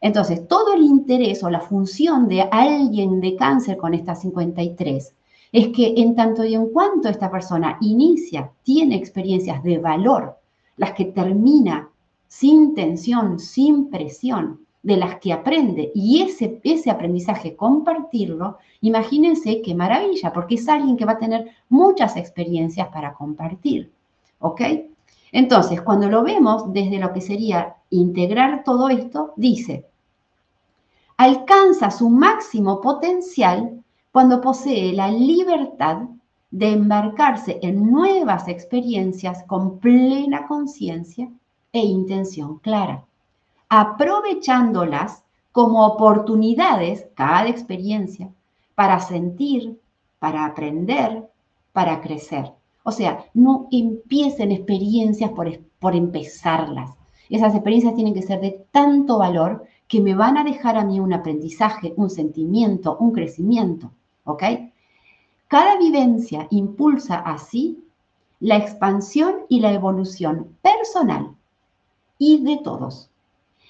Entonces, 0.00 0.46
todo 0.46 0.74
el 0.74 0.84
interés 0.84 1.42
o 1.42 1.50
la 1.50 1.60
función 1.60 2.28
de 2.28 2.42
alguien 2.42 3.20
de 3.20 3.34
cáncer 3.34 3.78
con 3.78 3.94
esta 3.94 4.14
53 4.14 5.12
es 5.50 5.68
que 5.70 5.94
en 5.96 6.14
tanto 6.14 6.44
y 6.44 6.54
en 6.54 6.68
cuanto 6.68 7.08
esta 7.08 7.32
persona 7.32 7.78
inicia, 7.80 8.52
tiene 8.62 8.94
experiencias 8.94 9.60
de 9.64 9.78
valor, 9.78 10.38
las 10.76 10.92
que 10.92 11.06
termina 11.06 11.88
sin 12.28 12.74
tensión, 12.74 13.38
sin 13.38 13.90
presión, 13.90 14.62
de 14.82 14.96
las 14.96 15.20
que 15.20 15.32
aprende 15.32 15.92
y 15.94 16.22
ese, 16.22 16.60
ese 16.64 16.90
aprendizaje 16.90 17.54
compartirlo, 17.54 18.58
imagínense 18.80 19.62
qué 19.62 19.74
maravilla, 19.74 20.32
porque 20.32 20.56
es 20.56 20.68
alguien 20.68 20.96
que 20.96 21.04
va 21.04 21.12
a 21.12 21.18
tener 21.18 21.50
muchas 21.68 22.16
experiencias 22.16 22.88
para 22.88 23.14
compartir. 23.14 23.92
¿Ok? 24.40 24.60
Entonces, 25.30 25.80
cuando 25.80 26.08
lo 26.08 26.22
vemos 26.22 26.72
desde 26.72 26.98
lo 26.98 27.12
que 27.12 27.20
sería 27.20 27.76
integrar 27.90 28.64
todo 28.64 28.88
esto, 28.88 29.32
dice, 29.36 29.86
alcanza 31.16 31.90
su 31.90 32.10
máximo 32.10 32.80
potencial 32.80 33.82
cuando 34.10 34.40
posee 34.40 34.92
la 34.92 35.10
libertad 35.10 36.00
de 36.52 36.70
embarcarse 36.70 37.58
en 37.62 37.90
nuevas 37.90 38.46
experiencias 38.46 39.42
con 39.48 39.80
plena 39.80 40.46
conciencia 40.46 41.28
e 41.72 41.80
intención 41.80 42.58
clara 42.58 43.04
aprovechándolas 43.74 45.24
como 45.50 45.86
oportunidades, 45.86 47.06
cada 47.14 47.48
experiencia, 47.48 48.28
para 48.74 49.00
sentir, 49.00 49.80
para 50.18 50.44
aprender, 50.44 51.26
para 51.72 52.02
crecer. 52.02 52.52
O 52.82 52.92
sea, 52.92 53.24
no 53.32 53.68
empiecen 53.70 54.52
experiencias 54.52 55.30
por, 55.30 55.58
por 55.78 55.96
empezarlas. 55.96 56.90
Esas 57.30 57.54
experiencias 57.54 57.94
tienen 57.94 58.12
que 58.12 58.20
ser 58.20 58.42
de 58.42 58.62
tanto 58.70 59.16
valor 59.16 59.64
que 59.88 60.02
me 60.02 60.14
van 60.14 60.36
a 60.36 60.44
dejar 60.44 60.76
a 60.76 60.84
mí 60.84 61.00
un 61.00 61.14
aprendizaje, 61.14 61.94
un 61.96 62.10
sentimiento, 62.10 62.98
un 62.98 63.12
crecimiento. 63.12 63.90
¿Ok? 64.24 64.42
Cada 65.52 65.76
vivencia 65.76 66.46
impulsa 66.48 67.16
así 67.16 67.84
la 68.40 68.56
expansión 68.56 69.40
y 69.50 69.60
la 69.60 69.74
evolución 69.74 70.56
personal 70.62 71.36
y 72.16 72.42
de 72.42 72.62
todos. 72.64 73.10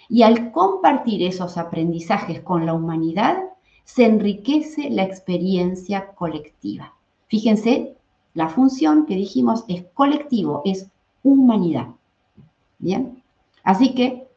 Y 0.09 0.23
al 0.23 0.53
compartir 0.53 1.25
esos 1.25 1.59
aprendizajes 1.59 2.41
con 2.41 2.67
la 2.67 2.73
humanidad, 2.73 3.37
se 3.83 4.05
enriquece 4.05 4.91
la 4.91 5.03
experiencia 5.03 6.13
colectiva. 6.15 6.95
Fíjense, 7.27 7.97
la 8.33 8.49
función 8.49 9.05
que 9.05 9.17
dijimos 9.17 9.65
es 9.67 9.83
colectivo, 9.93 10.63
es 10.65 10.89
humanidad. 11.25 11.89
Bien, 12.79 13.25
así 13.65 13.93
que 13.93 14.29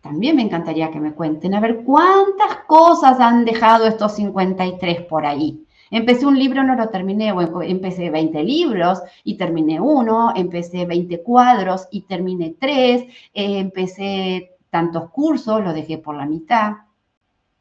también 0.00 0.34
me 0.34 0.42
encantaría 0.42 0.90
que 0.90 0.98
me 0.98 1.14
cuenten 1.14 1.54
a 1.54 1.60
ver 1.60 1.84
cuántas 1.84 2.64
cosas 2.66 3.20
han 3.20 3.44
dejado 3.44 3.86
estos 3.86 4.16
53 4.16 5.02
por 5.02 5.24
ahí. 5.24 5.64
Empecé 5.90 6.26
un 6.26 6.38
libro, 6.38 6.62
no 6.62 6.74
lo 6.74 6.88
terminé, 6.88 7.32
empecé 7.62 8.10
20 8.10 8.42
libros 8.42 9.00
y 9.24 9.36
terminé 9.36 9.80
uno, 9.80 10.32
empecé 10.34 10.84
20 10.84 11.22
cuadros 11.22 11.88
y 11.90 12.02
terminé 12.02 12.54
tres, 12.58 13.02
eh, 13.34 13.58
empecé 13.58 14.56
tantos 14.70 15.10
cursos, 15.10 15.62
los 15.62 15.74
dejé 15.74 15.98
por 15.98 16.14
la 16.16 16.26
mitad. 16.26 16.72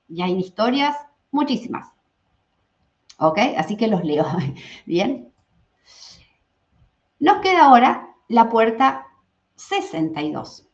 Y 0.09 0.21
hay 0.21 0.37
historias 0.37 0.95
muchísimas. 1.31 1.91
¿Ok? 3.19 3.39
Así 3.57 3.77
que 3.77 3.87
los 3.87 4.03
leo. 4.03 4.25
Bien. 4.85 5.31
Nos 7.19 7.41
queda 7.41 7.65
ahora 7.65 8.15
la 8.27 8.49
puerta 8.49 9.07
62. 9.55 10.66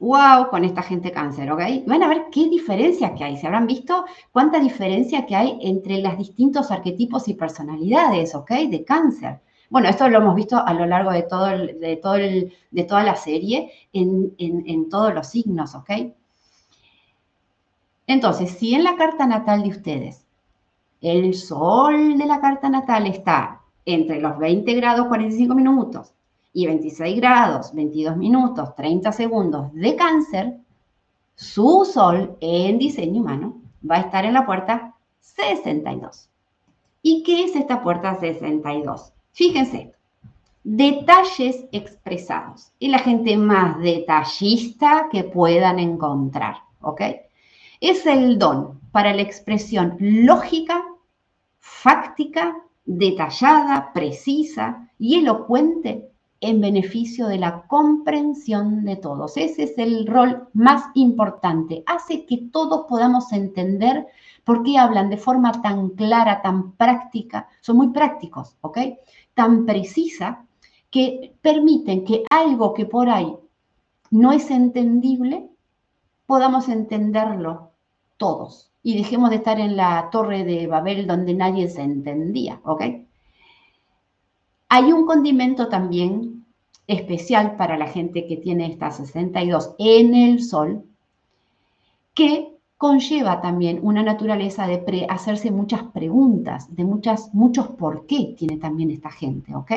¡Wow! 0.00 0.48
Con 0.50 0.64
esta 0.64 0.82
gente 0.82 1.12
cáncer, 1.12 1.52
¿ok? 1.52 1.60
Van 1.86 2.02
a 2.02 2.08
ver 2.08 2.24
qué 2.32 2.48
diferencias 2.48 3.12
que 3.16 3.24
hay. 3.24 3.36
¿Se 3.36 3.46
habrán 3.46 3.66
visto 3.66 4.04
cuánta 4.32 4.58
diferencia 4.58 5.26
que 5.26 5.36
hay 5.36 5.58
entre 5.60 6.00
los 6.02 6.18
distintos 6.18 6.70
arquetipos 6.70 7.28
y 7.28 7.34
personalidades, 7.34 8.34
¿ok? 8.34 8.50
De 8.68 8.84
cáncer. 8.84 9.40
Bueno, 9.68 9.88
esto 9.88 10.08
lo 10.08 10.18
hemos 10.18 10.34
visto 10.34 10.56
a 10.58 10.74
lo 10.74 10.86
largo 10.86 11.12
de, 11.12 11.22
todo 11.22 11.46
de, 11.48 12.84
toda 12.88 13.04
la 13.04 13.14
serie 13.14 13.70
en 13.92 14.88
todos 14.88 15.14
los 15.14 15.28
signos, 15.28 15.74
¿ok? 15.76 15.90
Entonces, 18.06 18.50
si 18.50 18.74
en 18.74 18.82
la 18.82 18.96
carta 18.96 19.26
natal 19.26 19.62
de 19.62 19.68
ustedes 19.68 20.24
el 21.00 21.34
sol 21.34 22.18
de 22.18 22.26
la 22.26 22.40
carta 22.40 22.68
natal 22.68 23.06
está 23.06 23.62
entre 23.84 24.20
los 24.20 24.38
20 24.38 24.74
grados 24.74 25.06
45 25.06 25.54
minutos 25.54 26.12
y 26.52 26.66
26 26.66 27.16
grados 27.16 27.72
22 27.74 28.16
minutos 28.16 28.74
30 28.74 29.12
segundos 29.12 29.72
de 29.72 29.96
cáncer, 29.96 30.56
su 31.34 31.84
sol 31.84 32.36
en 32.40 32.78
diseño 32.78 33.20
humano 33.20 33.60
va 33.88 33.96
a 33.96 34.00
estar 34.00 34.24
en 34.24 34.34
la 34.34 34.44
puerta 34.44 34.94
62. 35.20 36.28
¿Y 37.02 37.22
qué 37.22 37.44
es 37.44 37.56
esta 37.56 37.82
puerta 37.82 38.18
62? 38.18 39.12
Fíjense, 39.32 39.94
detalles 40.64 41.64
expresados. 41.72 42.72
Y 42.78 42.88
la 42.88 42.98
gente 42.98 43.36
más 43.36 43.78
detallista 43.78 45.08
que 45.10 45.24
puedan 45.24 45.78
encontrar, 45.78 46.56
¿ok? 46.82 47.02
Es 47.80 48.04
el 48.04 48.38
don 48.38 48.80
para 48.92 49.14
la 49.14 49.22
expresión 49.22 49.96
lógica, 49.98 50.84
fáctica, 51.58 52.56
detallada, 52.84 53.92
precisa 53.94 54.90
y 54.98 55.20
elocuente 55.20 56.09
en 56.40 56.60
beneficio 56.60 57.26
de 57.26 57.38
la 57.38 57.62
comprensión 57.66 58.84
de 58.84 58.96
todos. 58.96 59.36
Ese 59.36 59.64
es 59.64 59.78
el 59.78 60.06
rol 60.06 60.48
más 60.54 60.84
importante. 60.94 61.82
Hace 61.86 62.24
que 62.24 62.38
todos 62.38 62.86
podamos 62.88 63.32
entender 63.32 64.06
por 64.44 64.62
qué 64.62 64.78
hablan 64.78 65.10
de 65.10 65.18
forma 65.18 65.60
tan 65.60 65.90
clara, 65.90 66.40
tan 66.42 66.72
práctica. 66.72 67.48
Son 67.60 67.76
muy 67.76 67.88
prácticos, 67.88 68.56
¿ok? 68.62 68.78
tan 69.40 69.64
precisa 69.64 70.46
que 70.90 71.34
permiten 71.40 72.04
que 72.04 72.24
algo 72.30 72.74
que 72.74 72.84
por 72.84 73.08
ahí 73.08 73.34
no 74.10 74.32
es 74.32 74.50
entendible, 74.50 75.48
podamos 76.26 76.68
entenderlo 76.68 77.70
todos 78.18 78.70
y 78.82 78.98
dejemos 78.98 79.30
de 79.30 79.36
estar 79.36 79.58
en 79.60 79.76
la 79.76 80.10
torre 80.10 80.44
de 80.44 80.66
Babel 80.66 81.06
donde 81.06 81.32
nadie 81.32 81.68
se 81.68 81.80
entendía, 81.80 82.60
¿ok? 82.64 82.82
Hay 84.72 84.92
un 84.92 85.04
condimento 85.04 85.68
también 85.68 86.46
especial 86.86 87.56
para 87.56 87.76
la 87.76 87.88
gente 87.88 88.26
que 88.26 88.36
tiene 88.36 88.66
esta 88.66 88.92
62 88.92 89.74
en 89.78 90.14
el 90.14 90.42
sol, 90.42 90.84
que 92.14 92.54
conlleva 92.78 93.40
también 93.40 93.80
una 93.82 94.02
naturaleza 94.04 94.68
de 94.68 95.06
hacerse 95.08 95.50
muchas 95.50 95.82
preguntas, 95.82 96.74
de 96.74 96.84
muchas, 96.84 97.34
muchos 97.34 97.66
por 97.66 98.06
qué 98.06 98.34
tiene 98.38 98.58
también 98.58 98.92
esta 98.92 99.10
gente, 99.10 99.54
¿ok? 99.54 99.72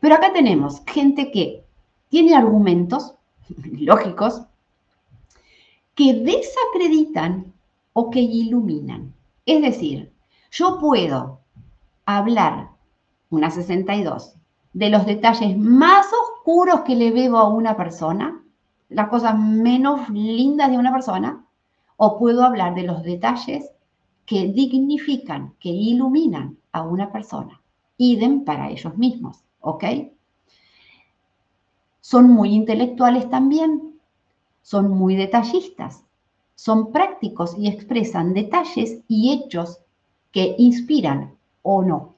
Pero 0.00 0.14
acá 0.14 0.32
tenemos 0.32 0.82
gente 0.86 1.30
que 1.30 1.62
tiene 2.08 2.34
argumentos 2.34 3.14
lógicos 3.78 4.42
que 5.94 6.14
desacreditan 6.14 7.52
o 7.92 8.10
que 8.10 8.20
iluminan. 8.20 9.12
Es 9.44 9.60
decir, 9.60 10.10
yo 10.50 10.78
puedo 10.80 11.40
hablar, 12.06 12.70
una 13.30 13.50
62, 13.50 14.34
de 14.72 14.90
los 14.90 15.06
detalles 15.06 15.56
más 15.56 16.06
oscuros 16.12 16.80
que 16.80 16.96
le 16.96 17.10
veo 17.10 17.36
a 17.38 17.48
una 17.48 17.76
persona, 17.76 18.42
las 18.88 19.08
cosas 19.08 19.38
menos 19.38 20.08
lindas 20.10 20.70
de 20.70 20.78
una 20.78 20.92
persona, 20.92 21.44
o 21.96 22.18
puedo 22.18 22.44
hablar 22.44 22.74
de 22.74 22.82
los 22.82 23.02
detalles 23.02 23.70
que 24.26 24.48
dignifican, 24.48 25.54
que 25.60 25.70
iluminan 25.70 26.58
a 26.72 26.82
una 26.82 27.10
persona. 27.10 27.60
Idem 27.96 28.44
para 28.44 28.68
ellos 28.68 28.96
mismos, 28.96 29.42
¿ok? 29.60 29.84
Son 32.00 32.30
muy 32.30 32.52
intelectuales 32.52 33.30
también, 33.30 33.98
son 34.62 34.90
muy 34.90 35.16
detallistas, 35.16 36.04
son 36.54 36.92
prácticos 36.92 37.56
y 37.56 37.68
expresan 37.68 38.34
detalles 38.34 39.00
y 39.08 39.32
hechos 39.32 39.78
que 40.32 40.54
inspiran 40.58 41.34
o 41.62 41.82
no. 41.82 42.15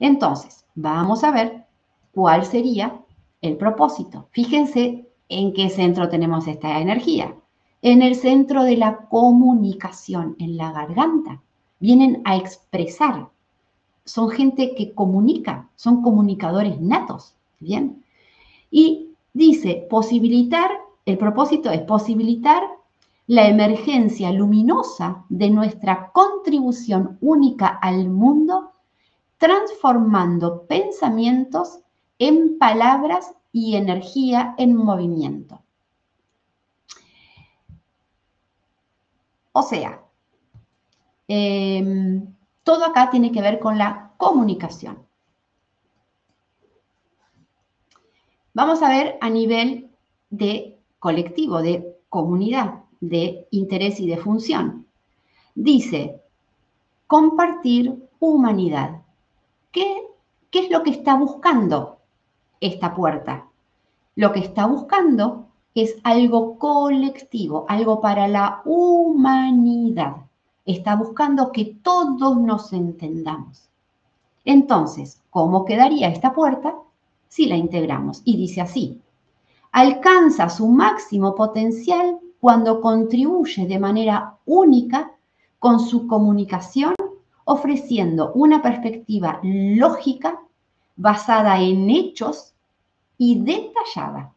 Entonces, 0.00 0.64
vamos 0.74 1.24
a 1.24 1.30
ver 1.30 1.66
cuál 2.12 2.44
sería 2.44 3.00
el 3.40 3.56
propósito. 3.56 4.28
Fíjense 4.32 5.08
en 5.28 5.52
qué 5.52 5.68
centro 5.70 6.08
tenemos 6.08 6.46
esta 6.46 6.80
energía 6.80 7.34
en 7.80 8.02
el 8.02 8.16
centro 8.16 8.64
de 8.64 8.76
la 8.76 8.96
comunicación, 9.08 10.34
en 10.38 10.56
la 10.56 10.72
garganta. 10.72 11.40
Vienen 11.78 12.22
a 12.24 12.36
expresar 12.36 13.28
son 14.08 14.30
gente 14.30 14.74
que 14.74 14.94
comunica, 14.94 15.68
son 15.76 16.02
comunicadores 16.02 16.80
natos, 16.80 17.34
¿bien? 17.60 18.02
Y 18.70 19.10
dice, 19.34 19.86
posibilitar, 19.90 20.70
el 21.04 21.18
propósito 21.18 21.70
es 21.70 21.82
posibilitar 21.82 22.62
la 23.26 23.48
emergencia 23.48 24.32
luminosa 24.32 25.24
de 25.28 25.50
nuestra 25.50 26.10
contribución 26.12 27.18
única 27.20 27.66
al 27.66 28.08
mundo, 28.08 28.72
transformando 29.38 30.66
pensamientos 30.66 31.80
en 32.18 32.58
palabras 32.58 33.32
y 33.52 33.76
energía 33.76 34.54
en 34.58 34.76
movimiento. 34.76 35.62
O 39.52 39.62
sea, 39.62 40.02
em, 41.26 42.34
todo 42.62 42.84
acá 42.84 43.10
tiene 43.10 43.32
que 43.32 43.40
ver 43.40 43.58
con 43.58 43.78
la 43.78 44.12
comunicación. 44.16 45.06
Vamos 48.52 48.82
a 48.82 48.88
ver 48.88 49.18
a 49.20 49.30
nivel 49.30 49.90
de 50.30 50.78
colectivo, 50.98 51.62
de 51.62 51.96
comunidad 52.08 52.84
de 53.00 53.46
interés 53.50 54.00
y 54.00 54.08
de 54.08 54.16
función. 54.16 54.86
Dice, 55.54 56.20
compartir 57.06 58.08
humanidad. 58.18 59.02
¿Qué, 59.70 60.02
¿Qué 60.50 60.60
es 60.60 60.70
lo 60.70 60.82
que 60.82 60.90
está 60.90 61.14
buscando 61.14 61.98
esta 62.60 62.94
puerta? 62.94 63.46
Lo 64.16 64.32
que 64.32 64.40
está 64.40 64.66
buscando 64.66 65.46
es 65.74 65.96
algo 66.02 66.58
colectivo, 66.58 67.66
algo 67.68 68.00
para 68.00 68.26
la 68.26 68.62
humanidad. 68.64 70.16
Está 70.64 70.96
buscando 70.96 71.52
que 71.52 71.76
todos 71.82 72.36
nos 72.36 72.72
entendamos. 72.72 73.68
Entonces, 74.44 75.22
¿cómo 75.30 75.64
quedaría 75.64 76.08
esta 76.08 76.32
puerta 76.32 76.74
si 77.28 77.46
la 77.46 77.56
integramos? 77.56 78.22
Y 78.24 78.36
dice 78.36 78.62
así, 78.62 79.00
alcanza 79.72 80.48
su 80.48 80.66
máximo 80.68 81.34
potencial 81.34 82.18
cuando 82.40 82.80
contribuye 82.80 83.66
de 83.66 83.78
manera 83.78 84.36
única 84.46 85.12
con 85.58 85.80
su 85.80 86.06
comunicación, 86.06 86.94
ofreciendo 87.48 88.30
una 88.34 88.60
perspectiva 88.60 89.40
lógica 89.42 90.38
basada 90.96 91.58
en 91.62 91.88
hechos 91.88 92.52
y 93.16 93.38
detallada, 93.38 94.32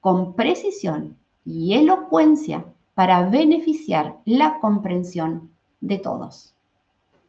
con 0.00 0.34
precisión 0.34 1.16
y 1.46 1.72
elocuencia 1.72 2.66
para 2.94 3.28
beneficiar 3.30 4.18
la 4.26 4.60
comprensión 4.60 5.50
de 5.80 5.98
todos. 5.98 6.54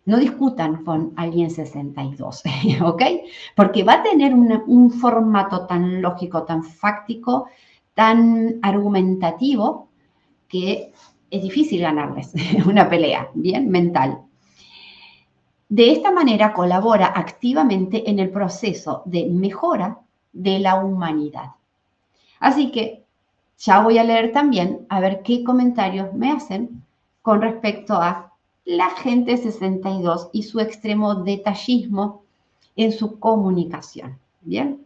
No 0.05 0.17
discutan 0.17 0.84
con 0.84 1.13
alguien 1.15 1.49
62, 1.49 2.43
¿ok? 2.84 3.01
Porque 3.55 3.84
va 3.84 3.93
a 3.93 4.03
tener 4.03 4.34
un 4.34 4.91
formato 4.91 5.67
tan 5.67 6.01
lógico, 6.01 6.43
tan 6.43 6.65
fáctico, 6.65 7.47
tan 7.93 8.59
argumentativo 8.61 9.88
que 10.49 10.91
es 11.32 11.41
difícil 11.41 11.80
ganarles 11.80 12.34
una 12.67 12.89
pelea, 12.89 13.30
bien, 13.34 13.69
mental. 13.69 14.24
De 15.68 15.91
esta 15.91 16.11
manera 16.11 16.53
colabora 16.53 17.07
activamente 17.07 18.09
en 18.09 18.20
el 18.20 18.30
proceso 18.30 19.01
de 19.05 19.26
mejora 19.26 19.99
de 20.32 20.59
la 20.59 20.76
humanidad. 20.76 21.51
Así 22.39 22.72
que 22.72 23.03
ya 23.57 23.82
voy 23.82 23.97
a 23.97 24.03
leer 24.03 24.32
también 24.32 24.86
a 24.89 24.99
ver 24.99 25.24
qué 25.24 25.43
comentarios 25.43 26.13
me 26.13 26.32
hacen 26.32 26.84
con 27.22 27.41
respecto 27.41 27.95
a 27.95 28.34
la 28.66 28.89
gente 28.91 29.38
62 29.38 30.30
y 30.34 30.43
su 30.43 30.59
extremo 30.59 31.16
detallismo 31.16 32.24
en 32.76 32.91
su 32.91 33.20
comunicación. 33.20 34.20
Bien. 34.41 34.86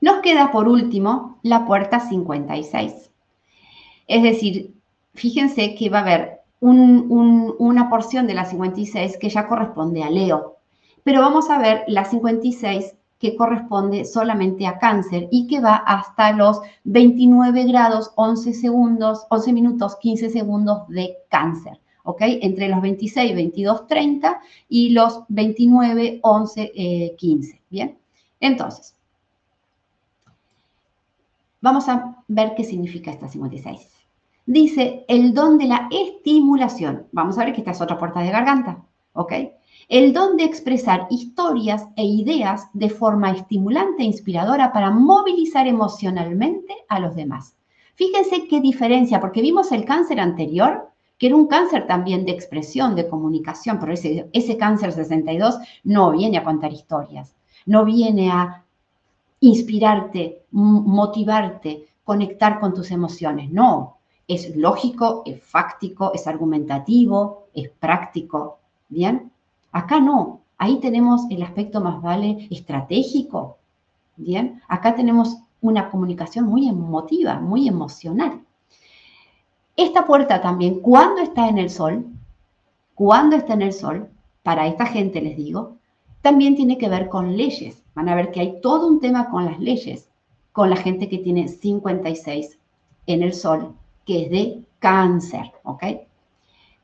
Nos 0.00 0.20
queda 0.22 0.50
por 0.50 0.68
último 0.68 1.38
la 1.42 1.66
puerta 1.66 2.00
56. 2.00 3.10
Es 4.06 4.22
decir, 4.22 4.74
fíjense 5.14 5.74
que 5.74 5.90
va 5.90 5.98
a 5.98 6.02
haber 6.02 6.39
una 6.60 7.88
porción 7.88 8.26
de 8.26 8.34
la 8.34 8.44
56 8.44 9.16
que 9.18 9.30
ya 9.30 9.48
corresponde 9.48 10.02
a 10.02 10.10
Leo, 10.10 10.56
pero 11.04 11.20
vamos 11.20 11.48
a 11.50 11.58
ver 11.58 11.84
la 11.86 12.04
56 12.04 12.94
que 13.18 13.36
corresponde 13.36 14.04
solamente 14.04 14.66
a 14.66 14.78
cáncer 14.78 15.28
y 15.30 15.46
que 15.46 15.60
va 15.60 15.76
hasta 15.76 16.32
los 16.32 16.60
29 16.84 17.64
grados 17.64 18.12
11 18.16 18.54
segundos, 18.54 19.26
11 19.30 19.52
minutos 19.52 19.96
15 19.96 20.30
segundos 20.30 20.88
de 20.88 21.16
cáncer. 21.28 21.80
¿ok? 22.04 22.22
Entre 22.22 22.68
los 22.68 22.80
26, 22.80 23.34
22, 23.34 23.86
30 23.86 24.40
y 24.68 24.90
los 24.90 25.22
29, 25.28 26.20
11, 26.22 27.14
15, 27.18 27.60
¿bien? 27.68 27.98
Entonces, 28.40 28.94
Vamos 31.60 31.88
a 31.88 32.16
ver 32.26 32.54
qué 32.56 32.64
significa 32.64 33.10
esta 33.10 33.28
56. 33.28 33.89
Dice 34.50 35.04
el 35.06 35.32
don 35.32 35.58
de 35.58 35.66
la 35.66 35.88
estimulación. 35.92 37.06
Vamos 37.12 37.38
a 37.38 37.44
ver 37.44 37.54
que 37.54 37.60
esta 37.60 37.70
es 37.70 37.80
otra 37.80 37.96
puerta 37.96 38.18
de 38.18 38.32
garganta, 38.32 38.84
¿ok? 39.12 39.32
El 39.88 40.12
don 40.12 40.36
de 40.36 40.42
expresar 40.42 41.06
historias 41.08 41.86
e 41.94 42.04
ideas 42.04 42.68
de 42.72 42.90
forma 42.90 43.30
estimulante 43.30 44.02
e 44.02 44.06
inspiradora 44.06 44.72
para 44.72 44.90
movilizar 44.90 45.68
emocionalmente 45.68 46.74
a 46.88 46.98
los 46.98 47.14
demás. 47.14 47.54
Fíjense 47.94 48.48
qué 48.48 48.60
diferencia, 48.60 49.20
porque 49.20 49.40
vimos 49.40 49.70
el 49.70 49.84
cáncer 49.84 50.18
anterior, 50.18 50.90
que 51.16 51.28
era 51.28 51.36
un 51.36 51.46
cáncer 51.46 51.86
también 51.86 52.24
de 52.24 52.32
expresión, 52.32 52.96
de 52.96 53.08
comunicación, 53.08 53.78
pero 53.78 53.92
ese, 53.92 54.28
ese 54.32 54.56
cáncer 54.56 54.90
62 54.90 55.58
no 55.84 56.10
viene 56.10 56.38
a 56.38 56.42
contar 56.42 56.72
historias, 56.72 57.36
no 57.66 57.84
viene 57.84 58.32
a 58.32 58.64
inspirarte, 59.38 60.42
motivarte, 60.50 61.86
conectar 62.02 62.58
con 62.58 62.74
tus 62.74 62.90
emociones. 62.90 63.48
No, 63.52 63.99
es 64.30 64.56
lógico, 64.56 65.22
es 65.26 65.42
fáctico, 65.42 66.12
es 66.14 66.26
argumentativo, 66.28 67.48
es 67.52 67.68
práctico. 67.68 68.58
¿Bien? 68.88 69.32
Acá 69.72 70.00
no. 70.00 70.40
Ahí 70.56 70.78
tenemos 70.78 71.22
el 71.30 71.42
aspecto 71.42 71.80
más 71.80 72.00
vale 72.00 72.46
estratégico. 72.50 73.58
¿Bien? 74.16 74.62
Acá 74.68 74.94
tenemos 74.94 75.38
una 75.60 75.90
comunicación 75.90 76.46
muy 76.46 76.68
emotiva, 76.68 77.40
muy 77.40 77.66
emocional. 77.66 78.40
Esta 79.76 80.06
puerta 80.06 80.40
también, 80.40 80.80
cuando 80.80 81.22
está 81.22 81.48
en 81.48 81.58
el 81.58 81.70
sol, 81.70 82.06
cuando 82.94 83.34
está 83.34 83.54
en 83.54 83.62
el 83.62 83.72
sol, 83.72 84.10
para 84.42 84.66
esta 84.66 84.86
gente 84.86 85.20
les 85.20 85.36
digo, 85.36 85.76
también 86.22 86.54
tiene 86.54 86.78
que 86.78 86.88
ver 86.88 87.08
con 87.08 87.36
leyes. 87.36 87.82
Van 87.94 88.08
a 88.08 88.14
ver 88.14 88.30
que 88.30 88.40
hay 88.40 88.60
todo 88.60 88.86
un 88.86 89.00
tema 89.00 89.28
con 89.30 89.44
las 89.44 89.58
leyes, 89.58 90.08
con 90.52 90.70
la 90.70 90.76
gente 90.76 91.08
que 91.08 91.18
tiene 91.18 91.48
56 91.48 92.58
en 93.06 93.22
el 93.22 93.32
sol, 93.32 93.74
que 94.04 94.24
es 94.24 94.30
de 94.30 94.62
cáncer, 94.78 95.52
¿ok? 95.62 95.84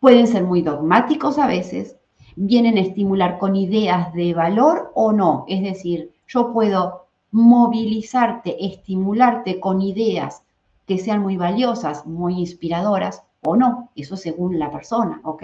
Pueden 0.01 0.27
ser 0.27 0.45
muy 0.45 0.63
dogmáticos 0.63 1.39
a 1.39 1.47
veces, 1.47 1.97
vienen 2.37 2.77
a 2.77 2.81
estimular 2.81 3.39
con 3.39 3.57
ideas 3.57 4.13
de 4.13 4.35
valor 4.35 4.93
o 4.95 5.13
no, 5.13 5.45
es 5.49 5.63
decir, 5.63 6.13
yo 6.27 6.53
puedo 6.53 7.07
movilizarte, 7.31 8.65
estimularte 8.65 9.59
con 9.59 9.81
ideas 9.81 10.43
que 10.87 10.99
sean 10.99 11.23
muy 11.23 11.37
valiosas, 11.37 12.07
muy 12.07 12.39
inspiradoras 12.39 13.23
o 13.43 13.57
no, 13.57 13.91
eso 13.97 14.17
según 14.17 14.59
la 14.59 14.71
persona, 14.71 15.21
¿ok? 15.25 15.43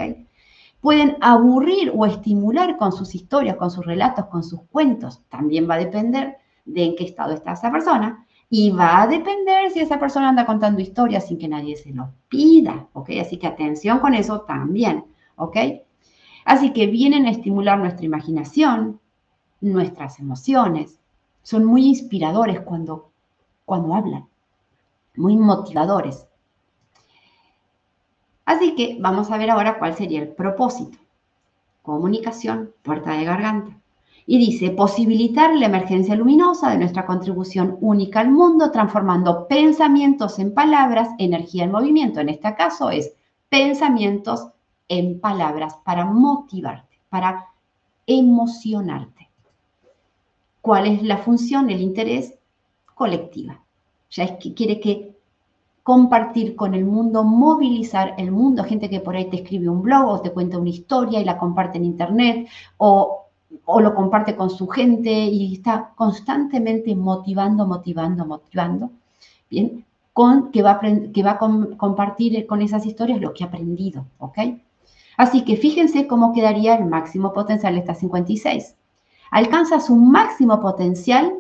pueden 0.83 1.17
aburrir 1.21 1.93
o 1.97 2.05
estimular 2.05 2.77
con 2.77 2.93
sus 2.93 3.15
historias, 3.15 3.57
con 3.57 3.71
sus 3.71 3.87
relatos, 3.87 4.27
con 4.27 4.43
sus 4.43 4.63
cuentos. 4.63 5.23
También 5.31 5.71
va 5.71 5.75
a 5.75 5.79
depender 5.79 6.37
de 6.67 6.85
en 6.85 6.97
qué 6.97 7.05
estado 7.05 7.33
está 7.33 7.53
esa 7.53 7.71
persona 7.71 8.27
y 8.55 8.71
va 8.71 9.01
a 9.01 9.07
depender 9.07 9.71
si 9.71 9.81
esa 9.81 9.99
persona 9.99 10.29
anda 10.29 10.45
contando 10.45 10.83
historias 10.83 11.27
sin 11.27 11.39
que 11.39 11.49
nadie 11.49 11.75
se 11.75 11.91
lo 11.91 12.13
pida, 12.29 12.87
¿ok? 12.93 13.09
Así 13.19 13.39
que 13.39 13.47
atención 13.47 13.99
con 13.99 14.13
eso 14.13 14.43
también, 14.43 15.07
¿ok? 15.37 15.57
Así 16.45 16.75
que 16.75 16.87
vienen 16.87 17.25
a 17.25 17.31
estimular 17.31 17.79
nuestra 17.79 18.05
imaginación, 18.05 19.01
nuestras 19.63 20.19
emociones. 20.21 20.99
Son 21.43 21.65
muy 21.65 21.87
inspiradores 21.87 22.61
cuando, 22.61 23.11
cuando 23.65 23.95
hablan, 23.95 24.29
muy 25.17 25.35
motivadores. 25.35 26.27
Así 28.45 28.75
que 28.75 28.99
vamos 29.01 29.31
a 29.31 29.39
ver 29.39 29.51
ahora 29.51 29.79
cuál 29.79 29.97
sería 29.97 30.21
el 30.21 30.29
propósito. 30.29 30.99
Comunicación, 31.81 32.75
puerta 32.83 33.13
de 33.13 33.25
garganta. 33.25 33.82
Y 34.27 34.39
dice, 34.39 34.71
posibilitar 34.71 35.55
la 35.57 35.67
emergencia 35.67 36.15
luminosa 36.15 36.71
de 36.71 36.79
nuestra 36.79 37.07
contribución 37.07 37.77
única 37.81 38.21
al 38.21 38.31
mundo, 38.31 38.71
transformando 38.71 39.49
pensamientos 39.49 40.39
en 40.39 40.55
palabras, 40.55 41.11
energía 41.19 41.65
en 41.65 41.73
movimiento. 41.73 42.21
En 42.21 42.29
este 42.29 42.55
caso 42.55 42.91
es 42.91 43.13
pensamientos 43.49 44.49
en 44.89 45.21
palabras 45.21 45.77
para 45.85 46.05
motivarte, 46.05 46.99
para 47.09 47.49
emocionarte. 48.07 49.29
¿Cuál 50.61 50.87
es 50.87 51.03
la 51.03 51.19
función, 51.19 51.71
el 51.71 51.81
interés? 51.81 52.35
Colectiva. 52.95 53.61
Ya 54.11 54.25
es 54.25 54.33
que 54.33 54.55
quiere 54.55 54.79
que 54.79 55.17
compartir 55.83 56.55
con 56.55 56.75
el 56.75 56.85
mundo, 56.85 57.25
movilizar 57.25 58.15
el 58.17 58.31
mundo, 58.31 58.65
gente 58.65 58.89
que 58.89 59.01
por 59.01 59.17
ahí 59.17 59.29
te 59.29 59.39
escribe 59.39 59.69
un 59.69 59.83
blog 59.83 60.09
o 60.09 60.21
te 60.21 60.31
cuenta 60.31 60.59
una 60.59 60.71
historia 60.71 61.21
y 61.21 61.25
la 61.25 61.39
comparte 61.39 61.79
en 61.79 61.85
internet 61.85 62.49
o, 62.77 63.22
lo 63.81 63.95
comparte 63.95 64.37
con 64.37 64.51
su 64.51 64.67
gente 64.69 65.11
y 65.11 65.55
está 65.55 65.93
constantemente 65.95 66.95
motivando, 66.95 67.67
motivando, 67.67 68.25
motivando, 68.25 68.91
¿bien? 69.51 69.85
Con, 70.13 70.51
que 70.51 70.63
va, 70.63 70.73
a, 70.73 70.81
que 70.81 71.23
va 71.23 71.33
a 71.33 71.39
compartir 71.39 72.47
con 72.47 72.61
esas 72.61 72.85
historias 72.85 73.21
lo 73.21 73.33
que 73.33 73.45
ha 73.45 73.47
aprendido, 73.47 74.05
¿ok? 74.19 74.39
Así 75.17 75.45
que 75.45 75.57
fíjense 75.57 76.07
cómo 76.07 76.33
quedaría 76.33 76.75
el 76.75 76.87
máximo 76.87 77.33
potencial 77.33 77.75
de 77.75 77.81
esta 77.81 77.95
56. 77.95 78.77
Alcanza 79.31 79.81
su 79.81 79.97
máximo 79.97 80.61
potencial 80.61 81.33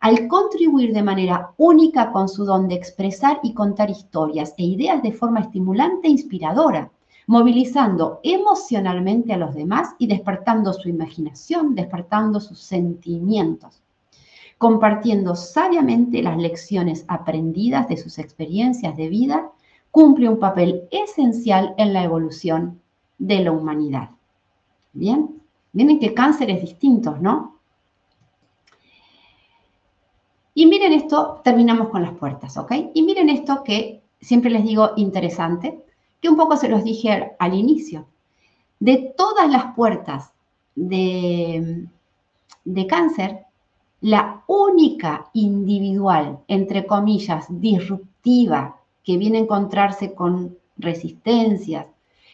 al 0.00 0.28
contribuir 0.28 0.92
de 0.92 1.02
manera 1.02 1.52
única 1.56 2.12
con 2.12 2.28
su 2.28 2.44
don 2.44 2.68
de 2.68 2.74
expresar 2.74 3.40
y 3.42 3.54
contar 3.54 3.90
historias 3.90 4.54
e 4.58 4.64
ideas 4.64 5.02
de 5.02 5.12
forma 5.12 5.40
estimulante 5.40 6.08
e 6.08 6.10
inspiradora, 6.10 6.90
movilizando 7.26 8.20
emocionalmente 8.22 9.32
a 9.32 9.38
los 9.38 9.54
demás 9.54 9.94
y 9.98 10.06
despertando 10.06 10.72
su 10.72 10.88
imaginación, 10.88 11.74
despertando 11.74 12.40
sus 12.40 12.58
sentimientos, 12.58 13.82
compartiendo 14.58 15.34
sabiamente 15.34 16.22
las 16.22 16.36
lecciones 16.36 17.04
aprendidas 17.08 17.88
de 17.88 17.96
sus 17.96 18.18
experiencias 18.18 18.96
de 18.96 19.08
vida, 19.08 19.50
cumple 19.90 20.28
un 20.28 20.38
papel 20.38 20.88
esencial 20.90 21.74
en 21.78 21.92
la 21.92 22.04
evolución 22.04 22.80
de 23.18 23.40
la 23.40 23.52
humanidad. 23.52 24.10
Bien, 24.92 25.40
miren 25.72 25.98
que 25.98 26.14
cánceres 26.14 26.60
distintos, 26.60 27.20
¿no? 27.20 27.54
Y 30.54 30.66
miren 30.66 30.92
esto, 30.92 31.40
terminamos 31.42 31.88
con 31.88 32.02
las 32.02 32.12
puertas, 32.12 32.56
¿ok? 32.56 32.72
Y 32.94 33.02
miren 33.02 33.28
esto 33.28 33.64
que 33.64 34.02
siempre 34.20 34.50
les 34.50 34.64
digo 34.64 34.92
interesante, 34.96 35.84
que 36.24 36.30
un 36.30 36.36
poco 36.38 36.56
se 36.56 36.70
los 36.70 36.82
dije 36.82 37.32
al 37.38 37.52
inicio. 37.52 38.06
De 38.80 39.12
todas 39.14 39.46
las 39.50 39.74
puertas 39.74 40.32
de, 40.74 41.86
de 42.64 42.86
cáncer, 42.86 43.40
la 44.00 44.42
única 44.46 45.28
individual, 45.34 46.38
entre 46.48 46.86
comillas, 46.86 47.44
disruptiva, 47.50 48.80
que 49.02 49.18
viene 49.18 49.36
a 49.36 49.42
encontrarse 49.42 50.14
con 50.14 50.56
resistencias, 50.78 51.88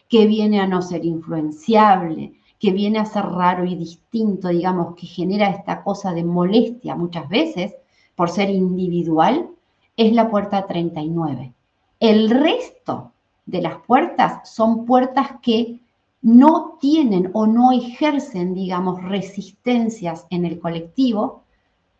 que 0.07 0.25
viene 0.25 0.61
a 0.61 0.67
no 0.67 0.81
ser 0.81 1.03
influenciable, 1.03 2.35
que 2.59 2.71
viene 2.71 2.99
a 2.99 3.05
ser 3.05 3.25
raro 3.25 3.65
y 3.65 3.75
distinto, 3.75 4.47
digamos, 4.47 4.95
que 4.95 5.05
genera 5.05 5.49
esta 5.49 5.83
cosa 5.83 6.13
de 6.13 6.23
molestia 6.23 6.95
muchas 6.95 7.27
veces, 7.27 7.75
por 8.15 8.29
ser 8.29 8.51
individual, 8.51 9.49
es 9.97 10.13
la 10.13 10.29
puerta 10.29 10.65
39. 10.65 11.51
El 11.99 12.29
resto 12.29 13.11
de 13.51 13.61
las 13.61 13.77
puertas 13.85 14.49
son 14.49 14.85
puertas 14.85 15.33
que 15.41 15.79
no 16.21 16.77
tienen 16.79 17.29
o 17.33 17.45
no 17.45 17.71
ejercen, 17.71 18.53
digamos, 18.53 19.03
resistencias 19.03 20.25
en 20.29 20.45
el 20.45 20.59
colectivo, 20.59 21.43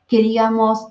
que, 0.08 0.20
digamos, 0.20 0.88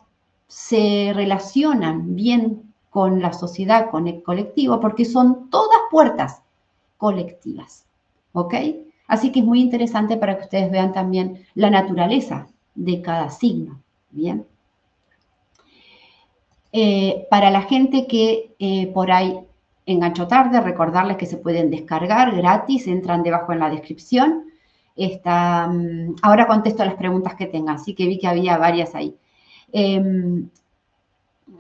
se 0.47 1.13
relacionan 1.15 2.15
bien 2.15 2.73
con 2.91 3.23
la 3.23 3.33
sociedad, 3.33 3.91
con 3.91 4.07
el 4.07 4.23
colectivo, 4.23 4.81
porque 4.81 5.05
son 5.05 5.49
todas 5.49 5.79
puertas 5.91 6.43
colectivas. 6.99 7.87
¿Ok? 8.33 8.55
Así 9.07 9.33
que 9.33 9.41
es 9.41 9.47
muy 9.47 9.61
interesante 9.61 10.17
para 10.17 10.37
que 10.37 10.45
ustedes 10.45 10.71
vean 10.71 10.93
también 10.93 11.47
la 11.55 11.71
naturaleza 11.71 12.49
de 12.75 13.01
cada 13.01 13.31
signo. 13.31 13.81
Bien. 14.11 14.45
Eh, 16.73 17.27
para 17.31 17.51
la 17.51 17.63
gente 17.63 18.07
que 18.07 18.55
eh, 18.59 18.87
por 18.89 19.11
ahí 19.11 19.41
enganchó 19.93 20.27
tarde, 20.27 20.61
recordarles 20.61 21.17
que 21.17 21.27
se 21.27 21.37
pueden 21.37 21.71
descargar 21.71 22.35
gratis, 22.35 22.87
entran 22.87 23.23
debajo 23.23 23.53
en 23.53 23.61
la 23.61 23.71
descripción. 23.71 24.51
Mm, 24.97 26.15
ahora 26.23 26.47
contesto 26.47 26.85
las 26.85 26.95
preguntas 26.95 27.35
que 27.35 27.47
tengan, 27.47 27.77
así 27.77 27.95
que 27.95 28.07
vi 28.07 28.19
que 28.19 28.27
había 28.27 28.59
varias 28.59 28.95
ahí. 28.95 29.17
Em, 29.73 30.49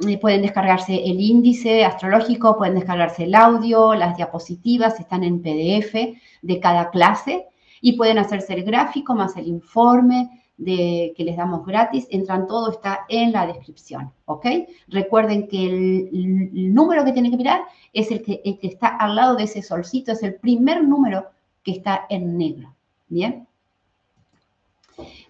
eh, 0.06 0.18
pueden 0.18 0.42
descargarse 0.42 0.94
el 0.94 1.20
índice 1.20 1.84
astrológico, 1.84 2.56
pueden 2.56 2.74
descargarse 2.74 3.24
el 3.24 3.34
audio, 3.34 3.94
las 3.94 4.16
diapositivas 4.16 4.98
están 5.00 5.24
en 5.24 5.42
PDF 5.42 6.18
de 6.42 6.60
cada 6.60 6.90
clase 6.90 7.46
y 7.80 7.92
pueden 7.92 8.18
hacerse 8.18 8.54
el 8.54 8.64
gráfico 8.64 9.14
más 9.14 9.36
el 9.36 9.46
informe, 9.46 10.39
de, 10.60 11.14
que 11.16 11.24
les 11.24 11.36
damos 11.36 11.66
gratis, 11.66 12.06
entran 12.10 12.46
todo, 12.46 12.70
está 12.70 13.06
en 13.08 13.32
la 13.32 13.46
descripción, 13.46 14.12
¿ok? 14.26 14.46
Recuerden 14.88 15.48
que 15.48 15.64
el, 15.64 16.74
número 16.74 17.04
que 17.04 17.12
tienen 17.12 17.30
que 17.30 17.38
mirar 17.38 17.62
es 17.92 18.10
el 18.10 18.22
que, 18.22 18.42
está 18.62 18.88
al 18.88 19.16
lado 19.16 19.36
de 19.36 19.44
ese 19.44 19.62
solcito, 19.62 20.12
es 20.12 20.22
el 20.22 20.34
primer 20.34 20.84
número 20.84 21.24
que 21.64 21.72
está 21.72 22.06
en 22.10 22.36
negro, 22.36 22.74
¿bien? 23.08 23.46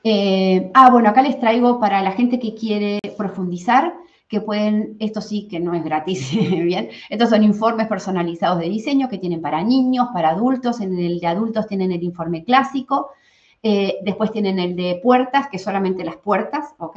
Eh, 0.02 0.70
ah, 0.74 0.90
bueno, 0.90 1.10
acá 1.10 1.22
les 1.22 1.38
traigo 1.38 1.78
para 1.78 2.02
la 2.02 2.12
gente 2.12 2.40
que 2.40 2.54
quiere 2.54 2.98
profundizar, 3.16 3.94
que 4.26 4.40
pueden, 4.40 4.96
esto 4.98 5.20
sí 5.20 5.46
que 5.48 5.60
no 5.60 5.74
es 5.74 5.84
gratis, 5.84 6.32
¿bien? 6.50 6.88
Estos 7.08 7.30
son 7.30 7.44
informes 7.44 7.86
personalizados 7.86 8.58
de 8.58 8.68
diseño 8.68 9.08
que 9.08 9.18
tienen 9.18 9.40
para 9.40 9.62
niños, 9.62 10.08
para 10.12 10.30
adultos, 10.30 10.80
en 10.80 10.98
el 10.98 11.20
de 11.20 11.26
adultos 11.28 11.68
tienen 11.68 11.92
el 11.92 12.02
informe 12.02 12.42
clásico, 12.42 13.10
eh, 13.62 13.98
después 14.02 14.32
tienen 14.32 14.58
el 14.58 14.74
de 14.76 15.00
puertas, 15.02 15.48
que 15.48 15.58
solamente 15.58 16.04
las 16.04 16.16
puertas, 16.16 16.74
¿ok? 16.78 16.96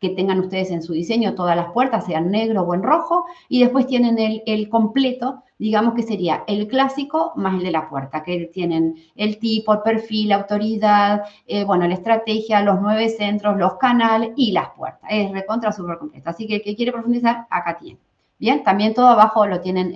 Que 0.00 0.10
tengan 0.10 0.40
ustedes 0.40 0.70
en 0.70 0.82
su 0.82 0.92
diseño 0.92 1.34
todas 1.34 1.54
las 1.56 1.72
puertas, 1.72 2.06
sean 2.06 2.30
negro 2.30 2.62
o 2.62 2.74
en 2.74 2.82
rojo. 2.82 3.26
Y 3.48 3.60
después 3.60 3.86
tienen 3.86 4.18
el, 4.18 4.68
completo, 4.68 5.42
digamos 5.58 5.94
que 5.94 6.02
sería 6.02 6.42
el 6.46 6.68
clásico 6.68 7.32
más 7.36 7.54
el 7.54 7.62
de 7.64 7.70
la 7.70 7.88
puerta, 7.88 8.22
que 8.24 8.46
tienen 8.52 8.96
el 9.14 9.38
tipo, 9.38 9.74
el 9.74 9.82
perfil, 9.82 10.30
la 10.30 10.36
autoridad, 10.36 11.22
eh, 11.46 11.64
bueno, 11.64 11.86
la 11.86 11.94
estrategia, 11.94 12.62
los 12.62 12.80
nueve 12.80 13.08
centros, 13.10 13.56
los 13.58 13.74
canales 13.74 14.30
y 14.36 14.52
las 14.52 14.70
puertas. 14.70 15.08
Es 15.10 15.30
recontra 15.32 15.72
súper 15.72 15.98
completo. 15.98 16.30
Así 16.30 16.46
que 16.46 16.56
el 16.56 16.62
que 16.62 16.74
quiere 16.74 16.92
profundizar, 16.92 17.46
acá 17.50 17.76
tiene. 17.78 17.98
Bien, 18.38 18.64
también 18.64 18.94
todo 18.94 19.08
abajo 19.08 19.46
lo 19.46 19.60
tienen 19.60 19.92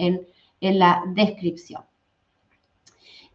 en 0.61 0.79
la 0.79 1.03
descripción. 1.15 1.83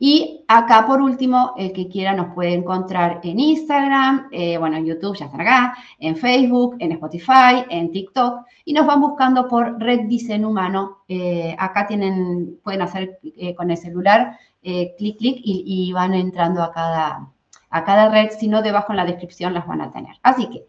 Y 0.02 0.46
acá, 0.48 0.88
por 0.88 1.02
último, 1.02 1.54
el 1.58 1.74
que 1.74 1.90
quiera 1.90 2.14
nos 2.14 2.34
puede 2.34 2.54
encontrar 2.54 3.20
en 3.22 3.38
Instagram, 3.38 4.30
eh, 4.32 4.58
bueno, 4.58 4.78
en 4.78 4.86
YouTube 4.86 5.18
ya 5.18 5.26
está 5.26 5.42
acá, 5.42 5.78
en 6.00 6.16
Facebook, 6.16 6.78
en 6.80 6.94
Spotify, 6.94 7.66
en 7.70 7.92
TikTok, 7.92 8.46
y 8.64 8.72
nos 8.72 8.88
van 8.88 9.02
buscando 9.02 9.50
por 9.50 9.78
Red 9.78 10.08
Dicen 10.08 10.46
Humano. 10.46 11.00
Eh, 11.10 11.54
acá 11.60 11.86
tienen, 11.86 12.60
pueden 12.64 12.82
hacer 12.82 13.20
eh, 13.36 13.54
con 13.56 13.70
el 13.72 13.78
celular, 13.78 14.40
clic, 14.62 15.18
clic, 15.18 15.42
y, 15.44 15.92
van 15.92 16.14
entrando 16.14 16.64
a 16.64 16.72
cada, 16.72 17.30
a 17.70 17.84
cada 17.84 18.10
red, 18.10 18.30
si 18.40 18.48
no, 18.48 18.62
debajo 18.62 18.94
en 18.94 18.98
la 18.98 19.06
descripción 19.06 19.54
las 19.54 19.68
van 19.68 19.82
a 19.82 19.92
tener. 19.92 20.16
Así 20.24 20.50
que, 20.50 20.66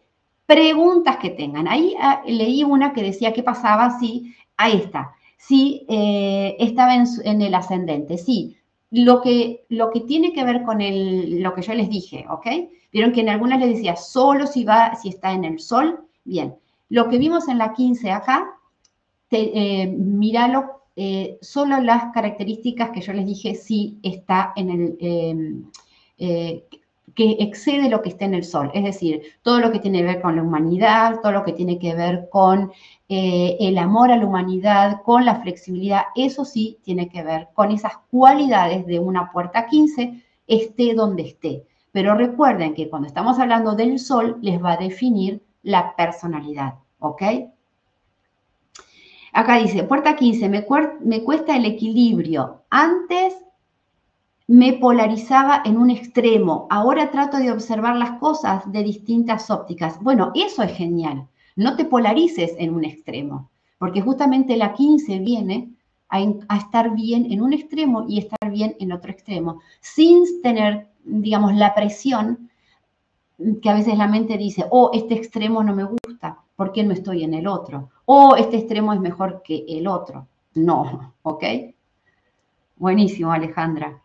preguntas 0.47 1.19
que 1.19 1.31
tengan. 1.31 1.69
Ahí 1.69 1.95
ah, 2.01 2.23
leí 2.27 2.65
una 2.65 2.93
que 2.93 3.03
decía 3.05 3.33
qué 3.33 3.45
pasaba 3.45 3.99
si, 4.01 4.35
ahí 4.57 4.77
está, 4.77 5.13
si 5.37 5.87
estaba 5.89 6.97
en, 6.97 7.05
en 7.25 7.43
el 7.43 7.55
ascendente, 7.55 8.19
sí 8.19 8.57
lo 8.91 9.21
que, 9.23 9.65
lo 9.69 9.91
que 9.91 10.01
tiene 10.01 10.33
que 10.33 10.45
ver 10.45 10.63
con 10.63 10.81
el, 10.81 11.43
lo 11.43 11.55
que 11.55 11.63
yo 11.63 11.75
les 11.75 11.89
dije, 11.89 12.27
¿ok? 12.29 12.47
Vieron 12.93 13.13
que 13.13 13.21
en 13.21 13.29
algunas 13.29 13.61
les 13.61 13.77
decía 13.77 13.97
solo 13.97 14.47
si 14.47 14.65
va, 14.65 14.95
si 14.97 15.11
está 15.11 15.33
en 15.33 15.45
el 15.45 15.61
sol. 15.61 16.01
Bien, 16.25 16.57
lo 16.89 17.09
que 17.09 17.19
vimos 17.19 17.49
en 17.49 17.59
la 17.59 17.73
15 17.73 18.11
acá, 18.11 18.53
te, 19.29 19.83
eh, 19.83 19.97
eh, 20.97 21.39
solo 21.41 21.81
las 21.81 22.13
características 22.13 22.91
que 22.91 23.01
yo 23.01 23.13
les 23.13 23.27
dije 23.27 23.55
si 23.55 23.99
está 24.03 24.53
en 24.57 24.71
el, 24.71 24.97
em, 25.01 25.65
eh, 26.19 26.65
que 27.15 27.37
excede 27.41 27.89
lo 27.89 28.03
que 28.03 28.11
está 28.11 28.25
en 28.25 28.35
el 28.35 28.45
sol, 28.45 28.71
es 28.75 28.85
decir, 28.85 29.23
todo 29.43 29.61
lo 29.61 29.73
que 29.73 29.79
tiene 29.79 29.99
que 29.99 30.05
ver 30.05 30.21
con 30.21 30.37
la 30.37 30.43
humanidad, 30.43 31.21
todo 31.23 31.33
lo 31.33 31.45
que 31.45 31.53
tiene 31.53 31.79
que 31.79 31.95
ver 31.95 32.29
con 32.31 32.73
eh, 33.13 33.57
el 33.59 33.77
amor 33.77 34.13
a 34.13 34.17
la 34.17 34.25
humanidad, 34.25 35.03
con 35.03 35.25
la 35.25 35.41
flexibilidad, 35.41 36.03
eso 36.15 36.45
sí 36.45 36.79
tiene 36.85 37.09
que 37.09 37.25
ver 37.25 37.49
con 37.55 37.73
esas 37.73 37.95
cualidades 38.09 38.87
de 38.87 39.01
una 39.01 39.33
puerta 39.33 39.67
15, 39.67 40.23
esté 40.47 40.95
donde 40.95 41.23
esté. 41.23 41.67
Pero 41.91 42.15
recuerden 42.15 42.73
que 42.73 42.89
cuando 42.89 43.09
estamos 43.09 43.41
hablando 43.41 43.75
del 43.75 43.99
sol, 43.99 44.39
les 44.43 44.63
va 44.63 44.75
a 44.75 44.77
definir 44.77 45.43
la 45.65 45.97
personalidad, 45.97 46.75
¿ok? 47.01 47.23
Acá 49.33 49.57
dice, 49.57 49.83
puerta 49.83 50.15
15, 50.15 50.49
me, 50.49 50.65
me 51.01 51.25
cuesta 51.25 51.57
el 51.57 51.65
equilibrio. 51.65 52.63
Antes 52.71 53.35
me 54.47 54.75
polarizaba 54.75 55.63
en 55.65 55.79
un 55.79 55.91
extremo, 55.91 56.69
ahora 56.71 57.11
trato 57.11 57.39
de 57.39 57.51
observar 57.51 57.97
las 57.97 58.21
cosas 58.21 58.71
de 58.71 58.85
distintas 58.85 59.51
ópticas. 59.51 60.01
Bueno, 60.01 60.31
eso 60.37 60.63
es 60.63 60.77
genial. 60.77 61.27
No 61.61 61.77
te 61.77 61.85
polarices 61.85 62.55
en 62.57 62.75
un 62.75 62.87
extremo, 62.87 63.51
porque 63.77 64.01
justamente 64.01 64.57
la 64.57 64.73
15 64.73 65.19
viene 65.19 65.69
a, 66.09 66.23
estar 66.57 66.95
bien 66.95 67.31
en 67.31 67.43
un 67.43 67.53
extremo 67.53 68.07
y 68.09 68.19
estar 68.19 68.51
bien 68.51 68.77
en 68.81 68.93
otro 68.93 69.11
extremo, 69.11 69.61
sin 69.81 70.41
tener, 70.41 70.89
digamos, 71.05 71.55
la 71.55 71.75
presión 71.75 72.49
que 73.61 73.69
a 73.69 73.75
veces 73.75 73.99
la 73.99 74.07
mente 74.07 74.39
dice, 74.39 74.65
oh, 74.71 74.91
este 74.95 75.15
extremo 75.15 75.63
no 75.63 75.75
me 75.75 75.85
gusta, 75.85 76.39
¿por 76.57 76.73
qué 76.73 76.83
no 76.83 76.95
estoy 76.95 77.25
en 77.25 77.35
el 77.35 77.47
otro? 77.47 77.91
o 78.07 78.37
este 78.37 78.57
extremo 78.57 78.95
es 78.95 79.01
mejor 79.01 79.43
que 79.45 79.67
el 79.69 79.87
otro. 79.87 80.27
No, 80.55 81.13
¿ok? 81.23 81.45
Buenísimo, 82.77 83.33
Alejandra. 83.33 84.03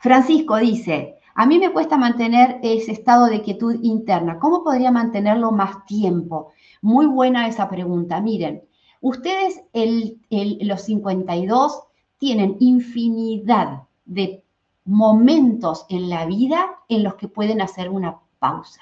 Francisco 0.00 0.56
dice, 0.58 1.17
a 1.38 1.46
mí 1.46 1.60
me 1.60 1.70
cuesta 1.70 1.96
mantener 1.96 2.58
ese 2.64 2.90
estado 2.90 3.26
de 3.26 3.42
quietud 3.42 3.78
interna. 3.82 4.40
¿Cómo 4.40 4.64
podría 4.64 4.90
mantenerlo 4.90 5.52
más 5.52 5.86
tiempo? 5.86 6.50
Muy 6.82 7.06
buena 7.06 7.46
esa 7.46 7.70
pregunta. 7.70 8.20
Miren, 8.20 8.64
ustedes 9.00 9.62
los 9.72 10.82
52 10.82 11.84
tienen 12.18 12.56
infinidad 12.58 13.84
de 14.04 14.42
momentos 14.84 15.86
en 15.88 16.10
la 16.10 16.26
vida 16.26 16.70
en 16.88 17.04
los 17.04 17.14
que 17.14 17.28
pueden 17.28 17.60
hacer 17.60 17.88
una 17.88 18.18
pausa. 18.40 18.80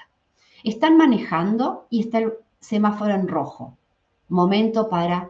Están 0.63 0.97
manejando 0.97 1.85
y 1.91 1.99
está 1.99 2.17
el 2.17 2.33
semáforo 2.59 3.13
en 3.13 3.27
rojo. 3.27 3.77
Momento 4.29 4.89
para 4.89 5.29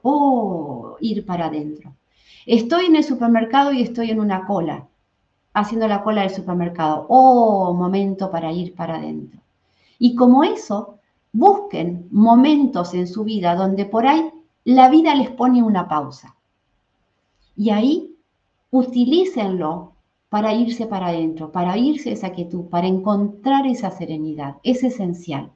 oh, 0.00 0.96
ir 1.00 1.26
para 1.26 1.48
adentro. 1.48 1.92
Estoy 2.46 2.86
en 2.86 2.96
el 2.96 3.04
supermercado 3.04 3.74
y 3.74 3.82
estoy 3.82 4.10
en 4.10 4.20
una 4.20 4.46
cola, 4.46 4.88
haciendo 5.56 5.88
la 5.88 6.02
cola 6.02 6.20
del 6.20 6.30
supermercado. 6.30 7.06
Oh, 7.08 7.72
momento 7.72 8.30
para 8.30 8.52
ir 8.52 8.74
para 8.74 8.96
adentro. 8.96 9.40
Y 9.98 10.14
como 10.14 10.44
eso, 10.44 10.98
busquen 11.32 12.06
momentos 12.10 12.92
en 12.92 13.06
su 13.06 13.24
vida 13.24 13.54
donde 13.54 13.86
por 13.86 14.06
ahí 14.06 14.30
la 14.64 14.90
vida 14.90 15.14
les 15.14 15.30
pone 15.30 15.62
una 15.62 15.88
pausa. 15.88 16.36
Y 17.56 17.70
ahí 17.70 18.14
utilícenlo 18.70 19.92
para 20.28 20.52
irse 20.52 20.86
para 20.86 21.06
adentro, 21.06 21.50
para 21.50 21.78
irse 21.78 22.12
esa 22.12 22.32
quietud, 22.32 22.66
para 22.66 22.86
encontrar 22.86 23.66
esa 23.66 23.90
serenidad. 23.90 24.56
Es 24.62 24.84
esencial. 24.84 25.52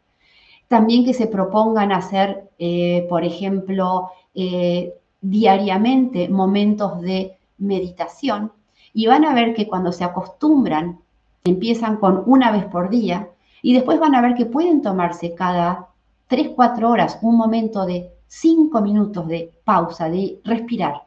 También 0.69 1.05
que 1.05 1.13
se 1.13 1.27
propongan 1.27 1.93
hacer, 1.93 2.49
eh, 2.59 3.07
por 3.11 3.23
ejemplo, 3.25 4.09
eh, 4.35 4.95
diariamente 5.21 6.31
momentos 6.31 7.03
de 7.03 7.37
meditación 7.59 8.53
y 8.93 9.07
van 9.07 9.24
a 9.24 9.34
ver 9.34 9.55
que 9.55 9.68
cuando 9.68 9.93
se 9.93 10.05
acostumbran, 10.05 11.01
empiezan 11.45 11.97
con 11.97 12.22
una 12.26 12.51
vez 12.51 12.64
por 12.66 12.91
día 12.91 13.30
y 13.62 13.74
después 13.74 13.99
van 13.99 14.14
a 14.14 14.20
ver 14.20 14.34
que 14.34 14.47
pueden 14.47 14.82
tomarse 14.82 15.34
cada 15.34 15.88
3, 16.28 16.51
4 16.55 16.91
horas 16.91 17.18
un 17.22 17.36
momento 17.36 17.86
de 17.86 18.12
5 18.28 18.80
minutos 18.80 19.26
de 19.26 19.53
pausa, 19.64 20.09
de 20.09 20.41
respirar. 20.45 21.03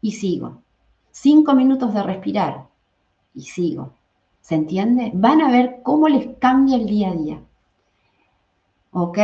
Y 0.00 0.12
sigo. 0.12 0.62
5 1.10 1.54
minutos 1.54 1.92
de 1.92 2.02
respirar. 2.02 2.66
Y 3.34 3.42
sigo. 3.42 3.92
¿Se 4.40 4.54
entiende? 4.54 5.10
Van 5.14 5.40
a 5.40 5.50
ver 5.50 5.80
cómo 5.82 6.08
les 6.08 6.36
cambia 6.38 6.76
el 6.76 6.86
día 6.86 7.10
a 7.10 7.14
día. 7.14 7.40
¿Ok? 8.92 9.18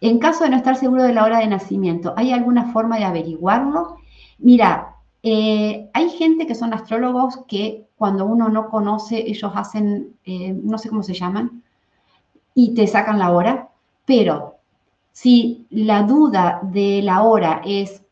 En 0.00 0.18
caso 0.18 0.44
de 0.44 0.50
no 0.50 0.56
estar 0.56 0.76
seguro 0.76 1.02
de 1.02 1.12
la 1.12 1.24
hora 1.24 1.40
de 1.40 1.46
nacimiento, 1.46 2.14
¿hay 2.16 2.32
alguna 2.32 2.72
forma 2.72 2.96
de 2.96 3.04
averiguarlo? 3.04 3.96
Mira, 4.38 4.96
eh, 5.22 5.90
hay 5.92 6.10
gente 6.10 6.46
que 6.46 6.54
son 6.54 6.72
astrólogos 6.72 7.40
que 7.46 7.86
cuando 7.96 8.24
uno 8.24 8.48
no 8.48 8.70
conoce, 8.70 9.18
ellos 9.18 9.52
hacen, 9.54 10.16
eh, 10.24 10.52
no 10.52 10.78
sé 10.78 10.88
cómo 10.88 11.02
se 11.02 11.14
llaman, 11.14 11.62
y 12.54 12.74
te 12.74 12.86
sacan 12.86 13.18
la 13.18 13.32
hora, 13.32 13.68
pero 14.06 14.56
si 15.12 15.66
la 15.70 16.02
duda 16.02 16.60
de 16.62 17.02
la 17.02 17.22
hora 17.22 17.60
es 17.64 18.02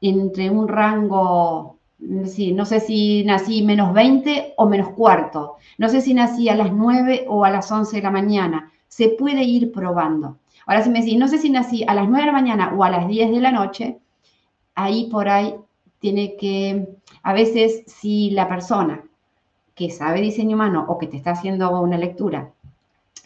entre 0.00 0.50
un 0.50 0.68
rango, 0.68 1.78
no 1.98 2.64
sé 2.64 2.80
si 2.80 3.24
nací 3.24 3.62
menos 3.62 3.92
20 3.94 4.54
o 4.56 4.66
menos 4.66 4.90
cuarto, 4.90 5.56
no 5.78 5.88
sé 5.88 6.00
si 6.00 6.12
nací 6.12 6.48
a 6.48 6.56
las 6.56 6.72
9 6.72 7.26
o 7.28 7.44
a 7.44 7.50
las 7.50 7.70
11 7.70 7.96
de 7.96 8.02
la 8.02 8.10
mañana, 8.10 8.72
se 8.88 9.10
puede 9.10 9.44
ir 9.44 9.72
probando. 9.72 10.38
Ahora, 10.66 10.82
si 10.82 10.90
me 10.90 11.00
decís, 11.00 11.18
no 11.18 11.28
sé 11.28 11.38
si 11.38 11.50
nací 11.50 11.84
a 11.86 11.94
las 11.94 12.08
9 12.08 12.20
de 12.20 12.26
la 12.26 12.32
mañana 12.32 12.74
o 12.76 12.82
a 12.82 12.90
las 12.90 13.06
10 13.06 13.30
de 13.30 13.40
la 13.40 13.52
noche, 13.52 13.98
ahí 14.74 15.08
por 15.10 15.28
ahí 15.28 15.54
tiene 15.98 16.36
que, 16.36 16.88
a 17.22 17.32
veces, 17.32 17.82
si 17.86 18.30
la 18.30 18.48
persona 18.48 19.04
que 19.74 19.90
sabe 19.90 20.20
diseño 20.20 20.56
humano 20.56 20.86
o 20.88 20.98
que 20.98 21.06
te 21.06 21.16
está 21.16 21.32
haciendo 21.32 21.80
una 21.80 21.98
lectura, 21.98 22.52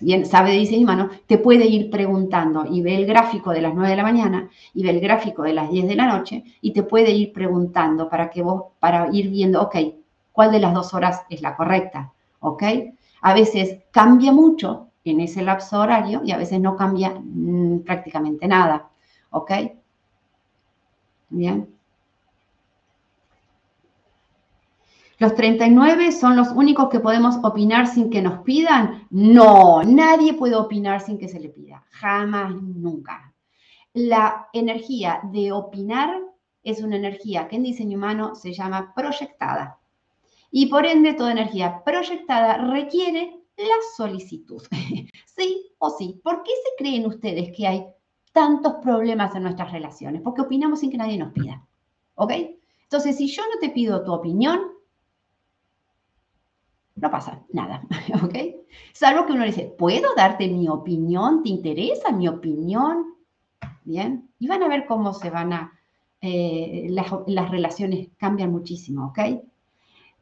bien 0.00 0.26
sabe 0.26 0.52
diseño 0.52 0.82
humano, 0.82 1.10
te 1.26 1.38
puede 1.38 1.66
ir 1.66 1.90
preguntando 1.90 2.64
y 2.66 2.82
ve 2.82 2.96
el 2.96 3.06
gráfico 3.06 3.50
de 3.52 3.60
las 3.60 3.74
9 3.74 3.90
de 3.90 3.96
la 3.96 4.02
mañana 4.02 4.50
y 4.74 4.82
ve 4.82 4.90
el 4.90 5.00
gráfico 5.00 5.42
de 5.42 5.52
las 5.52 5.70
10 5.70 5.86
de 5.88 5.96
la 5.96 6.06
noche 6.06 6.44
y 6.60 6.72
te 6.72 6.82
puede 6.82 7.10
ir 7.10 7.32
preguntando 7.32 8.08
para 8.08 8.30
que 8.30 8.42
vos, 8.42 8.64
para 8.80 9.08
ir 9.12 9.30
viendo, 9.30 9.62
ok, 9.62 9.76
cuál 10.32 10.52
de 10.52 10.60
las 10.60 10.74
dos 10.74 10.94
horas 10.94 11.22
es 11.28 11.42
la 11.42 11.56
correcta, 11.56 12.12
ok. 12.40 12.62
A 13.22 13.34
veces 13.34 13.80
cambia 13.90 14.32
mucho 14.32 14.88
en 15.04 15.20
ese 15.20 15.42
lapso 15.42 15.80
horario 15.80 16.22
y 16.24 16.32
a 16.32 16.36
veces 16.36 16.60
no 16.60 16.76
cambia 16.76 17.10
mm, 17.10 17.80
prácticamente 17.80 18.46
nada. 18.48 18.88
¿Ok? 19.30 19.52
Bien. 21.30 21.68
¿Los 25.20 25.34
39 25.34 26.12
son 26.12 26.34
los 26.34 26.48
únicos 26.48 26.88
que 26.88 26.98
podemos 26.98 27.36
opinar 27.42 27.86
sin 27.86 28.08
que 28.08 28.22
nos 28.22 28.42
pidan? 28.42 29.06
No, 29.10 29.82
nadie 29.82 30.32
puede 30.32 30.54
opinar 30.54 31.02
sin 31.02 31.18
que 31.18 31.28
se 31.28 31.38
le 31.38 31.50
pida. 31.50 31.84
Jamás, 31.90 32.54
nunca. 32.54 33.34
La 33.92 34.48
energía 34.54 35.20
de 35.24 35.52
opinar 35.52 36.18
es 36.62 36.80
una 36.80 36.96
energía 36.96 37.48
que 37.48 37.56
en 37.56 37.64
diseño 37.64 37.98
humano 37.98 38.34
se 38.34 38.54
llama 38.54 38.94
proyectada. 38.96 39.78
Y 40.50 40.66
por 40.66 40.86
ende, 40.86 41.12
toda 41.12 41.32
energía 41.32 41.84
proyectada 41.84 42.56
requiere 42.70 43.42
la 43.58 43.76
solicitud. 43.94 44.62
sí 45.36 45.70
o 45.76 45.90
sí. 45.90 46.18
¿Por 46.24 46.42
qué 46.42 46.50
se 46.64 46.82
creen 46.82 47.04
ustedes 47.04 47.54
que 47.54 47.66
hay 47.66 47.84
tantos 48.32 48.76
problemas 48.82 49.34
en 49.34 49.42
nuestras 49.42 49.70
relaciones? 49.70 50.22
Porque 50.22 50.40
opinamos 50.40 50.80
sin 50.80 50.90
que 50.90 50.96
nadie 50.96 51.18
nos 51.18 51.34
pida. 51.34 51.62
¿Ok? 52.14 52.32
Entonces, 52.84 53.18
si 53.18 53.28
yo 53.28 53.42
no 53.52 53.60
te 53.60 53.68
pido 53.68 54.02
tu 54.02 54.14
opinión, 54.14 54.79
no 57.00 57.10
pasa 57.10 57.42
nada, 57.52 57.82
¿ok? 58.22 58.34
Salvo 58.92 59.26
que 59.26 59.32
uno 59.32 59.44
dice, 59.44 59.74
¿puedo 59.78 60.14
darte 60.14 60.48
mi 60.48 60.68
opinión? 60.68 61.42
¿Te 61.42 61.48
interesa 61.48 62.12
mi 62.12 62.28
opinión? 62.28 63.14
Bien, 63.84 64.30
y 64.38 64.46
van 64.46 64.62
a 64.62 64.68
ver 64.68 64.86
cómo 64.86 65.12
se 65.12 65.30
van 65.30 65.52
a, 65.52 65.72
eh, 66.20 66.86
las, 66.90 67.06
las 67.26 67.50
relaciones 67.50 68.08
cambian 68.18 68.52
muchísimo, 68.52 69.06
¿ok? 69.08 69.18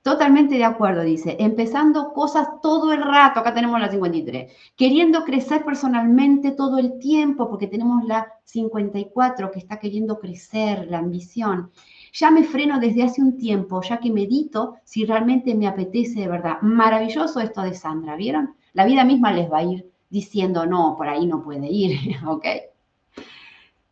Totalmente 0.08 0.54
de 0.54 0.64
acuerdo, 0.64 1.02
dice, 1.02 1.36
empezando 1.38 2.14
cosas 2.14 2.48
todo 2.62 2.94
el 2.94 3.02
rato, 3.02 3.40
acá 3.40 3.52
tenemos 3.52 3.78
la 3.78 3.90
53, 3.90 4.50
queriendo 4.74 5.22
crecer 5.22 5.66
personalmente 5.66 6.52
todo 6.52 6.78
el 6.78 6.98
tiempo, 6.98 7.50
porque 7.50 7.66
tenemos 7.66 8.02
la 8.04 8.32
54 8.44 9.50
que 9.50 9.58
está 9.58 9.78
queriendo 9.78 10.18
crecer, 10.18 10.86
la 10.88 11.00
ambición. 11.00 11.72
Ya 12.14 12.30
me 12.30 12.42
freno 12.42 12.80
desde 12.80 13.02
hace 13.02 13.20
un 13.20 13.36
tiempo, 13.36 13.82
ya 13.82 13.98
que 13.98 14.10
medito 14.10 14.76
si 14.82 15.04
realmente 15.04 15.54
me 15.54 15.68
apetece 15.68 16.20
de 16.20 16.28
verdad. 16.28 16.56
Maravilloso 16.62 17.40
esto 17.40 17.60
de 17.60 17.74
Sandra, 17.74 18.16
¿vieron? 18.16 18.54
La 18.72 18.86
vida 18.86 19.04
misma 19.04 19.30
les 19.30 19.52
va 19.52 19.58
a 19.58 19.64
ir 19.64 19.90
diciendo, 20.08 20.64
no, 20.64 20.94
por 20.96 21.06
ahí 21.06 21.26
no 21.26 21.44
puede 21.44 21.66
ir, 21.68 22.16
¿ok? 22.26 22.46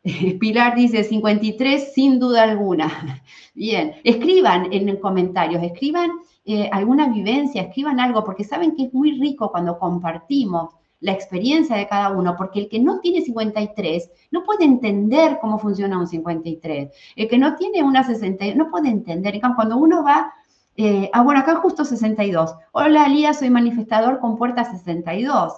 Pilar 0.41 0.75
dice 0.77 1.03
53 1.05 1.93
sin 1.93 2.19
duda 2.19 2.45
alguna. 2.45 3.23
Bien, 3.55 3.95
escriban 4.05 4.73
en 4.73 4.97
comentarios, 4.99 5.63
escriban 5.63 6.11
eh, 6.45 6.69
alguna 6.73 7.09
vivencia, 7.09 7.63
escriban 7.63 7.99
algo, 7.99 8.23
porque 8.25 8.45
saben 8.45 8.77
que 8.77 8.85
es 8.85 8.95
muy 8.95 9.19
rico 9.19 9.51
cuando 9.51 9.79
compartimos 9.79 10.75
la 11.01 11.13
experiencia 11.13 11.77
de 11.77 11.89
cada 11.89 12.11
uno, 12.11 12.37
porque 12.37 12.61
el 12.61 12.69
que 12.69 12.79
no 12.79 13.01
tiene 13.01 13.21
53 13.21 14.11
no 14.31 14.45
puede 14.45 14.65
entender 14.65 15.39
cómo 15.41 15.59
funciona 15.59 15.99
un 15.99 16.07
53. 16.07 16.91
El 17.17 17.29
que 17.29 17.39
no 17.39 17.57
tiene 17.57 17.83
una 17.83 18.05
60 18.05 18.55
no 18.55 18.71
puede 18.71 18.89
entender. 18.89 19.41
Cuando 19.57 19.77
uno 19.77 20.03
va, 20.03 20.33
eh, 20.77 21.11
ah, 21.13 21.23
bueno, 21.23 21.41
acá 21.41 21.57
justo 21.57 21.85
62. 21.85 22.55
Hola, 22.73 23.09
Lía, 23.09 23.35
soy 23.35 23.51
manifestador 23.51 24.21
con 24.21 24.37
puerta 24.37 24.65
62. 24.65 25.53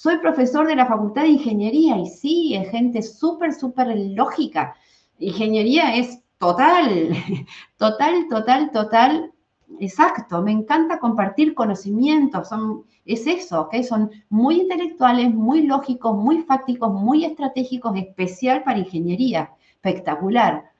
Soy 0.00 0.18
profesor 0.18 0.64
de 0.68 0.76
la 0.76 0.86
Facultad 0.86 1.22
de 1.22 1.30
Ingeniería 1.30 1.98
y 1.98 2.06
sí, 2.06 2.54
es 2.54 2.70
gente 2.70 3.02
súper, 3.02 3.52
súper 3.52 3.88
lógica. 4.14 4.76
Ingeniería 5.18 5.96
es 5.96 6.22
total, 6.38 7.16
total, 7.76 8.28
total, 8.30 8.70
total, 8.70 9.32
exacto. 9.80 10.40
Me 10.40 10.52
encanta 10.52 11.00
compartir 11.00 11.52
conocimientos, 11.52 12.48
son, 12.48 12.84
es 13.04 13.26
eso, 13.26 13.62
¿ok? 13.62 13.82
Son 13.82 14.08
muy 14.28 14.60
intelectuales, 14.60 15.34
muy 15.34 15.62
lógicos, 15.62 16.16
muy 16.16 16.42
fácticos, 16.42 16.92
muy 16.92 17.24
estratégicos, 17.24 17.96
especial 17.96 18.62
para 18.62 18.78
ingeniería. 18.78 19.50
Espectacular. 19.82 20.70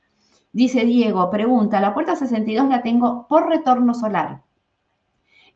Dice 0.52 0.84
Diego, 0.84 1.28
pregunta, 1.28 1.80
la 1.80 1.92
puerta 1.92 2.14
62 2.14 2.68
la 2.68 2.82
tengo 2.82 3.26
por 3.26 3.48
retorno 3.48 3.94
solar. 3.94 4.44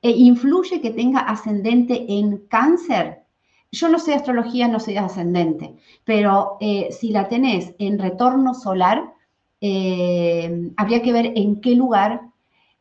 ¿E 0.00 0.10
¿Influye 0.10 0.80
que 0.80 0.90
tenga 0.90 1.20
ascendente 1.20 2.06
en 2.08 2.38
cáncer? 2.48 3.21
Yo 3.72 3.88
no 3.88 3.98
sé 3.98 4.14
astrología, 4.14 4.68
no 4.68 4.78
soy 4.78 4.98
ascendente, 4.98 5.74
pero 6.04 6.58
eh, 6.60 6.90
si 6.92 7.10
la 7.10 7.28
tenés 7.28 7.74
en 7.78 7.98
retorno 7.98 8.52
solar, 8.54 9.14
eh, 9.62 10.70
habría 10.76 11.00
que 11.00 11.12
ver 11.12 11.32
en 11.36 11.60
qué 11.60 11.74
lugar, 11.74 12.20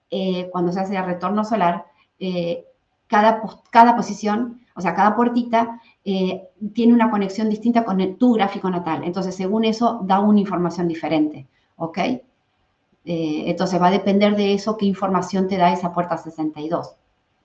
eh, 0.10 0.50
cuando 0.52 0.74
se 0.74 0.82
hace 0.82 0.98
el 0.98 1.06
retorno 1.06 1.46
solar, 1.46 1.86
cada, 3.08 3.42
cada 3.72 3.96
posición 3.96 4.62
O 4.76 4.82
sea, 4.82 4.94
cada 4.94 5.16
puertita 5.16 5.82
tiene 6.04 6.94
una 6.94 7.10
conexión 7.10 7.50
distinta 7.50 7.84
con 7.84 8.18
tu 8.18 8.34
gráfico 8.34 8.70
natal. 8.70 9.02
Entonces, 9.04 9.34
según 9.36 9.66
eso, 9.66 10.02
da 10.04 10.20
una 10.20 10.40
información 10.40 10.88
diferente. 10.88 11.48
¿Ok? 11.78 11.98
Entonces, 13.04 13.82
va 13.82 13.88
a 13.88 13.92
depender 13.92 14.36
de 14.36 14.54
eso 14.54 14.78
qué 14.78 14.86
información 14.86 15.48
te 15.48 15.58
da 15.58 15.74
esa 15.74 15.92
puerta 15.92 16.18
62 16.18 16.96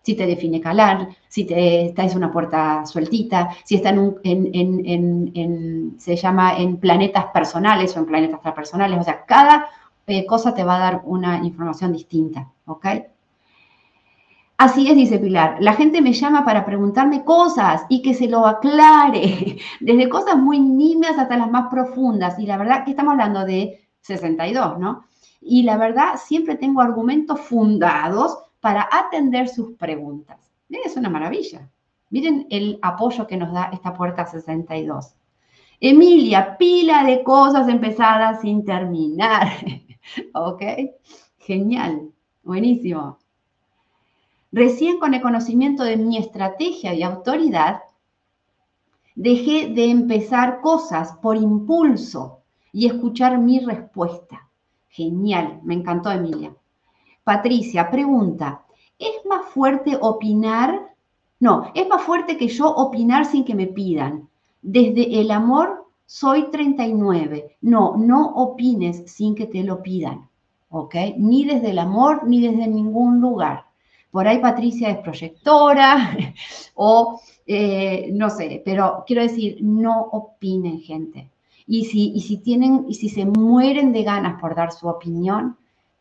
si 0.07 0.15
te 0.15 0.25
define 0.25 0.61
calar, 0.61 1.09
si 1.27 1.45
te, 1.45 1.87
esta 1.87 2.05
es 2.05 2.15
una 2.15 2.31
puerta 2.31 2.87
sueltita, 2.87 3.51
si 3.65 3.75
está 3.75 3.89
en, 3.89 3.99
un, 3.99 4.21
en, 4.23 5.97
se 5.99 6.15
llama 6.15 6.57
en 6.59 6.77
planetas 6.77 7.25
personales 7.35 7.97
o 7.97 7.99
en 7.99 8.07
planetas 8.07 8.41
transpersonales. 8.41 9.01
O 9.01 9.03
sea, 9.03 9.25
cada 9.25 9.67
eh, 10.07 10.25
cosa 10.25 10.55
te 10.55 10.63
va 10.63 10.77
a 10.77 10.79
dar 10.79 11.01
una 11.07 11.39
información 11.39 11.93
distinta, 11.93 12.49
¿ok? 12.67 12.87
Así 14.59 14.89
es, 14.89 14.95
dice 14.95 15.19
Pilar. 15.19 15.57
La 15.59 15.73
gente 15.73 16.01
me 16.01 16.13
llama 16.13 16.45
para 16.45 16.65
preguntarme 16.65 17.25
cosas 17.25 17.83
y 17.89 18.01
que 18.01 18.15
se 18.15 18.29
lo 18.29 18.47
aclare, 18.47 19.59
desde 19.81 20.09
cosas 20.09 20.37
muy 20.37 20.61
nimias 20.61 21.19
hasta 21.19 21.37
las 21.37 21.51
más 21.51 21.67
profundas. 21.69 22.39
Y 22.39 22.47
la 22.47 22.59
verdad 22.59 22.85
que 22.85 22.93
estamos 22.93 23.11
hablando 23.11 23.45
de 23.45 23.89
62, 24.03 24.79
¿no? 24.79 25.05
Y 25.41 25.65
la 25.65 25.77
verdad, 25.77 26.15
siempre 26.17 26.55
tengo 26.55 26.81
argumentos 26.81 27.41
fundados 27.41 28.46
para 28.67 28.89
atender 28.91 29.47
sus 29.47 29.77
preguntas. 29.77 30.53
Es 30.69 30.97
una 30.97 31.09
maravilla. 31.09 31.71
Miren 32.11 32.49
el 32.51 32.81
apoyo 32.83 33.25
que 33.25 33.37
nos 33.37 33.53
da 33.53 33.71
esta 33.73 33.95
puerta 33.95 34.27
62. 34.27 35.15
Emilia, 35.79 36.57
pila 36.59 37.05
de 37.05 37.23
cosas 37.23 37.69
empezadas 37.69 38.41
sin 38.41 38.65
terminar. 38.65 39.47
¿Ok? 40.35 40.63
Genial. 41.39 42.11
Buenísimo. 42.43 43.19
Recién 44.51 44.99
con 44.99 45.15
el 45.15 45.21
conocimiento 45.23 45.85
de 45.85 45.97
mi 45.97 46.19
estrategia 46.19 46.93
y 46.93 47.05
autoridad, 47.05 47.83
dejé 49.15 49.69
de 49.69 49.93
empezar 49.93 50.61
cosas 50.61 51.13
por 51.23 51.37
impulso 51.37 52.41
y 52.73 52.87
escuchar 52.87 53.39
mi 53.39 53.61
respuesta. 53.61 54.49
Genial, 54.89 55.61
me 55.63 55.75
encantó 55.75 56.11
Emilia. 56.11 56.53
Patricia 57.27 57.91
pregunta, 57.91 58.63
¿es 59.01 59.27
más 59.29 59.47
fuerte 59.47 59.99
opinar? 60.01 60.95
No, 61.41 61.73
es 61.75 61.89
más 61.89 62.03
fuerte 62.03 62.37
que 62.37 62.47
yo 62.47 62.73
opinar 62.73 63.25
sin 63.25 63.45
que 63.45 63.57
me 63.57 63.67
pidan. 63.67 64.29
Desde 64.63 65.21
el 65.21 65.33
amor 65.33 65.89
soy 66.07 66.53
39. 66.53 67.57
No, 67.63 67.97
no 67.97 68.29
opines 68.37 69.11
sin 69.11 69.35
que 69.35 69.47
te 69.47 69.65
lo 69.65 69.83
pidan. 69.83 70.29
¿Ok? 70.71 70.95
Ni 71.17 71.45
desde 71.45 71.71
el 71.71 71.81
amor 71.81 72.29
ni 72.29 72.41
desde 72.41 72.69
ningún 72.69 73.21
lugar. 73.21 73.65
Por 74.13 74.29
ahí 74.29 74.39
Patricia 74.39 74.91
es 74.91 74.99
proyectora 74.99 76.17
o 76.77 77.21
eh, 77.45 78.09
no 78.13 78.31
sé, 78.31 78.63
pero 78.65 79.03
quiero 79.05 79.23
decir, 79.23 79.59
no 79.63 80.01
opinen, 80.13 80.79
gente. 80.79 81.29
Y 81.67 81.87
si, 81.87 82.13
y 82.15 82.21
si 82.21 82.37
tienen, 82.37 82.85
y 82.89 82.95
si 82.95 83.09
se 83.09 83.25
mueren 83.25 83.93
de 83.93 84.05
ganas 84.05 84.41
por 84.41 84.55
dar 84.55 84.71
su 84.71 84.87
opinión, 84.87 85.57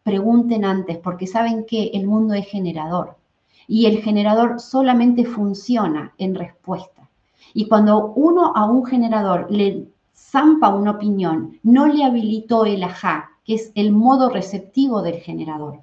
pregunten 0.06 0.64
antes, 0.64 0.99
porque 0.99 1.26
saben 1.26 1.66
que 1.66 1.88
el 1.95 2.06
mundo 2.06 2.36
es 2.36 2.45
generador 2.45 3.16
y 3.68 3.88
el 3.88 4.03
generador 4.03 4.60
solamente 4.60 5.26
funciona 5.26 6.14
en 6.20 6.36
respuesta. 6.36 7.10
Y 7.56 7.68
cuando 7.68 8.14
uno 8.16 8.53
a 8.56 8.66
un 8.66 8.86
generador 8.86 9.47
le 9.49 9.88
zampa 10.14 10.70
una 10.70 10.91
opinión, 10.91 11.60
no 11.64 11.88
le 11.88 12.03
habilitó 12.03 12.66
el 12.66 12.84
ajá, 12.84 13.32
que 13.43 13.56
es 13.56 13.72
el 13.74 13.91
modo 13.91 14.30
receptivo 14.30 15.01
del 15.01 15.16
generador. 15.22 15.80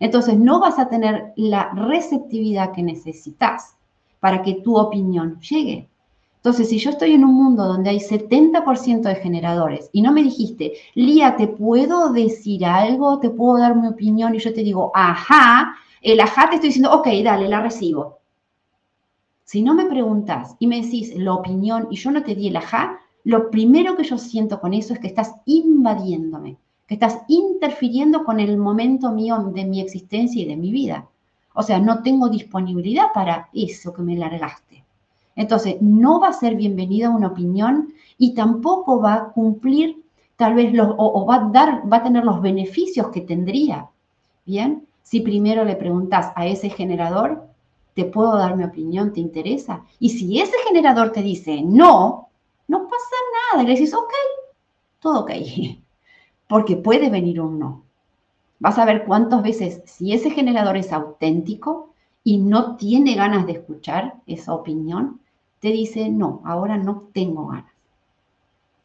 Entonces 0.00 0.36
no 0.36 0.58
vas 0.58 0.80
a 0.80 0.88
tener 0.88 1.32
la 1.36 1.70
receptividad 1.72 2.72
que 2.72 2.82
necesitas 2.82 3.76
para 4.18 4.42
que 4.42 4.54
tu 4.54 4.76
opinión 4.76 5.40
llegue. 5.40 5.88
Entonces, 6.40 6.70
si 6.70 6.78
yo 6.78 6.88
estoy 6.88 7.12
en 7.12 7.24
un 7.24 7.34
mundo 7.34 7.66
donde 7.66 7.90
hay 7.90 7.98
70% 7.98 9.02
de 9.02 9.16
generadores 9.16 9.90
y 9.92 10.00
no 10.00 10.10
me 10.10 10.22
dijiste, 10.22 10.72
Lía, 10.94 11.36
¿te 11.36 11.46
puedo 11.46 12.14
decir 12.14 12.64
algo? 12.64 13.20
¿Te 13.20 13.28
puedo 13.28 13.58
dar 13.58 13.76
mi 13.76 13.86
opinión? 13.88 14.34
Y 14.34 14.38
yo 14.38 14.54
te 14.54 14.62
digo, 14.62 14.90
ajá, 14.94 15.74
el 16.00 16.18
ajá 16.18 16.48
te 16.48 16.54
estoy 16.54 16.70
diciendo, 16.70 16.94
ok, 16.94 17.08
dale, 17.22 17.46
la 17.46 17.60
recibo. 17.60 18.20
Si 19.44 19.62
no 19.62 19.74
me 19.74 19.84
preguntas 19.84 20.56
y 20.58 20.66
me 20.66 20.80
decís 20.80 21.14
la 21.14 21.34
opinión 21.34 21.88
y 21.90 21.96
yo 21.96 22.10
no 22.10 22.22
te 22.22 22.34
di 22.34 22.48
el 22.48 22.56
ajá, 22.56 22.98
lo 23.24 23.50
primero 23.50 23.94
que 23.94 24.04
yo 24.04 24.16
siento 24.16 24.62
con 24.62 24.72
eso 24.72 24.94
es 24.94 24.98
que 24.98 25.08
estás 25.08 25.34
invadiéndome, 25.44 26.56
que 26.86 26.94
estás 26.94 27.18
interfiriendo 27.28 28.24
con 28.24 28.40
el 28.40 28.56
momento 28.56 29.12
mío 29.12 29.36
de 29.52 29.66
mi 29.66 29.82
existencia 29.82 30.40
y 30.40 30.46
de 30.46 30.56
mi 30.56 30.70
vida. 30.70 31.06
O 31.52 31.62
sea, 31.62 31.78
no 31.80 32.02
tengo 32.02 32.30
disponibilidad 32.30 33.12
para 33.12 33.50
eso 33.52 33.92
que 33.92 34.00
me 34.00 34.16
largaste. 34.16 34.84
Entonces, 35.36 35.76
no 35.80 36.20
va 36.20 36.28
a 36.28 36.32
ser 36.32 36.56
bienvenida 36.56 37.10
una 37.10 37.28
opinión 37.28 37.94
y 38.18 38.34
tampoco 38.34 39.00
va 39.00 39.14
a 39.14 39.28
cumplir 39.32 40.02
tal 40.36 40.54
vez 40.54 40.72
los, 40.72 40.94
o, 40.96 41.26
va 41.26 41.96
a 41.96 42.02
tener 42.02 42.24
los 42.24 42.40
beneficios 42.40 43.08
que 43.08 43.20
tendría. 43.20 43.88
Bien, 44.46 44.86
si 45.02 45.20
primero 45.20 45.64
le 45.64 45.76
preguntas 45.76 46.32
a 46.34 46.46
ese 46.46 46.70
generador, 46.70 47.46
¿te 47.94 48.04
puedo 48.04 48.36
dar 48.36 48.56
mi 48.56 48.64
opinión? 48.64 49.12
¿Te 49.12 49.20
interesa? 49.20 49.84
Y 49.98 50.10
si 50.10 50.40
ese 50.40 50.56
generador 50.66 51.12
te 51.12 51.22
dice 51.22 51.62
no, 51.62 52.28
no 52.68 52.84
pasa 52.84 53.16
nada. 53.52 53.64
le 53.64 53.70
dices, 53.70 53.94
ok, 53.94 54.12
todo 55.00 55.20
ok. 55.20 55.32
Porque 56.48 56.76
puede 56.76 57.10
venir 57.10 57.40
un 57.40 57.58
no. 57.58 57.82
Vas 58.58 58.78
a 58.78 58.84
ver 58.84 59.04
cuántas 59.04 59.42
veces, 59.42 59.82
si 59.86 60.12
ese 60.12 60.30
generador 60.30 60.76
es 60.76 60.92
auténtico 60.92 61.89
y 62.24 62.38
no 62.38 62.76
tiene 62.76 63.14
ganas 63.14 63.46
de 63.46 63.52
escuchar 63.52 64.14
esa 64.26 64.52
opinión, 64.54 65.20
te 65.60 65.68
dice, 65.68 66.08
no, 66.10 66.42
ahora 66.44 66.76
no 66.76 67.08
tengo 67.12 67.46
ganas. 67.48 67.72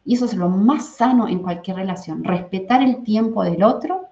Y 0.05 0.15
eso 0.15 0.25
es 0.25 0.35
lo 0.35 0.49
más 0.49 0.85
sano 0.95 1.27
en 1.27 1.39
cualquier 1.39 1.77
relación, 1.77 2.23
respetar 2.23 2.83
el 2.83 3.03
tiempo 3.03 3.43
del 3.43 3.63
otro 3.63 4.05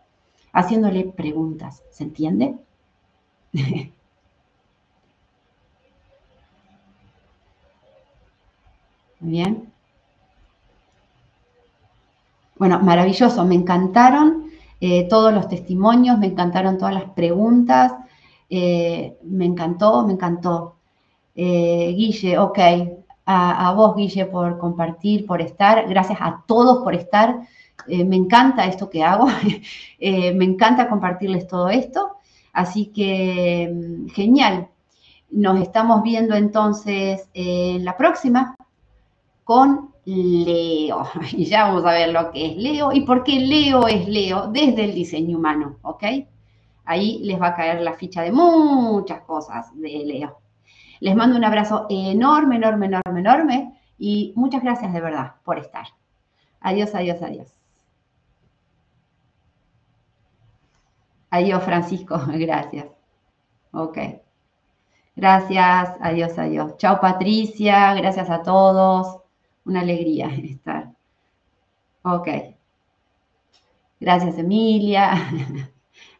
haciéndole 0.52 1.06
preguntas, 1.06 1.84
¿se 1.92 2.04
entiende? 2.04 2.56
Bien. 9.20 9.72
Bueno, 12.58 12.80
maravilloso, 12.80 13.46
me 13.46 13.56
encantaron 13.56 14.52
eh, 14.82 15.08
todos 15.08 15.34
los 15.34 15.48
testimonios, 15.48 16.20
me 16.20 16.28
encantaron 16.28 16.78
todas 16.78 16.94
las 16.94 17.10
preguntas, 17.12 17.94
eh, 18.56 19.18
me 19.24 19.46
encantó, 19.46 20.06
me 20.06 20.14
encantó. 20.14 20.76
Eh, 21.36 21.92
Guille, 21.98 22.38
ok. 22.38 22.60
A, 23.26 23.74
vos, 23.74 23.96
Guille, 23.96 24.26
por 24.26 24.60
compartir, 24.60 25.26
por 25.26 25.42
estar. 25.42 25.88
Gracias 25.90 26.20
a 26.22 26.44
todos 26.46 26.84
por 26.84 26.94
estar. 26.94 27.48
Eh, 27.88 28.06
me 28.06 28.16
encanta 28.16 28.66
esto 28.66 28.92
que 28.92 29.04
hago. 29.04 29.28
Me 30.00 30.46
encanta 30.46 30.88
compartirles 30.88 31.48
todo 31.48 31.70
esto. 31.70 32.18
Así 32.54 32.88
que, 32.88 33.72
mm, 33.74 34.10
genial. 34.10 34.68
Nos 35.32 35.60
estamos 35.60 36.04
viendo 36.04 36.36
entonces 36.36 37.28
en 37.34 37.84
la 37.84 37.98
próxima 37.98 38.56
con 39.44 39.94
Leo. 40.06 41.08
Y 41.32 41.46
ya 41.46 41.64
vamos 41.64 41.86
a 41.86 41.94
ver 41.94 42.10
lo 42.10 42.32
que 42.32 42.52
es 42.52 42.58
Leo 42.58 42.92
y 42.94 43.02
por 43.02 43.24
qué 43.24 43.40
Leo 43.40 43.88
es 43.88 44.08
Leo 44.08 44.48
desde 44.48 44.86
el 44.86 44.94
diseño 44.94 45.38
humano, 45.38 45.78
¿ok? 45.82 46.04
Ahí 46.86 47.20
les 47.24 47.42
va 47.42 47.48
a 47.48 47.56
caer 47.56 47.82
la 47.82 47.94
ficha 47.94 48.22
de 48.22 48.32
muchas 48.32 49.22
cosas 49.22 49.74
de 49.80 50.04
Leo. 50.06 50.40
Les 51.00 51.16
mando 51.16 51.38
un 51.38 51.44
abrazo 51.44 51.86
enorme, 51.90 52.58
enorme, 52.58 52.86
enorme, 52.88 53.20
enorme 53.20 53.82
y 53.98 54.34
muchas 54.36 54.64
gracias 54.64 54.94
de 54.94 55.02
verdad 55.02 55.36
por 55.44 55.58
estar. 55.60 55.88
Adiós, 56.62 56.94
adiós, 56.96 57.22
adiós. 57.22 57.54
Adiós, 61.30 61.64
Francisco, 61.64 62.20
gracias. 62.28 62.88
Ok. 63.72 63.98
Gracias, 65.16 65.90
adiós, 66.02 66.38
adiós. 66.38 66.78
Chao, 66.78 67.00
Patricia, 67.00 67.94
gracias 67.96 68.30
a 68.30 68.42
todos. 68.44 69.20
Una 69.66 69.82
alegría 69.82 70.28
estar. 70.44 70.92
Ok. 72.04 72.28
Gracias, 74.00 74.38
Emilia. 74.38 75.12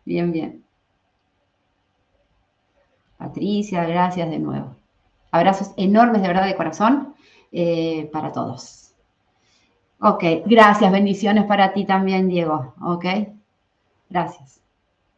Bien, 0.06 0.32
bien. 0.32 0.64
Patricia, 3.18 3.86
gracias 3.86 4.30
de 4.30 4.40
nuevo. 4.40 4.76
Abrazos 5.32 5.74
enormes 5.78 6.22
de 6.22 6.28
verdad 6.28 6.46
de 6.46 6.56
corazón 6.56 7.16
eh, 7.52 8.10
para 8.12 8.32
todos. 8.32 8.94
Ok, 10.00 10.24
gracias, 10.46 10.92
bendiciones 10.92 11.46
para 11.46 11.74
ti 11.74 11.86
también, 11.86 12.28
Diego. 12.28 12.74
Ok, 12.82 13.06
gracias. 14.10 14.63